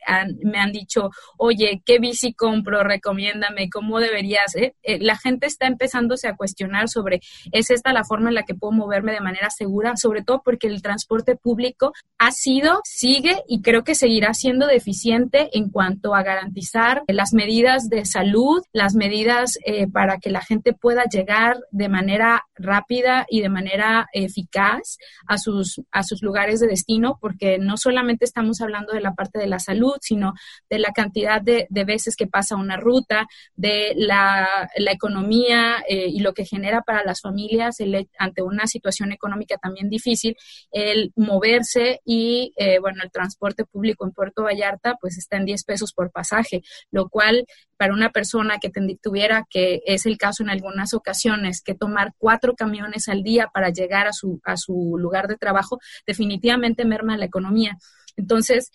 me 0.43 0.59
han 0.59 0.73
dicho, 0.73 1.11
oye, 1.37 1.83
¿qué 1.85 1.99
bici 1.99 2.33
compro? 2.33 2.83
Recomiéndame, 2.83 3.69
¿cómo 3.71 4.01
deberías? 4.01 4.57
Eh, 4.57 4.75
eh, 4.83 4.99
la 5.01 5.17
gente 5.17 5.47
está 5.47 5.67
empezándose 5.67 6.29
a 6.29 6.37
cuestionar 6.37 6.89
sobre, 6.89 7.21
¿es 7.53 7.71
esta 7.71 7.93
la 7.93 8.05
forma 8.05 8.31
en 8.31 8.35
la 8.35 8.45
que 8.45 8.55
puedo 8.55 8.73
moverme 8.73 9.13
de 9.13 9.21
manera 9.21 9.51
segura? 9.51 9.93
Sobre 9.97 10.23
todo 10.23 10.43
porque 10.45 10.67
el 10.67 10.83
transporte 10.83 11.37
público 11.37 11.93
ha 12.19 12.31
sido, 12.31 12.81
sigue 12.85 13.43
y 13.47 13.61
creo 13.61 13.85
que 13.85 13.95
seguirá 13.95 14.33
siendo 14.33 14.67
deficiente 14.67 15.51
en 15.53 15.71
cuanto 15.71 16.15
a 16.15 16.23
garantizar 16.23 17.03
las 17.09 17.33
medidas 17.33 17.89
de 17.89 18.05
salud, 18.05 18.63
las 18.73 18.95
medidas 18.95 19.59
eh, 19.65 19.87
para 19.87 20.19
que 20.19 20.31
la 20.31 20.41
gente 20.41 20.73
pueda 20.73 21.05
llegar 21.05 21.59
de 21.71 21.89
manera 21.89 22.45
rápida 22.55 22.86
y 23.29 23.41
de 23.41 23.49
manera 23.49 24.09
eficaz 24.13 24.99
a 25.27 25.39
sus, 25.39 25.81
a 25.91 26.03
sus 26.03 26.23
lugares 26.23 26.61
de 26.61 26.69
destino, 26.69 27.19
porque 27.21 27.59
no 27.59 27.77
solamente 27.77 28.25
estamos 28.25 28.61
hablando 28.61 28.93
de 28.93 29.01
la 29.01 29.15
parte 29.15 29.39
de 29.39 29.47
la 29.47 29.59
salud, 29.59 29.95
sino 30.01 30.35
de 30.71 30.79
la 30.79 30.93
cantidad 30.93 31.41
de, 31.41 31.67
veces 31.71 32.17
que 32.17 32.27
pasa 32.27 32.57
una 32.57 32.77
ruta, 32.77 33.27
de 33.55 33.93
la, 33.97 34.49
economía 34.77 35.85
eh, 35.89 36.07
y 36.09 36.21
lo 36.21 36.33
que 36.33 36.45
genera 36.45 36.83
para 36.83 37.05
las 37.05 37.21
familias 37.21 37.77
ante 38.19 38.43
una 38.43 38.67
situación 38.67 39.13
económica 39.13 39.57
también 39.59 39.91
difícil, 39.91 40.37
el 40.71 41.13
moverse 41.17 42.01
y, 42.05 42.53
eh, 42.57 42.79
bueno, 42.79 43.03
el 43.03 43.11
transporte 43.11 43.65
público 43.65 44.07
en 44.07 44.13
Puerto 44.13 44.45
Vallarta, 44.45 44.97
pues 45.01 45.19
está 45.19 45.37
en 45.37 45.45
10 45.45 45.65
pesos 45.65 45.93
por 45.93 46.11
pasaje, 46.11 46.63
lo 46.91 47.09
cual 47.09 47.47
para 47.77 47.93
una 47.93 48.11
persona 48.11 48.59
que 48.59 48.71
tuviera, 49.01 49.47
que 49.49 49.83
es 49.87 50.07
el 50.07 50.17
caso 50.19 50.43
en 50.43 50.51
algunas 50.51 50.95
ocasiones, 50.95 51.63
que 51.63 51.75
tomar 51.75 52.13
cuatro 52.19 52.55
camiones 52.55 53.09
al 53.09 53.23
día 53.23 53.49
para 53.53 53.71
llegar 53.71 54.07
a 54.07 54.13
su, 54.13 54.41
a 54.45 54.57
su 54.57 54.97
lugar 54.99 55.29
de 55.29 55.37
trabajo, 55.37 55.79
definitivamente 56.07 56.85
merma 56.85 57.17
la 57.17 57.27
economía. 57.27 57.77
Entonces, 58.17 58.71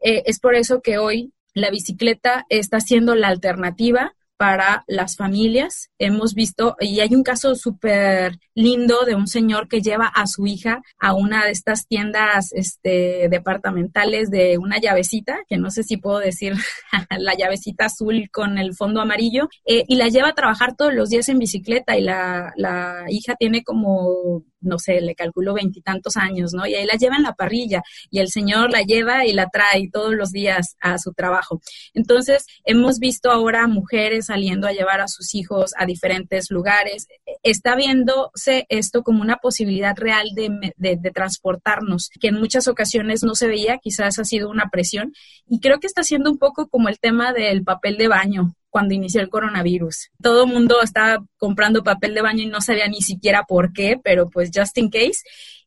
eh, 0.00 0.22
es 0.26 0.38
por 0.38 0.54
eso 0.54 0.80
que 0.80 0.98
hoy 0.98 1.32
la 1.54 1.70
bicicleta 1.70 2.46
está 2.48 2.80
siendo 2.80 3.14
la 3.14 3.28
alternativa 3.28 4.14
para 4.36 4.84
las 4.86 5.16
familias. 5.16 5.90
Hemos 5.98 6.34
visto, 6.34 6.76
y 6.80 7.00
hay 7.00 7.14
un 7.14 7.22
caso 7.22 7.54
súper 7.54 8.38
lindo 8.54 9.04
de 9.04 9.14
un 9.14 9.26
señor 9.26 9.68
que 9.68 9.80
lleva 9.80 10.06
a 10.06 10.26
su 10.26 10.46
hija 10.46 10.82
a 10.98 11.14
una 11.14 11.44
de 11.44 11.52
estas 11.52 11.86
tiendas 11.86 12.52
este, 12.52 13.28
departamentales 13.28 14.30
de 14.30 14.58
una 14.58 14.78
llavecita, 14.78 15.38
que 15.48 15.56
no 15.56 15.70
sé 15.70 15.82
si 15.82 15.96
puedo 15.96 16.18
decir 16.18 16.54
la 17.18 17.34
llavecita 17.34 17.86
azul 17.86 18.28
con 18.32 18.58
el 18.58 18.74
fondo 18.74 19.00
amarillo, 19.00 19.48
eh, 19.64 19.84
y 19.88 19.96
la 19.96 20.08
lleva 20.08 20.28
a 20.28 20.34
trabajar 20.34 20.76
todos 20.76 20.94
los 20.94 21.10
días 21.10 21.28
en 21.28 21.38
bicicleta 21.38 21.96
y 21.96 22.02
la, 22.02 22.52
la 22.56 23.04
hija 23.08 23.34
tiene 23.36 23.62
como 23.62 24.42
no 24.64 24.78
sé, 24.78 25.00
le 25.00 25.14
calculo 25.14 25.54
veintitantos 25.54 26.16
años, 26.16 26.52
¿no? 26.54 26.66
Y 26.66 26.74
ahí 26.74 26.86
la 26.86 26.98
lleva 26.98 27.16
en 27.16 27.22
la 27.22 27.34
parrilla 27.34 27.82
y 28.10 28.18
el 28.18 28.28
señor 28.28 28.70
la 28.70 28.82
lleva 28.82 29.26
y 29.26 29.32
la 29.32 29.48
trae 29.48 29.88
todos 29.92 30.14
los 30.14 30.30
días 30.30 30.76
a 30.80 30.98
su 30.98 31.12
trabajo. 31.12 31.60
Entonces, 31.92 32.46
hemos 32.64 32.98
visto 32.98 33.30
ahora 33.30 33.66
mujeres 33.66 34.26
saliendo 34.26 34.66
a 34.66 34.72
llevar 34.72 35.00
a 35.00 35.08
sus 35.08 35.34
hijos 35.34 35.72
a 35.76 35.86
diferentes 35.86 36.50
lugares. 36.50 37.06
está 37.42 37.76
viéndose 37.76 38.66
esto 38.68 39.02
como 39.02 39.22
una 39.22 39.36
posibilidad 39.36 39.96
real 39.96 40.30
de, 40.34 40.74
de, 40.76 41.10
transportarnos, 41.10 42.10
que 42.20 42.28
en 42.28 42.36
muchas 42.36 42.68
ocasiones 42.68 43.22
no 43.22 43.34
se 43.34 43.46
veía, 43.46 43.78
quizás 43.78 44.18
ha 44.18 44.24
sido 44.24 44.48
una 44.48 44.70
presión, 44.70 45.12
y 45.46 45.60
creo 45.60 45.78
que 45.78 45.86
está 45.86 46.02
siendo 46.02 46.30
un 46.30 46.38
poco 46.38 46.68
como 46.68 46.88
el 46.88 46.98
tema 46.98 47.32
del 47.32 47.62
papel 47.62 47.96
de 47.96 48.08
baño 48.08 48.54
cuando 48.74 48.92
inició 48.92 49.20
el 49.20 49.28
coronavirus. 49.28 50.10
Todo 50.20 50.46
el 50.46 50.52
mundo 50.52 50.82
estaba 50.82 51.24
comprando 51.36 51.84
papel 51.84 52.12
de 52.12 52.22
baño 52.22 52.42
y 52.42 52.46
no 52.46 52.60
sabía 52.60 52.88
ni 52.88 53.02
siquiera 53.02 53.44
por 53.44 53.72
qué, 53.72 54.00
pero 54.02 54.28
pues 54.28 54.50
just 54.52 54.76
in 54.78 54.90
case. 54.90 55.22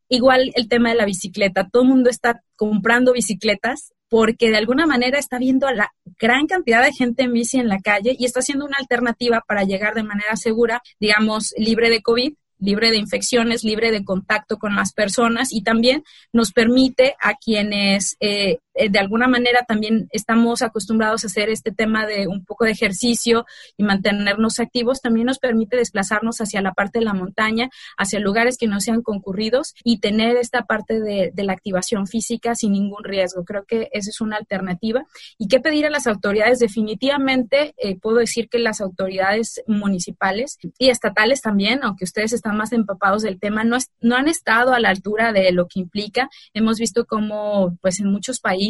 Igual 0.10 0.51
el 0.55 0.68
tema 0.68 0.89
de 0.89 0.95
la 0.95 1.05
bicicleta, 1.05 1.70
todo 1.72 1.84
el 1.84 1.88
mundo 1.88 2.10
está 2.10 2.43
comprando 2.58 3.14
bicicletas 3.14 3.93
porque 4.10 4.49
de 4.49 4.58
alguna 4.58 4.86
manera 4.86 5.20
está 5.20 5.38
viendo 5.38 5.68
a 5.68 5.74
la 5.74 5.93
gran 6.20 6.47
cantidad 6.47 6.84
de 6.84 6.91
gente 6.91 7.24
en 7.24 7.32
bici 7.32 7.58
en 7.58 7.70
la 7.70 7.80
calle 7.80 8.14
y 8.20 8.26
está 8.26 8.41
siendo 8.41 8.66
una 8.66 8.76
alternativa 8.78 9.41
para 9.47 9.64
llegar 9.64 9.93
de 9.93 10.03
manera 10.03 10.36
segura, 10.36 10.82
digamos, 10.99 11.53
libre 11.58 11.89
de 11.89 12.01
COVID 12.01 12.34
libre 12.60 12.89
de 12.89 12.97
infecciones, 12.97 13.64
libre 13.64 13.91
de 13.91 14.03
contacto 14.03 14.58
con 14.58 14.76
las 14.76 14.93
personas 14.93 15.53
y 15.53 15.62
también 15.62 16.03
nos 16.34 16.51
permite 16.51 17.16
a 17.22 17.36
quienes 17.36 18.18
eh, 18.20 18.60
eh, 18.78 18.89
de 18.89 18.99
alguna 18.99 19.28
manera 19.28 19.65
también 19.67 20.07
estamos 20.11 20.61
acostumbrados 20.61 21.23
a 21.23 21.28
hacer 21.28 21.49
este 21.49 21.71
tema 21.71 22.05
de 22.05 22.28
un 22.28 22.45
poco 22.45 22.65
de 22.65 22.71
ejercicio 22.71 23.45
y 23.75 23.84
mantenernos 23.84 24.59
activos, 24.59 25.01
también 25.01 25.25
nos 25.25 25.39
permite 25.39 25.78
desplazarnos 25.78 26.39
hacia 26.41 26.61
la 26.61 26.73
parte 26.73 26.99
de 26.99 27.05
la 27.05 27.13
montaña, 27.13 27.69
hacia 27.97 28.19
lugares 28.19 28.57
que 28.57 28.67
no 28.67 28.80
sean 28.80 29.01
concurridos 29.01 29.73
y 29.84 29.99
tener 29.99 30.38
esta 30.38 30.63
parte 30.63 30.99
de, 31.01 31.32
la 31.47 31.53
activación 31.53 32.07
física 32.07 32.55
sin 32.55 32.73
ningún 32.73 33.05
riesgo. 33.05 33.45
Creo 33.45 33.63
que 33.63 33.88
esa 33.93 34.09
es 34.09 34.19
una 34.19 34.36
alternativa. 34.36 35.05
¿Y 35.38 35.47
qué 35.47 35.61
pedir 35.61 35.86
a 35.86 35.89
las 35.89 36.05
autoridades? 36.05 36.59
Definitivamente 36.59 37.73
eh, 37.78 37.97
puedo 37.97 38.17
decir 38.17 38.49
que 38.49 38.59
las 38.59 38.82
autoridades 38.82 39.63
municipales 39.65 40.57
y 40.78 40.89
estatales 40.89 41.41
también, 41.41 41.80
aunque 41.84 42.03
ustedes 42.03 42.34
están 42.34 42.57
más 42.57 42.73
empapados 42.73 43.21
del 43.21 43.39
tema, 43.39 43.63
no, 43.63 43.78
no 44.01 44.15
han 44.17 44.28
estado 44.28 44.73
a 44.73 44.80
la 44.82 44.89
altura 44.89 45.32
de 45.32 45.53
lo 45.53 45.67
que 45.67 45.80
implica. 45.80 46.30
Hemos 46.53 46.80
visto 46.80 47.05
como 47.05 47.78
pues 47.82 48.01
en 48.01 48.11
muchos 48.11 48.41
países 48.41 48.66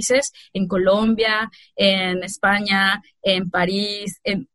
en 0.54 0.68
Colombia, 0.68 1.50
en 1.76 2.24
España, 2.24 3.02
en 3.22 3.50
París, 3.50 4.20
en, 4.24 4.48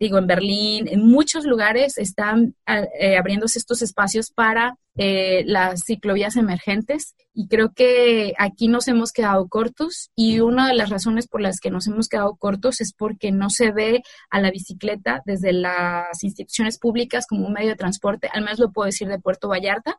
digo, 0.00 0.18
en 0.18 0.26
Berlín, 0.26 0.88
en 0.88 1.06
muchos 1.06 1.44
lugares 1.44 1.98
están 1.98 2.54
eh, 2.66 3.16
abriéndose 3.16 3.58
estos 3.58 3.82
espacios 3.82 4.30
para 4.30 4.76
eh, 4.96 5.44
las 5.46 5.82
ciclovías 5.84 6.36
emergentes. 6.36 7.14
Y 7.34 7.48
creo 7.48 7.72
que 7.74 8.32
aquí 8.38 8.66
nos 8.66 8.88
hemos 8.88 9.12
quedado 9.12 9.46
cortos 9.48 10.10
y 10.16 10.40
una 10.40 10.68
de 10.68 10.74
las 10.74 10.88
razones 10.88 11.28
por 11.28 11.42
las 11.42 11.60
que 11.60 11.70
nos 11.70 11.86
hemos 11.86 12.08
quedado 12.08 12.34
cortos 12.36 12.80
es 12.80 12.94
porque 12.94 13.30
no 13.30 13.50
se 13.50 13.72
ve 13.72 14.02
a 14.30 14.40
la 14.40 14.50
bicicleta 14.50 15.22
desde 15.26 15.52
las 15.52 16.24
instituciones 16.24 16.78
públicas 16.78 17.26
como 17.28 17.46
un 17.46 17.52
medio 17.52 17.68
de 17.68 17.76
transporte, 17.76 18.30
al 18.32 18.42
menos 18.42 18.58
lo 18.58 18.72
puedo 18.72 18.86
decir 18.86 19.06
de 19.08 19.18
Puerto 19.18 19.48
Vallarta, 19.48 19.98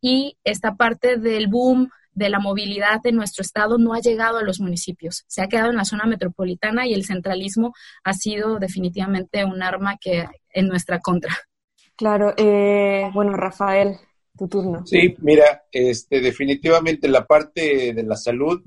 y 0.00 0.36
esta 0.42 0.74
parte 0.74 1.16
del 1.16 1.46
boom 1.46 1.88
de 2.14 2.28
la 2.28 2.38
movilidad 2.38 3.00
de 3.02 3.12
nuestro 3.12 3.42
estado 3.42 3.78
no 3.78 3.94
ha 3.94 4.00
llegado 4.00 4.38
a 4.38 4.42
los 4.42 4.60
municipios, 4.60 5.24
se 5.26 5.42
ha 5.42 5.48
quedado 5.48 5.70
en 5.70 5.76
la 5.76 5.84
zona 5.84 6.04
metropolitana 6.04 6.86
y 6.86 6.94
el 6.94 7.04
centralismo 7.04 7.72
ha 8.04 8.12
sido 8.12 8.58
definitivamente 8.58 9.44
un 9.44 9.62
arma 9.62 9.96
que 10.00 10.26
en 10.50 10.68
nuestra 10.68 11.00
contra. 11.00 11.34
Claro, 11.96 12.34
eh, 12.36 13.10
bueno, 13.14 13.32
Rafael, 13.32 13.96
tu 14.36 14.48
turno. 14.48 14.84
Sí, 14.86 15.14
mira, 15.18 15.64
este, 15.70 16.20
definitivamente 16.20 17.08
la 17.08 17.26
parte 17.26 17.92
de 17.94 18.02
la 18.02 18.16
salud, 18.16 18.62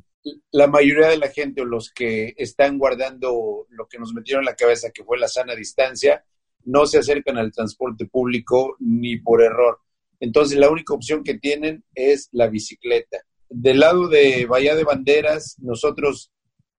la 0.51 0.67
mayoría 0.67 1.07
de 1.07 1.17
la 1.17 1.29
gente 1.29 1.61
o 1.61 1.65
los 1.65 1.91
que 1.91 2.33
están 2.37 2.77
guardando 2.79 3.67
lo 3.69 3.87
que 3.87 3.99
nos 3.99 4.13
metieron 4.13 4.41
en 4.41 4.47
la 4.47 4.55
cabeza, 4.55 4.89
que 4.91 5.03
fue 5.03 5.19
la 5.19 5.27
sana 5.27 5.55
distancia, 5.55 6.23
no 6.63 6.87
se 6.87 6.97
acercan 6.97 7.37
al 7.37 7.51
transporte 7.51 8.05
público 8.05 8.75
ni 8.79 9.17
por 9.17 9.43
error. 9.43 9.79
Entonces 10.19 10.57
la 10.57 10.69
única 10.69 10.93
opción 10.93 11.23
que 11.23 11.35
tienen 11.35 11.83
es 11.93 12.29
la 12.31 12.47
bicicleta 12.47 13.23
del 13.49 13.79
lado 13.79 14.07
de 14.07 14.45
Bahía 14.45 14.75
de 14.75 14.83
Banderas, 14.83 15.55
nosotros 15.59 16.31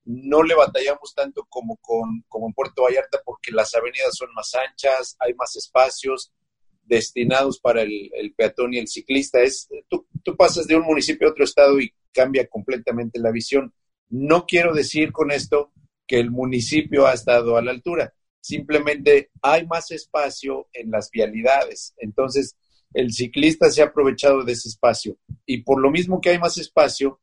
no 0.05 0.43
le 0.43 0.55
batallamos 0.55 1.15
tanto 1.15 1.47
como, 1.49 1.77
con, 1.79 2.25
como 2.29 2.47
en 2.47 2.55
Puerto 2.55 2.83
Vallarta 2.83 3.21
porque 3.25 3.51
las 3.51 3.75
avenidas 3.75 4.15
son 4.15 4.33
más 4.35 4.55
anchas, 4.55 5.17
hay 5.19 5.35
más 5.35 5.57
espacios 5.57 6.33
destinados 6.85 7.59
para 7.59 7.83
el, 7.83 8.33
peatón 8.37 8.75
y 8.75 8.79
el 8.79 8.87
ciclista. 8.87 9.41
Es, 9.43 9.69
tú, 9.89 10.07
tú, 10.23 10.37
pasas 10.37 10.67
de 10.67 10.77
un 10.77 10.85
municipio 10.85 11.27
a 11.27 11.33
otro 11.33 11.45
estado 11.45 11.81
y 11.81 11.93
cambia 12.13 12.47
completamente 12.47 13.19
la 13.19 13.33
visión. 13.33 13.75
No 14.09 14.47
quiero 14.47 14.73
decir 14.73 15.11
con 15.11 15.33
esto 15.33 15.73
que 16.07 16.21
el 16.21 16.31
municipio 16.31 17.07
ha 17.07 17.13
estado 17.13 17.57
a 17.57 17.63
la 17.63 17.73
altura, 17.73 18.15
simplemente 18.41 19.31
hay 19.43 19.67
más 19.67 19.91
espacio 19.91 20.69
en 20.73 20.93
las 20.93 21.11
vialidades. 21.11 21.95
Entonces, 21.97 22.57
el 22.93 23.13
ciclista 23.13 23.71
se 23.71 23.83
ha 23.83 23.87
aprovechado 23.87 24.45
de 24.45 24.53
ese 24.53 24.69
espacio. 24.69 25.17
Y 25.45 25.63
por 25.63 25.81
lo 25.81 25.91
mismo 25.91 26.21
que 26.21 26.31
hay 26.31 26.39
más 26.39 26.59
espacio, 26.59 27.21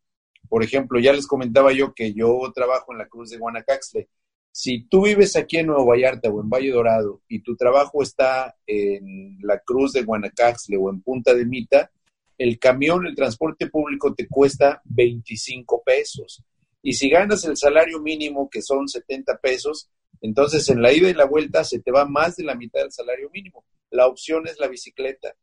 por 0.49 0.63
ejemplo, 0.63 0.99
ya 0.99 1.13
les 1.13 1.27
comentaba 1.27 1.73
yo 1.73 1.93
que 1.93 2.13
yo 2.13 2.39
trabajo 2.53 2.91
en 2.91 2.99
la 2.99 3.07
Cruz 3.07 3.29
de 3.29 3.37
Guanacaxle. 3.37 4.09
Si 4.51 4.83
tú 4.87 5.05
vives 5.05 5.35
aquí 5.35 5.57
en 5.57 5.67
Nuevo 5.67 5.87
Vallarta 5.87 6.29
o 6.29 6.41
en 6.41 6.49
Valle 6.49 6.69
Dorado 6.69 7.21
y 7.27 7.39
tu 7.39 7.55
trabajo 7.55 8.03
está 8.03 8.55
en 8.67 9.39
la 9.41 9.59
Cruz 9.59 9.93
de 9.93 10.03
Guanacaxle 10.03 10.77
o 10.77 10.91
en 10.91 11.01
Punta 11.01 11.33
de 11.33 11.45
Mita, 11.45 11.91
el 12.37 12.59
camión, 12.59 13.07
el 13.07 13.15
transporte 13.15 13.67
público 13.67 14.13
te 14.13 14.27
cuesta 14.27 14.81
25 14.85 15.81
pesos. 15.83 16.43
Y 16.81 16.93
si 16.93 17.09
ganas 17.09 17.45
el 17.45 17.57
salario 17.57 17.99
mínimo, 17.99 18.49
que 18.49 18.61
son 18.61 18.87
70 18.87 19.37
pesos, 19.37 19.89
entonces 20.21 20.69
en 20.69 20.81
la 20.81 20.91
ida 20.93 21.09
y 21.09 21.13
la 21.13 21.25
vuelta 21.25 21.63
se 21.63 21.79
te 21.79 21.91
va 21.91 22.05
más 22.05 22.35
de 22.35 22.43
la 22.43 22.55
mitad 22.55 22.81
del 22.81 22.91
salario 22.91 23.29
mínimo. 23.31 23.65
La 23.89 24.07
opción 24.07 24.47
es 24.47 24.59
la 24.59 24.67
bicicleta. 24.67 25.35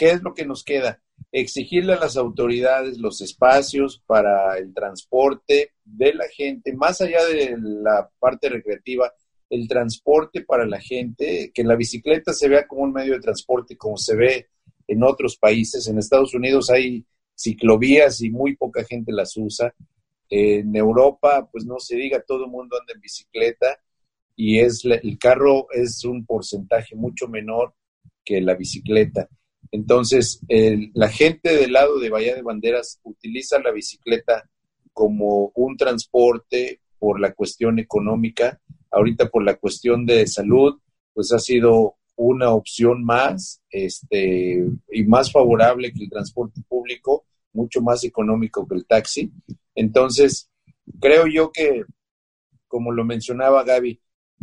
¿Qué 0.00 0.12
es 0.12 0.22
lo 0.22 0.32
que 0.32 0.46
nos 0.46 0.64
queda? 0.64 1.02
Exigirle 1.30 1.92
a 1.92 2.00
las 2.00 2.16
autoridades 2.16 2.96
los 2.96 3.20
espacios 3.20 4.02
para 4.06 4.56
el 4.56 4.72
transporte 4.72 5.72
de 5.84 6.14
la 6.14 6.24
gente, 6.34 6.72
más 6.72 7.02
allá 7.02 7.22
de 7.26 7.54
la 7.58 8.08
parte 8.18 8.48
recreativa, 8.48 9.12
el 9.50 9.68
transporte 9.68 10.40
para 10.40 10.64
la 10.64 10.80
gente, 10.80 11.52
que 11.52 11.64
la 11.64 11.76
bicicleta 11.76 12.32
se 12.32 12.48
vea 12.48 12.66
como 12.66 12.84
un 12.84 12.94
medio 12.94 13.12
de 13.12 13.20
transporte 13.20 13.76
como 13.76 13.98
se 13.98 14.16
ve 14.16 14.48
en 14.88 15.02
otros 15.02 15.36
países. 15.36 15.86
En 15.86 15.98
Estados 15.98 16.32
Unidos 16.32 16.70
hay 16.70 17.04
ciclovías 17.34 18.22
y 18.22 18.30
muy 18.30 18.56
poca 18.56 18.82
gente 18.84 19.12
las 19.12 19.36
usa. 19.36 19.74
En 20.30 20.74
Europa, 20.74 21.46
pues 21.52 21.66
no 21.66 21.78
se 21.78 21.96
diga, 21.96 22.24
todo 22.26 22.46
el 22.46 22.50
mundo 22.50 22.78
anda 22.80 22.94
en 22.94 23.02
bicicleta 23.02 23.78
y 24.34 24.60
es 24.60 24.82
el 24.86 25.18
carro 25.18 25.66
es 25.70 26.02
un 26.06 26.24
porcentaje 26.24 26.96
mucho 26.96 27.28
menor 27.28 27.74
que 28.24 28.40
la 28.40 28.54
bicicleta. 28.54 29.28
Entonces, 29.72 30.40
la 30.94 31.08
gente 31.08 31.56
del 31.56 31.72
lado 31.72 31.98
de 31.98 32.10
Bahía 32.10 32.34
de 32.34 32.42
Banderas 32.42 33.00
utiliza 33.04 33.58
la 33.60 33.70
bicicleta 33.70 34.48
como 34.92 35.52
un 35.54 35.76
transporte 35.76 36.80
por 36.98 37.20
la 37.20 37.32
cuestión 37.32 37.78
económica, 37.78 38.60
ahorita 38.90 39.28
por 39.28 39.44
la 39.44 39.56
cuestión 39.56 40.04
de 40.04 40.26
salud, 40.26 40.78
pues 41.14 41.32
ha 41.32 41.38
sido 41.38 41.96
una 42.16 42.50
opción 42.50 43.02
más 43.04 43.62
este, 43.70 44.62
y 44.92 45.04
más 45.04 45.32
favorable 45.32 45.92
que 45.92 46.04
el 46.04 46.10
transporte 46.10 46.60
público, 46.68 47.24
mucho 47.52 47.80
más 47.80 48.04
económico 48.04 48.68
que 48.68 48.74
el 48.74 48.86
taxi. 48.86 49.32
Entonces, 49.74 50.50
creo 51.00 51.26
yo 51.26 51.50
que, 51.50 51.84
como 52.68 52.92
lo 52.92 53.04
mencionaba 53.04 53.64
Gaby, 53.64 54.00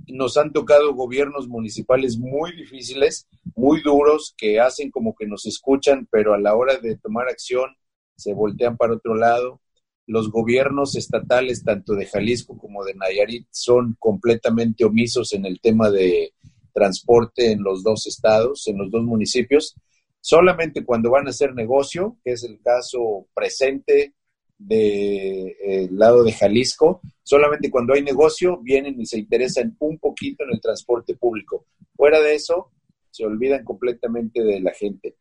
nos 0.07 0.37
han 0.37 0.53
tocado 0.53 0.93
gobiernos 0.93 1.47
municipales 1.47 2.17
muy 2.17 2.55
difíciles, 2.55 3.27
muy 3.55 3.81
duros, 3.81 4.33
que 4.37 4.59
hacen 4.59 4.91
como 4.91 5.15
que 5.15 5.25
nos 5.25 5.45
escuchan, 5.45 6.07
pero 6.11 6.33
a 6.33 6.39
la 6.39 6.55
hora 6.55 6.77
de 6.77 6.97
tomar 6.97 7.27
acción 7.27 7.75
se 8.15 8.33
voltean 8.33 8.77
para 8.77 8.93
otro 8.93 9.15
lado. 9.15 9.61
Los 10.05 10.31
gobiernos 10.31 10.95
estatales, 10.95 11.63
tanto 11.63 11.93
de 11.93 12.05
Jalisco 12.05 12.57
como 12.57 12.85
de 12.85 12.93
Nayarit, 12.93 13.47
son 13.51 13.95
completamente 13.99 14.85
omisos 14.85 15.33
en 15.33 15.45
el 15.45 15.59
tema 15.59 15.89
de 15.89 16.33
transporte 16.73 17.51
en 17.51 17.63
los 17.63 17.83
dos 17.83 18.07
estados, 18.07 18.67
en 18.67 18.77
los 18.77 18.91
dos 18.91 19.03
municipios. 19.03 19.75
Solamente 20.21 20.85
cuando 20.85 21.11
van 21.11 21.27
a 21.27 21.31
hacer 21.31 21.53
negocio, 21.53 22.17
que 22.23 22.33
es 22.33 22.43
el 22.43 22.59
caso 22.61 23.27
presente 23.33 24.13
del 24.57 25.55
eh, 25.63 25.87
lado 25.91 26.23
de 26.23 26.31
Jalisco, 26.31 27.01
solamente 27.27 27.69
cuando 27.69 27.93
hay 27.93 28.01
negocio 28.01 28.57
vienen 28.63 29.01
y 29.01 29.05
se 29.05 29.19
interesan 29.19 29.75
un 29.79 29.99
poquito 29.99 30.45
en 30.45 30.51
el 30.51 30.61
transporte 30.61 31.13
público. 31.13 31.65
Fuera 31.93 32.21
de 32.21 32.35
eso, 32.35 32.71
se 33.11 33.25
olvidan 33.25 33.65
completamente 33.65 34.41
de 34.45 34.61
la 34.61 34.71
gente. 34.71 35.17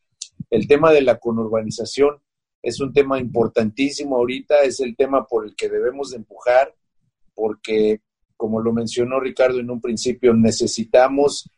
El 0.49 0.69
tema 0.69 0.93
de 0.93 1.01
la 1.01 1.19
conurbanización 1.19 2.23
es 2.63 2.79
un 2.79 2.93
tema 2.93 3.19
importantísimo 3.19 4.19
ahorita, 4.19 4.61
es 4.63 4.79
el 4.79 4.95
tema 4.95 5.27
por 5.27 5.47
el 5.47 5.57
que 5.57 5.69
debemos 5.69 6.11
de 6.11 6.19
empujar, 6.19 6.73
porque, 7.35 8.03
como 8.37 8.61
lo 8.61 8.73
mencionó 8.73 9.19
Ricardo 9.19 9.59
en 9.59 9.73
un 9.73 9.81
principio, 9.81 10.33
necesitamos 10.33 11.51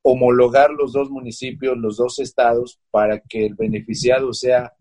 homologar 0.00 0.70
los 0.70 0.94
dos 0.94 1.10
municipios, 1.10 1.76
los 1.76 1.98
dos 1.98 2.20
estados, 2.20 2.80
para 2.90 3.20
que 3.20 3.44
el 3.44 3.54
beneficiado 3.54 4.32
sea 4.32 4.72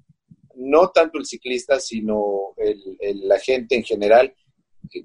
no 0.56 0.92
tanto 0.92 1.18
el 1.18 1.26
ciclista, 1.26 1.78
sino 1.82 2.54
el, 2.56 3.28
la 3.28 3.40
gente 3.40 3.76
en 3.76 3.84
general, 3.84 4.34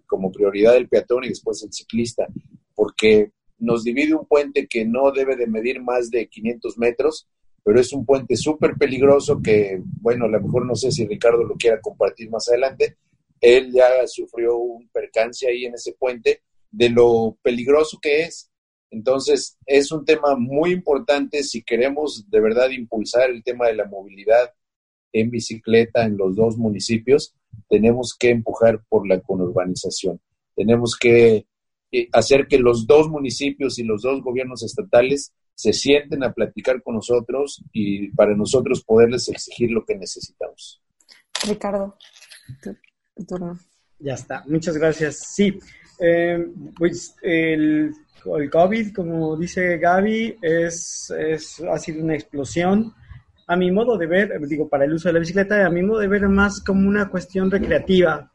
como 0.06 0.32
prioridad 0.32 0.76
el 0.76 0.88
peatón 0.88 1.24
y 1.24 1.28
después 1.28 1.62
el 1.62 1.72
ciclista, 1.72 2.26
porque 2.74 3.32
nos 3.58 3.84
divide 3.84 4.14
un 4.14 4.26
puente 4.26 4.66
que 4.66 4.84
no 4.84 5.10
debe 5.10 5.36
de 5.36 5.46
medir 5.46 5.82
más 5.82 6.10
de 6.10 6.28
500 6.28 6.78
metros, 6.78 7.28
pero 7.64 7.80
es 7.80 7.92
un 7.92 8.06
puente 8.06 8.36
súper 8.36 8.76
peligroso 8.76 9.40
que, 9.42 9.82
bueno, 10.00 10.24
a 10.24 10.28
lo 10.28 10.40
mejor 10.40 10.64
no 10.64 10.74
sé 10.74 10.90
si 10.90 11.06
Ricardo 11.06 11.44
lo 11.44 11.56
quiera 11.56 11.80
compartir 11.80 12.30
más 12.30 12.48
adelante. 12.48 12.96
Él 13.40 13.72
ya 13.72 14.06
sufrió 14.06 14.56
un 14.56 14.88
percance 14.88 15.46
ahí 15.46 15.64
en 15.64 15.74
ese 15.74 15.92
puente 15.92 16.42
de 16.70 16.90
lo 16.90 17.36
peligroso 17.42 17.98
que 18.00 18.22
es. 18.22 18.50
Entonces, 18.90 19.58
es 19.66 19.92
un 19.92 20.04
tema 20.04 20.34
muy 20.36 20.72
importante 20.72 21.42
si 21.42 21.62
queremos 21.62 22.28
de 22.30 22.40
verdad 22.40 22.70
impulsar 22.70 23.30
el 23.30 23.42
tema 23.42 23.66
de 23.66 23.74
la 23.74 23.86
movilidad 23.86 24.52
en 25.12 25.30
bicicleta 25.30 26.04
en 26.04 26.16
los 26.16 26.36
dos 26.36 26.56
municipios, 26.56 27.34
tenemos 27.68 28.16
que 28.18 28.30
empujar 28.30 28.82
por 28.88 29.06
la 29.06 29.20
conurbanización. 29.20 30.20
Tenemos 30.54 30.96
que 30.98 31.46
eh, 31.92 32.08
hacer 32.12 32.46
que 32.46 32.58
los 32.58 32.86
dos 32.86 33.08
municipios 33.08 33.78
y 33.78 33.84
los 33.84 34.02
dos 34.02 34.22
gobiernos 34.22 34.62
estatales 34.62 35.32
se 35.54 35.72
sienten 35.72 36.22
a 36.22 36.32
platicar 36.32 36.82
con 36.82 36.94
nosotros 36.94 37.64
y 37.72 38.10
para 38.12 38.36
nosotros 38.36 38.84
poderles 38.84 39.28
exigir 39.28 39.70
lo 39.70 39.84
que 39.84 39.96
necesitamos. 39.96 40.80
Ricardo, 41.46 41.96
Ya 43.98 44.14
está, 44.14 44.44
muchas 44.46 44.76
gracias. 44.76 45.18
Sí, 45.34 45.58
eh, 45.98 46.46
pues 46.76 47.16
el, 47.22 47.92
el, 48.24 48.50
COVID, 48.50 48.94
como 48.94 49.36
dice 49.36 49.78
Gaby, 49.78 50.38
es, 50.40 51.12
es, 51.18 51.60
ha 51.60 51.78
sido 51.78 52.04
una 52.04 52.14
explosión. 52.14 52.94
A 53.48 53.56
mi 53.56 53.70
modo 53.70 53.96
de 53.96 54.06
ver, 54.06 54.38
digo, 54.46 54.68
para 54.68 54.84
el 54.84 54.92
uso 54.92 55.08
de 55.08 55.14
la 55.14 55.20
bicicleta, 55.20 55.64
a 55.64 55.70
mi 55.70 55.82
modo 55.82 56.00
de 56.00 56.08
ver 56.08 56.28
más 56.28 56.60
como 56.60 56.86
una 56.86 57.08
cuestión 57.08 57.50
recreativa 57.50 58.30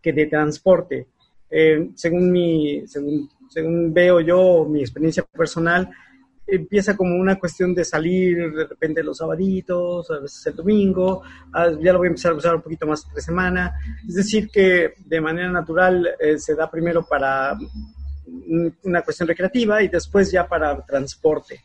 que 0.00 0.12
de 0.12 0.26
transporte. 0.26 1.06
Eh, 1.50 1.90
según, 1.94 2.32
mi, 2.32 2.86
según, 2.86 3.28
según 3.48 3.92
veo 3.92 4.20
yo, 4.20 4.64
mi 4.64 4.80
experiencia 4.80 5.22
personal, 5.22 5.90
empieza 6.46 6.96
como 6.96 7.14
una 7.14 7.38
cuestión 7.38 7.74
de 7.74 7.84
salir 7.84 8.52
de 8.52 8.66
repente 8.66 9.02
los 9.02 9.18
sabaditos, 9.18 10.10
a 10.10 10.20
veces 10.20 10.46
el 10.46 10.56
domingo, 10.56 11.22
ah, 11.52 11.70
ya 11.80 11.92
lo 11.92 11.98
voy 11.98 12.08
a 12.08 12.10
empezar 12.10 12.32
a 12.32 12.36
usar 12.36 12.54
un 12.54 12.62
poquito 12.62 12.86
más 12.86 13.06
de 13.14 13.20
semana. 13.20 13.74
Es 14.06 14.14
decir, 14.14 14.48
que 14.50 14.94
de 15.04 15.20
manera 15.20 15.50
natural 15.50 16.08
eh, 16.18 16.38
se 16.38 16.54
da 16.54 16.70
primero 16.70 17.04
para 17.04 17.56
una 18.82 19.02
cuestión 19.02 19.28
recreativa 19.28 19.82
y 19.82 19.88
después 19.88 20.32
ya 20.32 20.46
para 20.46 20.84
transporte. 20.84 21.60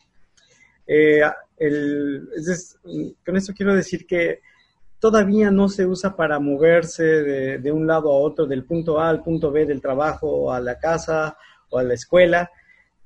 Eh, 0.86 1.22
con 3.26 3.36
esto 3.36 3.54
quiero 3.54 3.76
decir 3.76 4.08
que 4.08 4.40
todavía 5.00 5.52
no 5.52 5.70
se 5.70 5.86
usa 5.86 6.16
para 6.16 6.40
moverse 6.40 7.04
de, 7.04 7.72
un 7.72 7.88
lado 7.88 8.12
a 8.12 8.20
otro, 8.20 8.46
del 8.46 8.66
punto 8.66 9.00
A 9.00 9.10
al 9.10 9.24
punto 9.24 9.52
B 9.52 9.66
del 9.66 9.82
trabajo, 9.82 10.52
a 10.52 10.60
la 10.60 10.78
casa 10.78 11.38
o 11.70 11.80
a 11.80 11.84
la 11.84 11.94
escuela, 11.94 12.52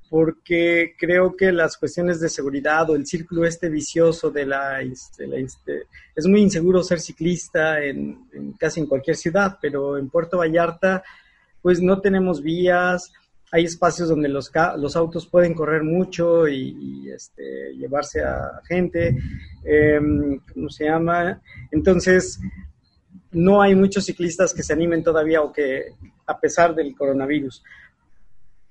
porque 0.10 0.96
creo 0.98 1.36
que 1.36 1.52
las 1.52 1.78
cuestiones 1.78 2.20
de 2.20 2.30
seguridad 2.30 2.90
o 2.90 2.96
el 2.96 3.06
círculo 3.06 3.46
este 3.46 3.70
vicioso 3.70 4.30
de 4.30 4.46
la, 4.46 4.82
es 4.82 6.28
muy 6.28 6.42
inseguro 6.42 6.84
ser 6.84 7.00
ciclista 7.00 7.84
en, 7.84 8.28
casi 8.60 8.80
en 8.80 8.88
cualquier 8.88 9.16
ciudad, 9.16 9.58
pero 9.62 9.98
en 9.98 10.10
Puerto 10.10 10.38
Vallarta 10.38 11.04
pues 11.62 11.82
no 11.82 12.02
tenemos 12.02 12.42
vías, 12.42 13.12
hay 13.54 13.66
espacios 13.66 14.10
donde 14.10 14.30
los, 14.30 14.52
los 14.78 14.96
autos 14.96 15.28
pueden 15.28 15.54
correr 15.54 15.84
mucho 15.84 16.48
y, 16.48 17.12
este, 17.12 17.76
llevarse 17.76 18.24
a 18.24 18.60
gente, 18.68 19.16
em, 19.64 20.40
¿cómo 20.52 20.70
se 20.70 20.86
llama? 20.86 21.40
Entonces, 21.70 22.40
no 23.32 23.62
hay 23.62 23.76
muchos 23.76 24.06
ciclistas 24.06 24.56
que 24.56 24.64
se 24.64 24.74
animen 24.74 25.04
todavía 25.04 25.44
o 25.44 25.54
que, 25.54 25.84
a 26.26 26.40
pesar 26.40 26.74
del 26.74 26.96
coronavirus. 26.96 27.64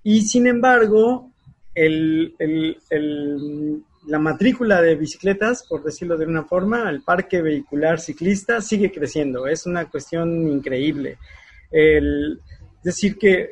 Y 0.03 0.22
sin 0.22 0.49
embargo, 0.49 1.30
la 1.76 4.18
matrícula 4.18 4.83
de 4.83 4.97
bicicletas, 4.97 5.64
por 5.68 5.85
decirlo 5.85 6.16
de 6.16 6.26
una 6.26 6.43
forma, 6.43 6.91
el 6.91 7.03
parque 7.03 7.41
vehicular 7.41 8.01
ciclista 8.01 8.61
sigue 8.61 8.91
creciendo. 8.91 9.47
Es 9.47 9.64
una 9.64 9.89
cuestión 9.89 10.49
increíble. 10.49 11.18
El 11.70 12.41
decir 12.83 13.16
que 13.16 13.51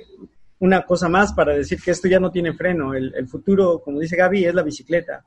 una 0.60 0.82
cosa 0.82 1.08
más 1.08 1.32
para 1.32 1.54
decir 1.54 1.80
que 1.82 1.90
esto 1.90 2.08
ya 2.08 2.20
no 2.20 2.30
tiene 2.30 2.54
freno. 2.54 2.94
El, 2.94 3.26
futuro, 3.28 3.80
como 3.82 3.98
dice 3.98 4.16
Gaby, 4.16 4.44
es 4.44 4.54
la 4.54 4.62
bicicleta. 4.62 5.24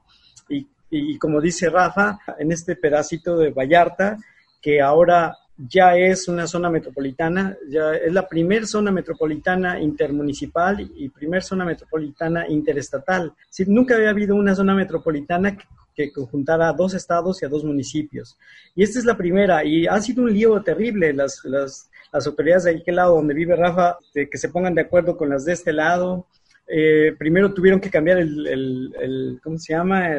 Y, 0.50 0.68
y 0.90 1.18
como 1.18 1.42
dice 1.42 1.70
Rafa, 1.70 2.20
en 2.40 2.52
este 2.52 2.76
pedacito 2.76 3.38
de 3.38 3.52
Vallarta, 3.52 4.18
que 4.62 4.82
ahora 4.82 5.36
ya 5.58 5.96
es 5.96 6.28
una 6.28 6.48
zona 6.48 6.70
metropolitana, 6.70 7.56
ya 7.70 7.94
es 7.94 8.12
la 8.12 8.28
primer 8.28 8.66
zona 8.66 8.92
metropolitana 8.92 9.80
intermunicipal 9.80 10.80
y 10.80 11.10
primer 11.10 11.44
zona 11.44 11.66
metropolitana 11.66 12.48
interestatal. 12.48 13.34
nunca 13.68 13.96
había 13.96 14.10
habido 14.10 14.36
una 14.36 14.56
zona 14.56 14.74
metropolitana 14.74 15.56
que, 15.56 15.66
que 15.96 16.12
conjuntara 16.12 16.70
a 16.70 16.74
dos 16.74 16.94
estados 16.94 17.42
y 17.42 17.46
a 17.46 17.50
dos 17.50 17.64
municipios. 17.64 18.38
Y 18.76 18.84
esta 18.84 19.00
es 19.00 19.06
la 19.06 19.16
primera, 19.16 19.64
y 19.64 19.86
ha 19.86 20.00
sido 20.02 20.24
un 20.24 20.34
lío 20.34 20.62
terrible. 20.62 21.14
Las, 21.14 21.90
las 22.14 22.28
autoridades 22.28 22.66
de 22.66 22.72
aquel 22.78 22.96
lado 22.96 23.16
donde 23.16 23.34
vive 23.34 23.56
Rafa, 23.56 23.98
que 24.14 24.38
se 24.38 24.50
pongan 24.50 24.76
de 24.76 24.82
acuerdo 24.82 25.18
con 25.18 25.30
las 25.30 25.46
de 25.46 25.54
este 25.54 25.74
lado. 25.74 26.28
Eh, 26.68 27.14
primero 27.18 27.54
tuvieron 27.54 27.82
que 27.82 27.90
cambiar 27.90 28.20
el, 28.20 28.48
el, 28.48 29.40
¿cómo 29.44 29.58
se 29.58 29.74
llama? 29.74 30.10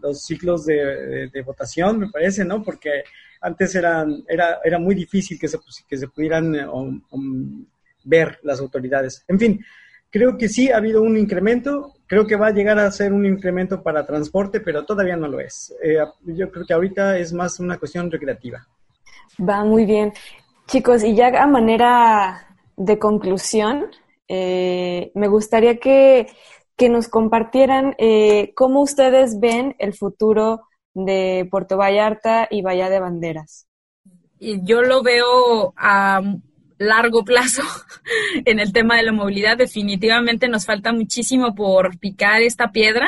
los 0.00 0.24
ciclos 0.24 0.64
de, 0.64 1.42
votación, 1.44 1.98
me 1.98 2.08
parece, 2.08 2.44
¿no? 2.44 2.62
Porque 2.62 3.02
antes 3.40 3.74
eran, 3.74 4.24
era, 4.28 4.60
era 4.64 4.78
muy 4.78 4.94
difícil 4.94 5.38
que 5.38 5.48
se, 5.48 5.58
que 5.88 5.96
se 5.98 6.08
pudieran 6.08 6.54
eh, 6.54 6.66
ver 8.04 8.38
las 8.44 8.60
autoridades. 8.60 9.24
En 9.28 9.38
fin, 9.38 9.60
creo 10.08 10.38
que 10.38 10.48
sí 10.48 10.70
ha 10.70 10.76
habido 10.76 11.02
un 11.02 11.16
incremento, 11.16 11.94
creo 12.06 12.26
que 12.26 12.36
va 12.36 12.48
a 12.48 12.52
llegar 12.52 12.78
a 12.78 12.90
ser 12.90 13.12
un 13.12 13.26
incremento 13.26 13.82
para 13.82 14.06
transporte, 14.06 14.60
pero 14.60 14.84
todavía 14.84 15.16
no 15.16 15.28
lo 15.28 15.40
es. 15.40 15.74
Eh, 15.82 15.98
yo 16.24 16.50
creo 16.50 16.64
que 16.64 16.74
ahorita 16.74 17.18
es 17.18 17.32
más 17.32 17.60
una 17.60 17.78
cuestión 17.78 18.10
recreativa. 18.10 18.66
Va 19.38 19.64
muy 19.64 19.84
bien. 19.84 20.12
Chicos, 20.70 21.02
y 21.02 21.16
ya 21.16 21.26
a 21.42 21.48
manera 21.48 22.56
de 22.76 23.00
conclusión, 23.00 23.86
eh, 24.28 25.10
me 25.16 25.26
gustaría 25.26 25.80
que, 25.80 26.28
que 26.76 26.88
nos 26.88 27.08
compartieran 27.08 27.96
cómo 28.54 28.80
ustedes 28.80 29.40
ven 29.40 29.74
el 29.80 29.94
futuro 29.94 30.68
de 30.94 31.48
Puerto 31.50 31.76
Vallarta 31.76 32.46
y 32.48 32.62
Bahía 32.62 32.88
de 32.88 33.00
Banderas. 33.00 33.66
Yo 34.38 34.82
lo 34.82 35.02
veo 35.02 35.74
a 35.76 36.22
largo 36.80 37.24
plazo 37.24 37.62
en 38.46 38.58
el 38.58 38.72
tema 38.72 38.96
de 38.96 39.02
la 39.02 39.12
movilidad. 39.12 39.56
Definitivamente 39.56 40.48
nos 40.48 40.64
falta 40.64 40.92
muchísimo 40.92 41.54
por 41.54 41.98
picar 41.98 42.42
esta 42.42 42.72
piedra, 42.72 43.06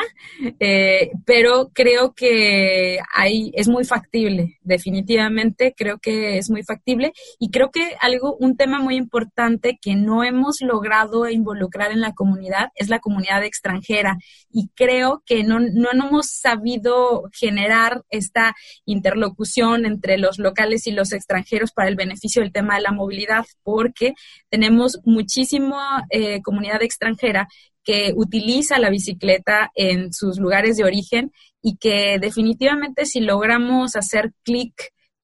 eh, 0.59 1.11
pero 1.25 1.71
creo 1.73 2.13
que 2.13 2.99
ahí 3.13 3.51
es 3.55 3.67
muy 3.67 3.83
factible, 3.83 4.59
definitivamente 4.61 5.73
creo 5.75 5.97
que 5.97 6.37
es 6.37 6.51
muy 6.51 6.63
factible. 6.63 7.13
Y 7.39 7.49
creo 7.49 7.71
que 7.71 7.95
algo, 7.99 8.37
un 8.39 8.55
tema 8.55 8.79
muy 8.79 8.95
importante 8.95 9.79
que 9.81 9.95
no 9.95 10.23
hemos 10.23 10.61
logrado 10.61 11.27
involucrar 11.27 11.91
en 11.91 12.01
la 12.01 12.13
comunidad 12.13 12.69
es 12.75 12.89
la 12.89 12.99
comunidad 12.99 13.43
extranjera 13.43 14.17
y 14.53 14.69
creo 14.75 15.23
que 15.25 15.43
no, 15.43 15.59
no 15.59 15.89
hemos 15.91 16.27
sabido 16.27 17.23
generar 17.33 18.03
esta 18.09 18.55
interlocución 18.85 19.85
entre 19.85 20.17
los 20.17 20.37
locales 20.37 20.85
y 20.85 20.91
los 20.91 21.11
extranjeros 21.11 21.71
para 21.71 21.89
el 21.89 21.95
beneficio 21.95 22.41
del 22.41 22.53
tema 22.53 22.75
de 22.75 22.81
la 22.81 22.91
movilidad 22.91 23.45
porque 23.63 24.13
tenemos 24.49 24.99
muchísima 25.05 26.05
eh, 26.11 26.41
comunidad 26.43 26.83
extranjera 26.83 27.47
que 27.83 28.13
utiliza 28.15 28.79
la 28.79 28.91
bicicleta 28.91 29.71
en 29.75 30.13
sus 30.13 30.39
lugares 30.39 30.77
de 30.77 30.85
origen 30.85 31.31
y 31.61 31.77
que 31.77 32.19
definitivamente 32.19 33.05
si 33.05 33.21
logramos 33.21 33.95
hacer 33.95 34.33
clic 34.43 34.73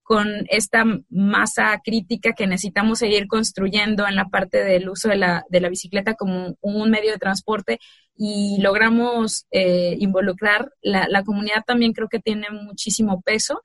con 0.09 0.27
esta 0.49 0.85
masa 1.11 1.79
crítica 1.85 2.33
que 2.33 2.47
necesitamos 2.47 2.97
seguir 2.97 3.27
construyendo 3.27 4.07
en 4.07 4.15
la 4.15 4.25
parte 4.25 4.63
del 4.63 4.89
uso 4.89 5.07
de 5.07 5.17
la, 5.17 5.45
de 5.49 5.61
la 5.61 5.69
bicicleta 5.69 6.15
como 6.15 6.55
un 6.61 6.89
medio 6.89 7.11
de 7.11 7.19
transporte 7.19 7.77
y 8.21 8.57
logramos 8.59 9.45
eh, 9.49 9.95
involucrar, 9.97 10.73
la, 10.81 11.07
la 11.07 11.23
comunidad 11.23 11.63
también 11.65 11.93
creo 11.93 12.09
que 12.09 12.19
tiene 12.19 12.49
muchísimo 12.51 13.21
peso 13.21 13.61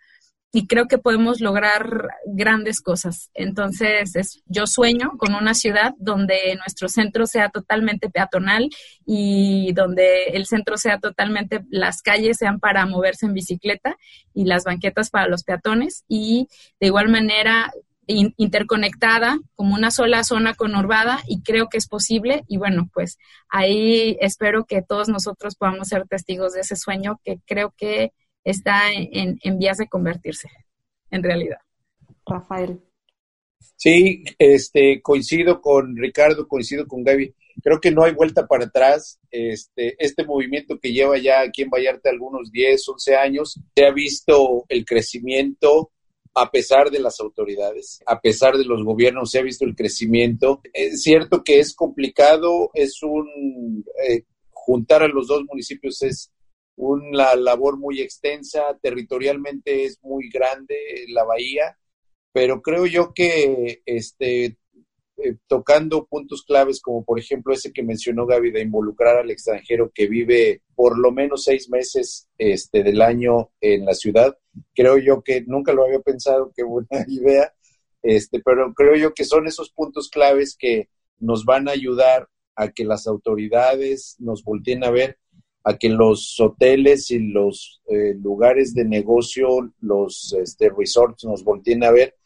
y 0.54 0.68
creo 0.68 0.86
que 0.86 0.98
podemos 0.98 1.40
lograr 1.40 2.10
grandes 2.24 2.80
cosas. 2.80 3.28
Entonces, 3.34 4.14
es, 4.14 4.44
yo 4.46 4.68
sueño 4.68 5.14
con 5.18 5.34
una 5.34 5.52
ciudad 5.52 5.94
donde 5.98 6.54
nuestro 6.58 6.88
centro 6.88 7.26
sea 7.26 7.48
totalmente 7.48 8.08
peatonal 8.08 8.70
y 9.04 9.72
donde 9.72 10.26
el 10.26 10.46
centro 10.46 10.76
sea 10.76 11.00
totalmente, 11.00 11.64
las 11.70 12.02
calles 12.02 12.36
sean 12.36 12.60
para 12.60 12.86
moverse 12.86 13.26
en 13.26 13.34
bicicleta 13.34 13.96
y 14.32 14.44
las 14.44 14.62
banquetas 14.62 15.10
para 15.10 15.26
los 15.26 15.42
peatones 15.42 16.04
y 16.06 16.46
de 16.78 16.86
igual 16.86 17.08
manera 17.08 17.72
interconectada 18.06 19.38
como 19.54 19.74
una 19.74 19.90
sola 19.90 20.24
zona 20.24 20.54
conurbada 20.54 21.20
y 21.26 21.42
creo 21.42 21.68
que 21.68 21.78
es 21.78 21.88
posible 21.88 22.44
y 22.48 22.56
bueno, 22.56 22.88
pues 22.92 23.18
ahí 23.48 24.16
espero 24.20 24.64
que 24.64 24.82
todos 24.82 25.08
nosotros 25.08 25.56
podamos 25.56 25.88
ser 25.88 26.06
testigos 26.06 26.52
de 26.54 26.60
ese 26.60 26.76
sueño 26.76 27.20
que 27.24 27.38
creo 27.46 27.74
que 27.76 28.12
está 28.44 28.92
en, 28.92 29.38
en 29.42 29.58
vías 29.58 29.78
de 29.78 29.88
convertirse 29.88 30.48
en 31.10 31.22
realidad. 31.22 31.58
Rafael. 32.26 32.80
Sí, 33.76 34.24
este, 34.38 35.00
coincido 35.02 35.60
con 35.60 35.96
Ricardo, 35.96 36.46
coincido 36.48 36.86
con 36.86 37.02
Gaby. 37.02 37.34
creo 37.62 37.80
que 37.80 37.90
no 37.90 38.04
hay 38.04 38.12
vuelta 38.12 38.46
para 38.46 38.64
atrás. 38.64 39.18
Este, 39.30 39.94
este 39.98 40.24
movimiento 40.24 40.78
que 40.78 40.92
lleva 40.92 41.18
ya 41.18 41.40
aquí 41.40 41.62
en 41.62 41.70
Vallarta 41.70 42.10
algunos 42.10 42.50
10, 42.50 42.88
11 42.88 43.16
años, 43.16 43.60
se 43.74 43.84
ha 43.84 43.92
visto 43.92 44.64
el 44.68 44.84
crecimiento 44.84 45.90
a 46.34 46.50
pesar 46.50 46.90
de 46.90 46.98
las 46.98 47.20
autoridades, 47.20 48.00
a 48.06 48.20
pesar 48.20 48.56
de 48.56 48.64
los 48.64 48.82
gobiernos, 48.84 49.30
se 49.30 49.38
ha 49.38 49.42
visto 49.42 49.64
el 49.64 49.76
crecimiento. 49.76 50.60
Es 50.72 51.02
cierto 51.02 51.42
que 51.44 51.60
es 51.60 51.74
complicado, 51.74 52.70
es 52.74 53.02
un... 53.02 53.84
Eh, 54.08 54.24
juntar 54.50 55.02
a 55.02 55.08
los 55.08 55.28
dos 55.28 55.44
municipios 55.44 56.02
es 56.02 56.32
una 56.76 57.34
labor 57.36 57.78
muy 57.78 58.00
extensa, 58.00 58.78
territorialmente 58.80 59.84
es 59.84 59.98
muy 60.02 60.28
grande 60.30 60.76
la 61.08 61.22
bahía, 61.24 61.78
pero 62.32 62.62
creo 62.62 62.86
yo 62.86 63.12
que 63.14 63.82
este, 63.86 64.56
eh, 65.16 65.36
tocando 65.46 66.06
puntos 66.06 66.42
claves 66.42 66.80
como 66.80 67.04
por 67.04 67.20
ejemplo 67.20 67.54
ese 67.54 67.72
que 67.72 67.84
mencionó 67.84 68.26
Gaby 68.26 68.50
de 68.50 68.62
involucrar 68.62 69.16
al 69.16 69.30
extranjero 69.30 69.92
que 69.94 70.08
vive 70.08 70.62
por 70.74 70.98
lo 70.98 71.12
menos 71.12 71.44
seis 71.44 71.70
meses 71.70 72.28
este, 72.36 72.82
del 72.82 73.00
año 73.00 73.50
en 73.60 73.84
la 73.84 73.94
ciudad, 73.94 74.36
creo 74.74 74.98
yo 74.98 75.22
que 75.22 75.42
nunca 75.46 75.72
lo 75.72 75.84
había 75.84 76.00
pensado, 76.00 76.52
qué 76.56 76.64
buena 76.64 76.88
idea, 77.08 77.52
este, 78.02 78.40
pero 78.40 78.74
creo 78.74 78.96
yo 78.96 79.14
que 79.14 79.24
son 79.24 79.46
esos 79.46 79.70
puntos 79.70 80.08
claves 80.10 80.56
que 80.58 80.88
nos 81.20 81.44
van 81.44 81.68
a 81.68 81.72
ayudar 81.72 82.28
a 82.56 82.72
que 82.72 82.84
las 82.84 83.06
autoridades 83.06 84.16
nos 84.18 84.42
volteen 84.42 84.82
a 84.82 84.90
ver, 84.90 85.18
a 85.62 85.78
que 85.78 85.88
los 85.88 86.38
hoteles 86.40 87.10
y 87.12 87.20
los 87.20 87.82
eh, 87.86 88.14
lugares 88.14 88.74
de 88.74 88.84
negocio, 88.84 89.72
los 89.80 90.34
este, 90.38 90.70
resorts 90.70 91.24
nos 91.24 91.44
volteen 91.44 91.84
a 91.84 91.90
ver 91.90 92.16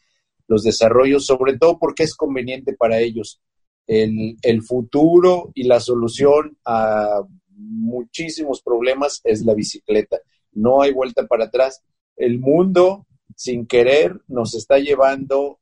los 0.49 0.63
desarrollos, 0.63 1.25
sobre 1.25 1.57
todo 1.57 1.77
porque 1.79 2.03
es 2.03 2.15
conveniente 2.15 2.73
para 2.73 2.99
ellos. 2.99 3.39
El, 3.87 4.35
el 4.41 4.63
futuro 4.63 5.51
y 5.53 5.63
la 5.63 5.79
solución 5.79 6.57
a 6.65 7.21
muchísimos 7.55 8.61
problemas 8.61 9.21
es 9.23 9.45
la 9.45 9.53
bicicleta. 9.53 10.19
No 10.51 10.81
hay 10.81 10.91
vuelta 10.91 11.27
para 11.27 11.45
atrás. 11.45 11.83
El 12.15 12.39
mundo, 12.39 13.05
sin 13.35 13.67
querer, 13.67 14.19
nos 14.27 14.55
está 14.55 14.79
llevando 14.79 15.59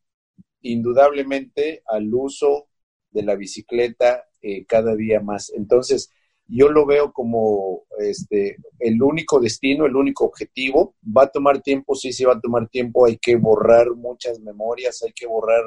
indudablemente 0.62 1.84
al 1.86 2.14
uso 2.14 2.68
de 3.12 3.24
la 3.24 3.36
bicicleta 3.36 4.24
eh, 4.42 4.66
cada 4.66 4.96
día 4.96 5.20
más. 5.20 5.52
Entonces, 5.54 6.12
yo 6.48 6.70
lo 6.70 6.86
veo 6.86 7.12
como 7.12 7.84
este, 8.00 8.58
el 8.80 9.02
único 9.02 9.40
destino, 9.40 9.86
el 9.86 9.96
único 9.96 10.26
objetivo. 10.26 10.96
Va 11.06 11.24
a 11.24 11.30
tomar 11.30 11.62
tiempo, 11.62 11.96
sí, 11.96 12.14
sí 12.14 12.24
va 12.24 12.34
a 12.34 12.42
tomar 12.42 12.70
tiempo, 12.70 13.06
hay 13.06 13.18
que 13.18 13.36
borrar 13.36 13.92
muchas 13.96 14.40
memorias, 14.40 15.02
hay 15.04 15.12
que 15.14 15.28
borrar 15.28 15.64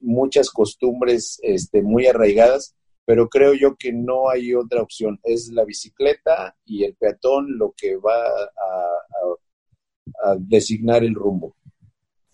muchas 0.00 0.50
costumbres 0.50 1.38
este, 1.42 1.82
muy 1.82 2.06
arraigadas, 2.06 2.74
pero 3.04 3.28
creo 3.28 3.54
yo 3.54 3.76
que 3.76 3.92
no 3.92 4.30
hay 4.30 4.54
otra 4.54 4.82
opción. 4.82 5.18
Es 5.22 5.50
la 5.52 5.64
bicicleta 5.64 6.56
y 6.64 6.84
el 6.84 6.94
peatón 6.94 7.58
lo 7.58 7.74
que 7.76 7.96
va 7.96 8.16
a, 8.16 10.30
a 10.30 10.36
designar 10.38 11.04
el 11.04 11.14
rumbo. 11.14 11.56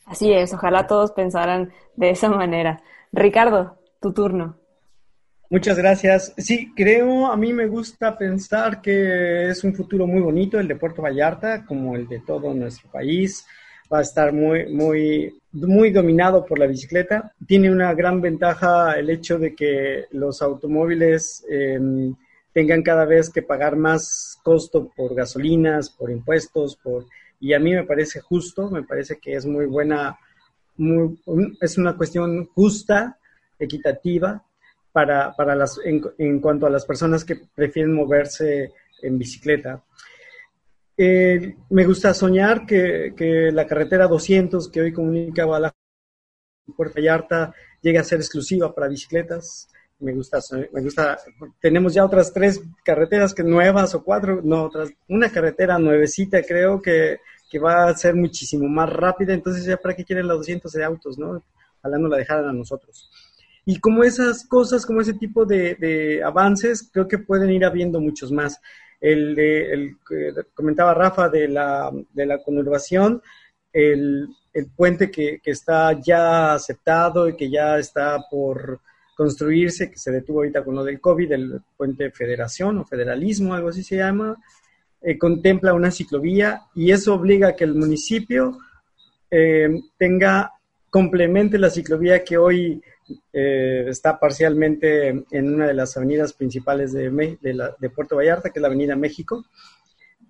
Así 0.05 0.33
es, 0.33 0.53
ojalá 0.53 0.87
todos 0.87 1.13
pensaran 1.13 1.73
de 1.97 2.11
esa 2.11 2.29
manera. 2.29 2.83
Ricardo, 3.13 3.79
tu 4.01 4.13
turno. 4.13 4.59
Muchas 5.51 5.77
gracias. 5.77 6.33
Sí, 6.39 6.73
creo, 6.75 7.27
a 7.27 7.37
mí 7.37 7.53
me 7.53 7.67
gusta 7.67 8.17
pensar 8.17 8.81
que 8.81 9.51
es 9.51 9.63
un 9.63 9.75
futuro 9.75 10.07
muy 10.07 10.21
bonito 10.21 10.59
el 10.59 10.67
de 10.67 10.77
Puerto 10.77 11.03
Vallarta, 11.03 11.67
como 11.67 11.97
el 11.97 12.09
de 12.09 12.21
todo 12.21 12.55
nuestro 12.55 12.91
país. 12.91 13.47
Va 13.93 13.99
a 13.99 14.03
estar 14.03 14.33
muy, 14.33 14.73
muy, 14.73 15.39
muy 15.53 15.91
dominado 15.91 16.47
por 16.47 16.59
la 16.59 16.67
bicicleta. 16.67 17.33
Tiene 17.47 17.71
una 17.71 17.93
gran 17.93 18.23
ventaja 18.23 18.99
el 18.99 19.11
hecho 19.11 19.39
de 19.39 19.55
que 19.55 20.07
los 20.13 20.41
automóviles 20.41 21.45
em, 21.49 22.15
tengan 22.55 22.83
cada 22.83 23.05
vez 23.05 23.29
que 23.29 23.43
pagar 23.43 23.77
más 23.77 24.39
costo 24.43 24.91
por 24.97 25.15
gasolinas, 25.15 25.91
por 25.91 26.11
impuestos, 26.11 26.77
por 26.77 27.07
y 27.39 27.53
a 27.53 27.59
mí 27.59 27.75
me 27.75 27.85
parece 27.85 28.21
justo, 28.21 28.71
me 28.71 28.85
parece 28.85 29.19
que 29.19 29.35
es 29.35 29.45
muy 29.45 29.67
buena, 29.67 30.19
muy, 30.79 31.21
es 31.61 31.77
una 31.77 31.95
cuestión 31.95 32.47
justa, 32.47 33.19
equitativa 33.59 34.43
para, 34.95 35.35
para 35.35 35.57
las, 35.57 35.81
en, 35.85 36.39
cuanto 36.39 36.67
a 36.67 36.71
las 36.71 36.87
personas 36.87 37.25
que 37.25 37.35
prefieren 37.53 37.93
moverse 37.93 38.73
en 39.03 39.19
bicicleta. 39.19 39.83
Eh, 40.97 41.57
me 41.71 41.85
gusta 41.85 42.15
soñar 42.15 42.65
que, 42.65 43.13
que, 43.17 43.51
la 43.51 43.67
carretera 43.67 44.07
200 44.07 44.71
que 44.71 44.81
hoy 44.81 44.93
comunica 44.93 45.43
a 45.43 45.75
Puerto 46.77 46.95
Vallarta 46.95 47.53
llegue 47.83 47.99
a 47.99 48.05
ser 48.05 48.21
exclusiva 48.21 48.73
para 48.73 48.87
bicicletas. 48.87 49.69
Me 49.99 50.13
gusta, 50.13 50.39
me 50.73 50.81
gusta, 50.81 51.19
tenemos 51.61 51.93
ya 51.93 52.05
otras 52.05 52.33
tres 52.33 52.63
carreteras 52.85 53.35
que 53.35 53.43
nuevas 53.43 53.97
o 53.97 54.05
cuatro, 54.05 54.43
no, 54.45 54.67
otras, 54.67 54.91
una 55.09 55.29
carretera 55.29 55.77
nuevecita 55.77 56.41
creo 56.43 56.81
que, 56.81 57.19
que 57.51 57.59
va 57.59 57.89
a 57.89 57.97
ser 57.97 58.15
muchísimo 58.15 58.69
más 58.69 58.93
rápida, 58.93 59.35
entonces 59.35 59.65
ya 59.65 59.77
para 59.77 59.97
qué 59.97 60.05
quieren 60.05 60.29
los 60.29 60.39
200 60.39 60.71
de 60.71 60.85
autos, 60.85 61.19
¿no? 61.19 61.43
Ojalá 61.81 61.99
no 61.99 62.07
la 62.07 62.19
dejaran 62.19 62.49
a 62.49 62.53
nosotros. 62.53 63.11
Y 63.67 63.81
como 63.81 64.05
esas 64.05 64.47
cosas, 64.47 64.85
como 64.85 65.01
ese 65.01 65.15
tipo 65.15 65.45
de, 65.47 66.23
avances, 66.25 66.89
creo 66.93 67.09
que 67.09 67.19
pueden 67.19 67.51
ir 67.51 67.65
habiendo 67.65 68.01
muchos 68.01 68.31
más. 68.31 68.61
El, 69.01 69.35
de, 69.35 69.73
el 69.73 69.97
comentaba 70.55 70.95
Rafa 70.95 71.29
de 71.29 71.49
la, 71.49 71.91
de 72.13 72.27
la 72.27 72.43
conurbación, 72.43 73.23
el, 73.73 74.29
el 74.53 74.67
puente 74.71 75.11
que, 75.11 75.41
que, 75.43 75.51
está 75.51 76.01
ya 76.01 76.55
aceptado 76.55 77.29
y 77.29 77.37
que 77.37 77.51
ya 77.51 77.79
está 77.79 78.19
por 78.31 78.81
construirse, 79.17 79.91
que 79.91 79.99
se 79.99 80.11
detuvo 80.11 80.39
ahorita 80.39 80.65
con 80.65 80.75
lo 80.75 80.85
del 80.85 81.01
COVID, 81.01 81.33
el 81.33 81.61
puente 81.77 82.11
federación 82.11 82.79
o 82.79 82.85
federalismo, 82.85 83.55
algo 83.55 83.69
así 83.69 83.83
se 83.83 83.97
llama, 83.97 84.37
eh, 85.07 85.19
contempla 85.19 85.75
una 85.75 85.91
ciclovía 85.91 86.63
y 86.75 86.91
eso 86.91 87.15
obliga 87.15 87.49
a 87.49 87.57
que 87.57 87.65
el 87.65 87.75
municipio 87.75 88.59
eh, 89.31 89.69
tenga, 89.99 90.53
complemente 90.89 91.59
la 91.59 91.71
ciclovía 91.71 92.23
que 92.25 92.39
hoy 92.39 92.81
eh, 93.33 93.85
está 93.89 94.19
parcialmente 94.19 95.09
en 95.31 95.55
una 95.55 95.67
de 95.67 95.75
las 95.75 95.97
avenidas 95.97 96.33
principales 96.33 96.93
de, 96.93 97.11
de, 97.41 97.91
Puerto 97.91 98.17
Vallarta, 98.17 98.51
que 98.51 98.59
es 98.59 98.63
la 98.63 98.69
Avenida 98.69 98.97
México. 98.97 99.45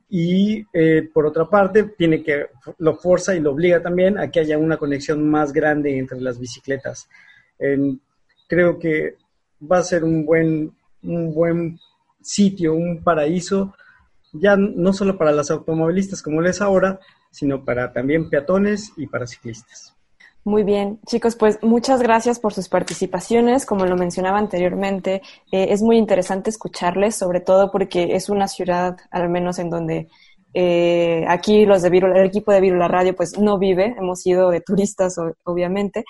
Y 0.09 0.65
eh, 0.73 1.09
por 1.13 1.27
otra 1.27 1.49
parte, 1.49 1.85
tiene 1.97 2.23
que, 2.23 2.47
lo 2.79 2.97
forza 2.97 3.35
y 3.35 3.41
lo 3.41 3.53
obliga 3.53 3.83
también 3.83 4.19
a 4.19 4.31
que 4.31 4.41
haya 4.41 4.59
una 4.59 4.77
conexión 4.77 5.29
más 5.29 5.53
grande 5.53 5.99
entre 5.99 6.21
las 6.21 6.39
bicicletas. 6.39 7.09
creo 8.49 8.79
que 8.79 9.17
va 9.61 9.79
a 9.79 9.83
ser 9.83 10.05
un 10.05 10.25
buen, 10.27 10.73
un 11.03 11.35
buen 11.35 11.79
sitio, 12.21 12.75
un 12.75 13.03
paraíso, 13.03 13.75
ya 14.33 14.57
no 14.57 14.93
solo 14.93 15.17
para 15.17 15.33
los 15.33 15.51
automovilistas 15.51 16.23
como 16.23 16.41
lo 16.41 16.49
es 16.49 16.61
ahora, 16.61 16.99
sino 17.31 17.65
para 17.65 17.93
también 17.93 18.31
peatones 18.31 18.93
y 18.97 19.07
para 19.07 19.27
ciclistas. 19.27 19.95
Muy 20.47 20.63
bien, 20.63 21.01
chicos, 21.07 21.37
pues 21.37 21.59
muchas 21.63 22.03
gracias 22.03 22.39
por 22.39 22.53
sus 22.53 22.69
participaciones. 22.69 23.65
Como 23.65 23.87
lo 23.87 23.97
mencionaba 23.97 24.39
anteriormente, 24.39 25.23
eh, 25.51 25.69
es 25.71 25.81
muy 25.81 25.97
interesante 25.97 26.51
escucharles, 26.51 27.17
sobre 27.17 27.41
todo 27.41 27.71
porque 27.73 28.15
es 28.15 28.29
una 28.29 28.47
ciudad, 28.47 28.99
al 29.11 29.31
menos 29.31 29.59
en 29.59 29.71
donde 29.71 30.09
eh, 30.53 31.25
aquí 31.29 31.65
los 31.65 31.81
de 31.81 31.89
Virula, 31.89 32.21
el 32.21 32.27
equipo 32.27 32.53
de 32.53 32.61
Virula 32.61 32.89
Radio, 32.89 33.17
pues 33.17 33.39
no 33.39 33.59
vive, 33.59 33.95
hemos 33.99 34.27
ido 34.27 34.51
de 34.51 34.61
turistas, 34.61 35.17
obviamente, 35.45 36.05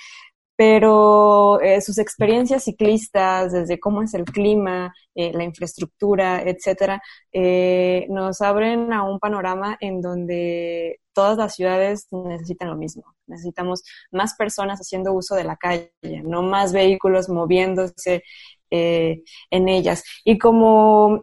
pero 0.57 1.61
eh, 1.61 1.81
sus 1.81 1.99
experiencias 1.99 2.65
ciclistas, 2.65 3.53
desde 3.53 3.81
cómo 3.81 4.03
es 4.03 4.15
el 4.15 4.25
clima, 4.25 4.95
eh, 5.15 5.33
la 5.33 5.43
infraestructura, 5.45 6.43
etcétera, 6.43 7.03
eh, 7.33 8.07
nos 8.09 8.41
abren 8.41 8.93
a 8.93 9.03
un 9.03 9.19
panorama 9.19 9.77
en 9.81 10.01
donde 10.01 11.01
todas 11.13 11.37
las 11.39 11.55
ciudades 11.55 12.07
necesitan 12.13 12.71
lo 12.71 12.77
mismo. 12.77 13.05
Necesitamos 13.27 13.83
más 14.13 14.35
personas 14.35 14.79
haciendo 14.81 15.13
uso 15.13 15.35
de 15.35 15.45
la 15.45 15.57
calle, 15.57 15.93
no 16.03 16.43
más 16.43 16.73
vehículos 16.73 17.29
moviéndose 17.29 18.23
en 18.71 19.69
ellas. 19.69 20.03
Y 20.25 20.37
como 20.37 21.23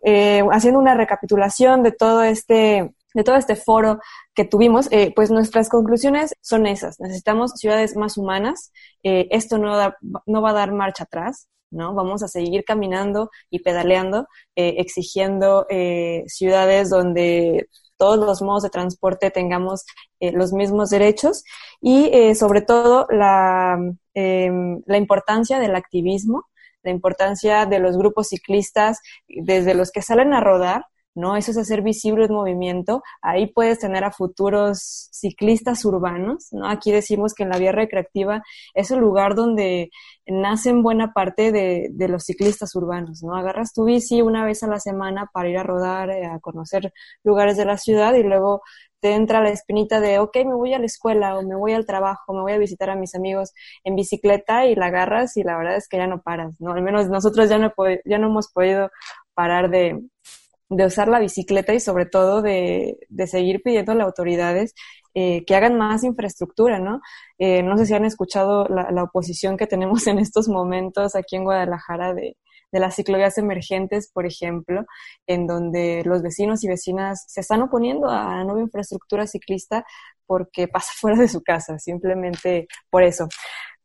haciendo 0.51 0.79
una 0.79 0.95
recapitulación 0.95 1.83
de 1.83 1.91
todo 1.91 2.23
este 2.23 2.93
de 3.13 3.23
todo 3.23 3.35
este 3.35 3.55
foro 3.55 3.99
que 4.33 4.45
tuvimos, 4.45 4.87
eh, 4.91 5.11
pues 5.15 5.31
nuestras 5.31 5.69
conclusiones 5.69 6.33
son 6.41 6.65
esas. 6.65 6.99
Necesitamos 6.99 7.51
ciudades 7.55 7.95
más 7.95 8.17
humanas. 8.17 8.71
Eh, 9.03 9.27
esto 9.31 9.57
no, 9.57 9.73
no 10.25 10.41
va 10.41 10.49
a 10.51 10.53
dar 10.53 10.71
marcha 10.71 11.03
atrás, 11.03 11.47
¿no? 11.69 11.93
Vamos 11.93 12.23
a 12.23 12.27
seguir 12.27 12.63
caminando 12.63 13.29
y 13.49 13.59
pedaleando, 13.59 14.27
eh, 14.55 14.75
exigiendo 14.77 15.65
ciudades 16.27 16.89
donde 16.89 17.67
todos 17.97 18.17
los 18.17 18.41
modos 18.41 18.63
de 18.63 18.69
transporte 18.69 19.29
tengamos 19.29 19.85
los 20.19 20.53
mismos 20.53 20.89
derechos 20.89 21.43
y 21.81 22.33
sobre 22.35 22.61
todo 22.61 23.05
la, 23.09 23.77
em, 24.15 24.81
la 24.85 24.97
importancia 24.97 25.59
del 25.59 25.75
activismo, 25.75 26.45
la 26.83 26.91
importancia 26.91 27.67
de 27.67 27.79
los 27.79 27.97
grupos 27.97 28.29
ciclistas, 28.29 28.99
desde 29.27 29.75
los 29.75 29.91
que 29.91 30.01
salen 30.01 30.33
a 30.33 30.41
rodar 30.41 30.85
¿no? 31.15 31.35
Eso 31.35 31.51
es 31.51 31.57
hacer 31.57 31.81
visible 31.81 32.25
el 32.25 32.31
movimiento. 32.31 33.03
Ahí 33.21 33.47
puedes 33.47 33.79
tener 33.79 34.03
a 34.03 34.11
futuros 34.11 35.09
ciclistas 35.11 35.83
urbanos, 35.85 36.47
¿no? 36.51 36.67
Aquí 36.69 36.91
decimos 36.91 37.33
que 37.33 37.43
en 37.43 37.49
la 37.49 37.57
vía 37.57 37.71
recreativa 37.71 38.43
es 38.73 38.91
el 38.91 38.99
lugar 38.99 39.35
donde 39.35 39.91
nacen 40.25 40.83
buena 40.83 41.13
parte 41.13 41.51
de, 41.51 41.87
de 41.91 42.07
los 42.07 42.23
ciclistas 42.23 42.75
urbanos, 42.75 43.23
¿no? 43.23 43.35
Agarras 43.35 43.73
tu 43.73 43.85
bici 43.85 44.21
una 44.21 44.45
vez 44.45 44.63
a 44.63 44.67
la 44.67 44.79
semana 44.79 45.29
para 45.33 45.49
ir 45.49 45.57
a 45.57 45.63
rodar, 45.63 46.09
eh, 46.09 46.25
a 46.25 46.39
conocer 46.39 46.93
lugares 47.23 47.57
de 47.57 47.65
la 47.65 47.77
ciudad 47.77 48.13
y 48.15 48.23
luego 48.23 48.61
te 49.01 49.15
entra 49.15 49.41
la 49.41 49.49
espinita 49.49 49.99
de, 49.99 50.19
ok, 50.19 50.35
me 50.45 50.53
voy 50.53 50.73
a 50.73 50.79
la 50.79 50.85
escuela 50.85 51.37
o 51.37 51.41
me 51.43 51.55
voy 51.55 51.73
al 51.73 51.85
trabajo, 51.87 52.33
me 52.33 52.41
voy 52.41 52.53
a 52.53 52.57
visitar 52.59 52.89
a 52.89 52.95
mis 52.95 53.15
amigos 53.15 53.51
en 53.83 53.95
bicicleta 53.95 54.67
y 54.67 54.75
la 54.75 54.87
agarras 54.87 55.35
y 55.37 55.43
la 55.43 55.57
verdad 55.57 55.75
es 55.75 55.87
que 55.87 55.97
ya 55.97 56.07
no 56.07 56.21
paras, 56.21 56.55
¿no? 56.59 56.71
Al 56.71 56.83
menos 56.83 57.09
nosotros 57.09 57.49
ya 57.49 57.57
no, 57.57 57.73
ya 58.05 58.17
no 58.19 58.27
hemos 58.27 58.51
podido 58.51 58.91
parar 59.33 59.69
de, 59.71 59.99
de 60.71 60.85
usar 60.85 61.09
la 61.09 61.19
bicicleta 61.19 61.73
y 61.73 61.79
sobre 61.81 62.05
todo 62.05 62.41
de, 62.41 62.97
de 63.09 63.27
seguir 63.27 63.61
pidiendo 63.61 63.91
a 63.91 63.95
las 63.95 64.07
autoridades 64.07 64.73
eh, 65.13 65.43
que 65.45 65.55
hagan 65.55 65.77
más 65.77 66.03
infraestructura, 66.05 66.79
¿no? 66.79 67.01
Eh, 67.37 67.61
no 67.61 67.77
sé 67.77 67.85
si 67.85 67.93
han 67.93 68.05
escuchado 68.05 68.65
la, 68.69 68.89
la, 68.91 69.03
oposición 69.03 69.57
que 69.57 69.67
tenemos 69.67 70.07
en 70.07 70.19
estos 70.19 70.47
momentos 70.47 71.15
aquí 71.15 71.35
en 71.35 71.43
Guadalajara 71.43 72.13
de, 72.13 72.37
de 72.71 72.79
las 72.79 72.95
ciclovías 72.95 73.37
emergentes, 73.37 74.09
por 74.13 74.25
ejemplo, 74.25 74.85
en 75.27 75.45
donde 75.45 76.03
los 76.05 76.21
vecinos 76.21 76.63
y 76.63 76.69
vecinas 76.69 77.25
se 77.27 77.41
están 77.41 77.61
oponiendo 77.61 78.07
a 78.09 78.37
la 78.37 78.43
nueva 78.45 78.61
infraestructura 78.61 79.27
ciclista 79.27 79.85
porque 80.25 80.69
pasa 80.69 80.91
fuera 80.99 81.17
de 81.17 81.27
su 81.27 81.41
casa, 81.41 81.77
simplemente 81.79 82.67
por 82.89 83.03
eso. 83.03 83.27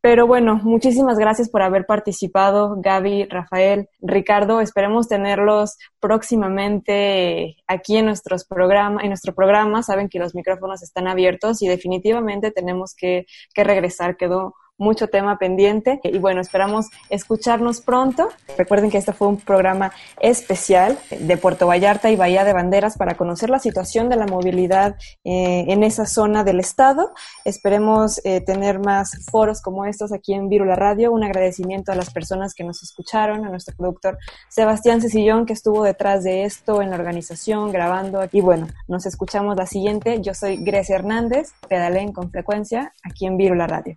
Pero 0.07 0.29
bueno, 0.29 0.61
muchísimas 0.63 1.19
gracias 1.19 1.51
por 1.51 1.63
haber 1.63 1.85
participado, 1.85 2.77
Gaby, 2.79 3.25
Rafael, 3.25 3.89
Ricardo. 4.01 4.61
Esperemos 4.61 5.09
tenerlos 5.09 5.79
próximamente 5.99 7.57
aquí 7.67 7.97
en 7.97 8.07
nuestros 8.07 8.45
programas, 8.45 9.03
en 9.03 9.09
nuestro 9.09 9.35
programa. 9.35 9.83
Saben 9.83 10.09
que 10.09 10.21
los 10.21 10.33
micrófonos 10.33 10.85
están 10.85 11.09
abiertos 11.09 11.61
y 11.61 11.67
definitivamente 11.67 12.53
tenemos 12.53 12.95
que, 12.95 13.27
que 13.53 13.65
regresar. 13.65 14.17
Quedó 14.17 14.55
mucho 14.79 15.09
tema 15.09 15.39
pendiente 15.39 16.01
y 16.03 16.19
bueno, 16.19 16.41
esperamos 16.41 16.87
escucharnos 17.11 17.81
pronto. 17.81 18.29
Recuerden 18.57 18.91
que 18.91 18.99
este 18.99 19.13
fue 19.13 19.29
un 19.29 19.39
programa 19.39 19.93
especial 20.21 20.99
de 21.11 21.37
Puerto 21.37 21.67
Vallarta 21.67 22.11
y 22.11 22.17
Bahía 22.17 22.45
de 22.45 22.53
Banderas 22.53 22.97
para 22.97 23.15
conocer 23.15 23.51
la 23.51 23.59
situación 23.59 24.09
de 24.09 24.17
la 24.17 24.27
movilidad 24.27 24.97
eh, 25.25 25.65
en 25.69 25.83
esa 25.83 26.07
zona 26.07 26.45
del 26.45 26.61
estado. 26.61 27.13
Esperemos 27.45 28.21
eh, 28.25 28.41
tener 28.41 28.79
más 28.79 29.25
foros 29.31 29.63
como 29.63 29.85
estos 29.85 30.13
aquí 30.13 30.35
en 30.35 30.49
Virula 30.49 30.77
Radio. 30.77 31.13
Un 31.13 31.25
agradecimiento 31.25 31.93
a 31.93 31.95
las 31.95 32.13
personas 32.13 32.55
que 32.55 32.65
nos 32.65 32.83
escucharon, 32.83 33.45
a 33.45 33.49
nuestro 33.49 33.75
productor 33.77 34.19
Sebastián 34.49 35.01
Cecillón 35.01 35.47
que 35.47 35.53
estuvo 35.53 35.83
detrás 35.83 36.25
de 36.25 36.45
esto 36.45 36.83
en 36.83 36.91
la 36.91 36.97
organización, 36.97 37.73
grabando. 37.73 38.27
Y 38.33 38.41
bueno, 38.41 38.69
nos 38.89 39.07
escuchamos 39.07 39.57
la 39.57 39.67
siguiente. 39.67 40.21
Yo 40.21 40.35
soy 40.35 40.57
Grecia 40.57 40.97
Hernández, 40.97 41.53
pedalen 41.69 42.13
con 42.13 42.31
frecuencia 42.31 42.93
aquí 43.03 43.27
en 43.27 43.37
Virula 43.37 43.67
Radio. 43.67 43.97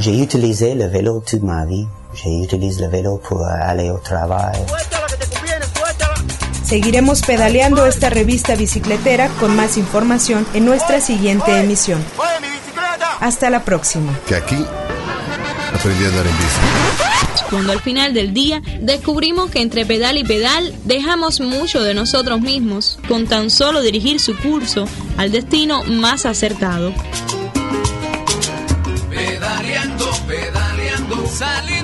J'ai 0.00 0.22
utilisé 0.22 0.74
le 0.74 0.86
vélo 0.88 1.22
toute 1.26 1.42
ma 1.42 1.64
vie. 1.64 1.86
J'utilise 2.14 2.80
le 2.80 2.88
vélo 2.88 3.18
pour 3.18 3.44
aller 3.44 3.90
au 3.90 3.98
travail. 3.98 4.58
Seguiremos 6.64 7.22
pedaleando 7.22 7.86
esta 7.86 8.10
revista 8.10 8.54
bicicletera 8.54 9.28
con 9.40 9.56
más 9.56 9.76
información 9.76 10.46
en 10.54 10.66
nuestra 10.66 11.00
siguiente 11.00 11.58
emisión. 11.58 12.04
Hasta 13.20 13.50
la 13.50 13.64
próxima. 13.64 14.12
Que 14.26 14.36
aquí 14.36 14.64
aprendí 15.74 16.04
a 16.04 16.08
andar 16.08 16.26
en 16.26 16.36
bici. 16.36 17.48
Cuando 17.50 17.72
al 17.72 17.80
final 17.80 18.12
del 18.12 18.34
día 18.34 18.62
descubrimos 18.80 19.50
que 19.50 19.62
entre 19.62 19.86
pedal 19.86 20.18
y 20.18 20.24
pedal 20.24 20.74
dejamos 20.84 21.40
mucho 21.40 21.82
de 21.82 21.94
nosotros 21.94 22.40
mismos 22.40 22.98
con 23.08 23.26
tan 23.26 23.48
solo 23.48 23.80
dirigir 23.80 24.20
su 24.20 24.36
curso 24.36 24.86
al 25.16 25.32
destino 25.32 25.82
más 25.84 26.26
acertado. 26.26 26.92
Pedaleando, 31.38 31.77